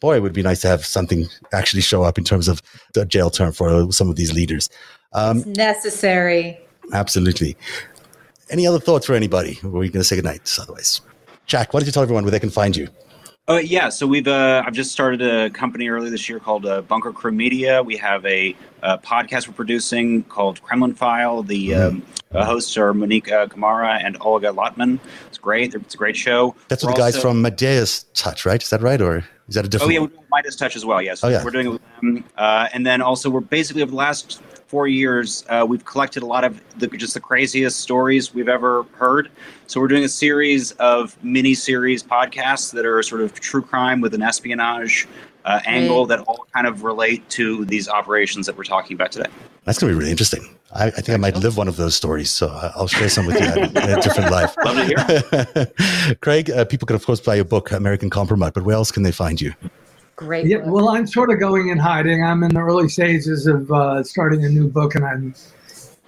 Boy, 0.00 0.16
it 0.16 0.22
would 0.22 0.34
be 0.34 0.42
nice 0.42 0.60
to 0.60 0.68
have 0.68 0.84
something 0.84 1.26
actually 1.52 1.80
show 1.80 2.02
up 2.02 2.18
in 2.18 2.24
terms 2.24 2.48
of 2.48 2.60
the 2.92 3.06
jail 3.06 3.30
term 3.30 3.52
for 3.52 3.90
some 3.92 4.10
of 4.10 4.16
these 4.16 4.32
leaders. 4.32 4.68
Um, 5.12 5.38
it's 5.38 5.46
necessary. 5.46 6.58
Absolutely. 6.92 7.56
Any 8.50 8.66
other 8.66 8.78
thoughts 8.78 9.06
for 9.06 9.14
anybody? 9.14 9.58
Or 9.64 9.68
are 9.68 9.72
we 9.72 9.88
going 9.88 10.00
to 10.00 10.04
say 10.04 10.16
goodnight 10.16 10.56
otherwise? 10.60 11.00
Jack, 11.46 11.72
why 11.72 11.80
don't 11.80 11.86
you 11.86 11.92
tell 11.92 12.02
everyone 12.02 12.24
where 12.24 12.30
they 12.30 12.40
can 12.40 12.50
find 12.50 12.76
you? 12.76 12.88
Uh, 13.48 13.58
yeah, 13.58 13.88
so 13.88 14.08
we've 14.08 14.26
uh, 14.26 14.64
I've 14.66 14.74
just 14.74 14.90
started 14.90 15.22
a 15.22 15.50
company 15.50 15.88
earlier 15.88 16.10
this 16.10 16.28
year 16.28 16.40
called 16.40 16.66
uh, 16.66 16.82
Bunker 16.82 17.12
Crew 17.12 17.30
Media. 17.30 17.80
We 17.80 17.96
have 17.96 18.26
a, 18.26 18.56
a, 18.82 18.98
podcast 18.98 19.46
we're 19.46 19.54
producing 19.54 20.24
called 20.24 20.60
Kremlin 20.62 20.94
File. 20.94 21.44
The 21.44 21.68
mm-hmm. 21.68 22.36
um, 22.36 22.44
hosts 22.44 22.76
are 22.76 22.92
Monique 22.92 23.30
uh, 23.30 23.46
Camarra 23.46 24.00
and 24.02 24.16
Olga 24.20 24.48
Lautman. 24.48 24.98
It's 25.28 25.38
great. 25.38 25.76
It's 25.76 25.94
a 25.94 25.96
great 25.96 26.16
show. 26.16 26.56
That's 26.66 26.82
what 26.82 26.96
the 26.96 27.00
guys 27.00 27.16
from 27.16 27.40
Midas 27.40 28.06
Touch, 28.14 28.44
right? 28.44 28.60
Is 28.60 28.70
that 28.70 28.82
right, 28.82 29.00
or 29.00 29.24
is 29.48 29.54
that 29.54 29.64
a 29.64 29.68
different? 29.68 29.90
Oh 29.90 29.94
yeah, 29.94 30.00
we're 30.00 30.08
doing 30.08 30.24
Midas 30.30 30.56
Touch 30.56 30.76
as 30.76 30.84
well. 30.84 31.00
Yes, 31.00 31.22
oh, 31.22 31.28
yeah. 31.28 31.44
we're 31.44 31.50
doing 31.50 31.66
it 31.66 31.70
with 31.70 31.82
them, 32.00 32.24
uh, 32.36 32.68
and 32.72 32.84
then 32.84 33.00
also 33.00 33.30
we're 33.30 33.40
basically 33.40 33.82
over 33.82 33.90
the 33.90 33.96
last 33.96 34.42
four 34.66 34.88
years, 34.88 35.44
uh, 35.48 35.64
we've 35.68 35.84
collected 35.84 36.22
a 36.22 36.26
lot 36.26 36.44
of 36.44 36.60
the, 36.78 36.88
just 36.88 37.14
the 37.14 37.20
craziest 37.20 37.80
stories 37.80 38.34
we've 38.34 38.48
ever 38.48 38.84
heard. 38.94 39.30
So 39.66 39.80
we're 39.80 39.88
doing 39.88 40.04
a 40.04 40.08
series 40.08 40.72
of 40.72 41.16
mini 41.22 41.54
series 41.54 42.02
podcasts 42.02 42.72
that 42.72 42.84
are 42.84 43.02
sort 43.02 43.20
of 43.20 43.34
true 43.34 43.62
crime 43.62 44.00
with 44.00 44.14
an 44.14 44.22
espionage 44.22 45.06
uh, 45.44 45.60
angle 45.64 46.04
mm. 46.04 46.08
that 46.08 46.20
all 46.20 46.46
kind 46.52 46.66
of 46.66 46.82
relate 46.82 47.28
to 47.30 47.64
these 47.66 47.88
operations 47.88 48.46
that 48.46 48.56
we're 48.56 48.64
talking 48.64 48.94
about 48.94 49.12
today. 49.12 49.30
That's 49.64 49.78
going 49.78 49.92
to 49.92 49.94
be 49.94 49.98
really 49.98 50.10
interesting. 50.10 50.55
I, 50.72 50.86
I 50.86 50.90
think 50.90 51.10
I 51.10 51.16
might 51.16 51.36
live 51.36 51.56
one 51.56 51.68
of 51.68 51.76
those 51.76 51.94
stories, 51.94 52.30
so 52.30 52.48
I'll 52.74 52.88
share 52.88 53.08
some 53.08 53.26
with 53.26 53.40
you 53.40 53.46
in, 53.46 53.76
a 53.76 54.00
different 54.00 54.30
life. 54.30 54.54
Love 54.64 54.76
to 54.76 54.84
hear. 54.84 56.16
Craig, 56.20 56.50
uh, 56.50 56.64
people 56.64 56.86
can 56.86 56.96
of 56.96 57.06
course 57.06 57.20
buy 57.20 57.36
your 57.36 57.44
book, 57.44 57.70
American 57.70 58.10
Kompromat, 58.10 58.52
but 58.52 58.64
where 58.64 58.74
else 58.74 58.90
can 58.90 59.02
they 59.02 59.12
find 59.12 59.40
you? 59.40 59.54
Great. 60.16 60.46
Yeah, 60.46 60.58
well, 60.64 60.88
I'm 60.88 61.06
sort 61.06 61.30
of 61.30 61.38
going 61.38 61.68
in 61.68 61.78
hiding. 61.78 62.24
I'm 62.24 62.42
in 62.42 62.54
the 62.54 62.60
early 62.60 62.88
stages 62.88 63.46
of 63.46 63.70
uh, 63.70 64.02
starting 64.02 64.44
a 64.44 64.48
new 64.48 64.66
book, 64.66 64.94
and 64.94 65.04
I'm 65.04 65.34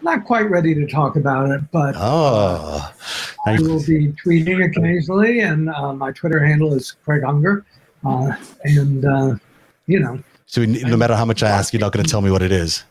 not 0.02 0.24
quite 0.24 0.48
ready 0.50 0.74
to 0.74 0.86
talk 0.86 1.16
about 1.16 1.50
it, 1.50 1.60
but 1.70 1.94
oh, 1.96 2.90
I 3.46 3.60
will 3.60 3.84
be 3.84 4.12
tweeting 4.12 4.64
occasionally, 4.64 5.40
and 5.40 5.68
uh, 5.70 5.92
my 5.92 6.12
Twitter 6.12 6.44
handle 6.44 6.72
is 6.74 6.92
Craig 7.04 7.22
Unger, 7.24 7.64
uh, 8.04 8.34
and 8.64 9.04
uh, 9.04 9.34
you 9.86 10.00
know. 10.00 10.18
So 10.46 10.64
no 10.64 10.96
matter 10.96 11.14
how 11.14 11.26
much 11.26 11.42
I 11.42 11.50
ask, 11.50 11.74
you're 11.74 11.80
not 11.80 11.92
going 11.92 12.04
to 12.04 12.10
tell 12.10 12.22
me 12.22 12.30
what 12.30 12.42
it 12.42 12.52
is. 12.52 12.84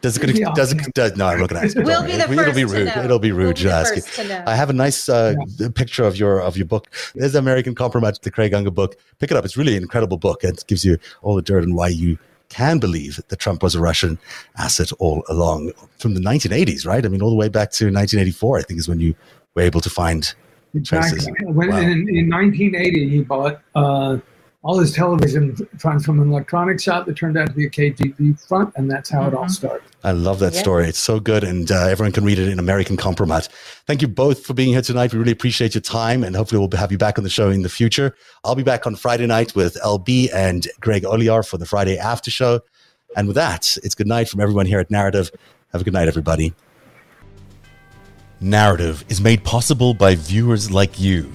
Does 0.00 0.16
it? 0.16 0.54
Does 0.54 0.72
it? 0.72 0.94
Does, 0.94 1.16
no, 1.16 1.26
I'm 1.26 1.40
not 1.40 1.48
going 1.48 1.60
to 1.60 1.66
ask. 1.66 1.76
we'll 1.76 2.04
be 2.04 2.12
the 2.12 2.24
first 2.24 2.38
It'll 2.38 2.54
be 2.54 2.64
rude. 2.64 2.88
It'll 2.88 3.18
be 3.18 3.32
rude 3.32 3.58
we'll 3.58 3.70
to 3.70 3.70
ask 3.70 3.96
you. 3.96 4.34
I 4.46 4.54
have 4.54 4.70
a 4.70 4.72
nice 4.72 5.08
uh, 5.08 5.34
yeah. 5.58 5.68
picture 5.74 6.04
of 6.04 6.16
your 6.16 6.40
of 6.40 6.56
your 6.56 6.66
book. 6.66 6.88
There's 7.14 7.34
American 7.34 7.74
Kompromat, 7.74 8.20
the 8.20 8.30
Craig 8.30 8.54
Unger 8.54 8.70
book. 8.70 8.96
Pick 9.18 9.30
it 9.30 9.36
up. 9.36 9.44
It's 9.44 9.56
really 9.56 9.76
an 9.76 9.82
incredible 9.82 10.16
book. 10.16 10.44
It 10.44 10.64
gives 10.68 10.84
you 10.84 10.98
all 11.22 11.34
the 11.34 11.42
dirt 11.42 11.64
on 11.64 11.74
why 11.74 11.88
you 11.88 12.18
can 12.48 12.78
believe 12.78 13.20
that 13.28 13.38
Trump 13.38 13.62
was 13.62 13.74
a 13.74 13.80
Russian 13.80 14.18
asset 14.56 14.90
all 14.98 15.22
along 15.28 15.72
from 15.98 16.14
the 16.14 16.20
1980s, 16.20 16.86
right? 16.86 17.04
I 17.04 17.08
mean, 17.08 17.20
all 17.20 17.30
the 17.30 17.36
way 17.36 17.48
back 17.48 17.70
to 17.72 17.86
1984. 17.86 18.58
I 18.58 18.62
think 18.62 18.78
is 18.78 18.88
when 18.88 19.00
you 19.00 19.14
were 19.54 19.62
able 19.62 19.80
to 19.80 19.90
find 19.90 20.32
exactly. 20.74 21.18
Traces. 21.18 21.30
When 21.42 21.68
wow. 21.70 21.78
in, 21.78 22.08
in 22.08 22.30
1980, 22.30 23.08
he 23.08 23.22
bought. 23.22 23.60
Uh, 23.74 24.18
all 24.68 24.78
his 24.78 24.92
television 24.92 25.56
funds 25.78 26.04
from 26.04 26.20
an 26.20 26.30
electronic 26.30 26.78
shop 26.78 27.06
that 27.06 27.16
turned 27.16 27.38
out 27.38 27.46
to 27.46 27.54
be 27.54 27.64
a 27.64 27.70
KGB 27.70 28.46
front, 28.46 28.70
and 28.76 28.90
that's 28.90 29.08
how 29.08 29.20
mm-hmm. 29.20 29.28
it 29.28 29.34
all 29.34 29.44
mm-hmm. 29.44 29.50
started. 29.50 29.82
I 30.04 30.10
love 30.12 30.40
that 30.40 30.52
yeah. 30.52 30.60
story. 30.60 30.86
It's 30.86 30.98
so 30.98 31.18
good, 31.18 31.42
and 31.42 31.70
uh, 31.70 31.86
everyone 31.86 32.12
can 32.12 32.22
read 32.22 32.38
it 32.38 32.48
in 32.48 32.58
American 32.58 32.98
Kompromat. 32.98 33.48
Thank 33.86 34.02
you 34.02 34.08
both 34.08 34.44
for 34.44 34.52
being 34.52 34.68
here 34.74 34.82
tonight. 34.82 35.14
We 35.14 35.20
really 35.20 35.32
appreciate 35.32 35.74
your 35.74 35.80
time, 35.80 36.22
and 36.22 36.36
hopefully 36.36 36.58
we'll 36.58 36.78
have 36.78 36.92
you 36.92 36.98
back 36.98 37.16
on 37.16 37.24
the 37.24 37.30
show 37.30 37.48
in 37.48 37.62
the 37.62 37.70
future. 37.70 38.14
I'll 38.44 38.54
be 38.54 38.62
back 38.62 38.86
on 38.86 38.94
Friday 38.94 39.26
night 39.26 39.54
with 39.54 39.78
LB 39.82 40.34
and 40.34 40.68
Greg 40.80 41.04
Olear 41.04 41.48
for 41.48 41.56
the 41.56 41.64
Friday 41.64 41.96
after 41.96 42.30
show. 42.30 42.60
And 43.16 43.26
with 43.26 43.36
that, 43.36 43.74
it's 43.82 43.94
good 43.94 44.06
night 44.06 44.28
from 44.28 44.42
everyone 44.42 44.66
here 44.66 44.80
at 44.80 44.90
Narativ. 44.90 45.30
Have 45.72 45.80
a 45.80 45.84
good 45.84 45.94
night, 45.94 46.08
everybody. 46.08 46.52
Narativ 48.42 49.10
is 49.10 49.22
made 49.22 49.44
possible 49.44 49.94
by 49.94 50.14
viewers 50.14 50.70
like 50.70 51.00
you. 51.00 51.32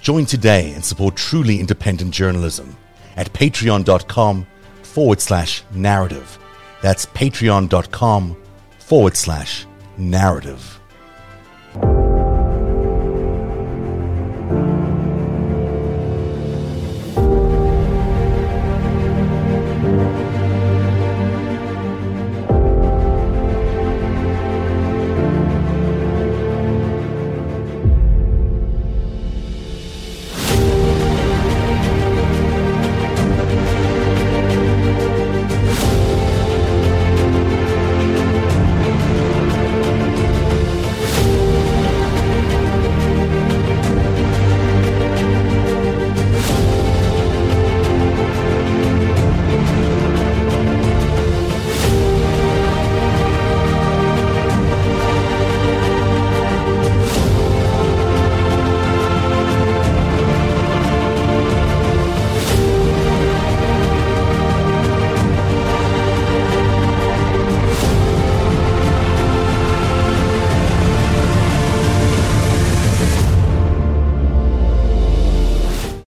Join 0.00 0.26
today 0.26 0.72
and 0.74 0.84
support 0.84 1.16
truly 1.16 1.60
independent 1.60 2.12
journalism 2.12 2.76
at 3.16 3.32
patreon.com 3.32 4.46
forward 4.82 5.20
slash 5.20 5.62
narativ. 5.74 6.38
That's 6.82 7.06
patreon.com 7.06 8.36
forward 8.78 9.16
slash 9.16 9.66
narativ. 9.98 10.78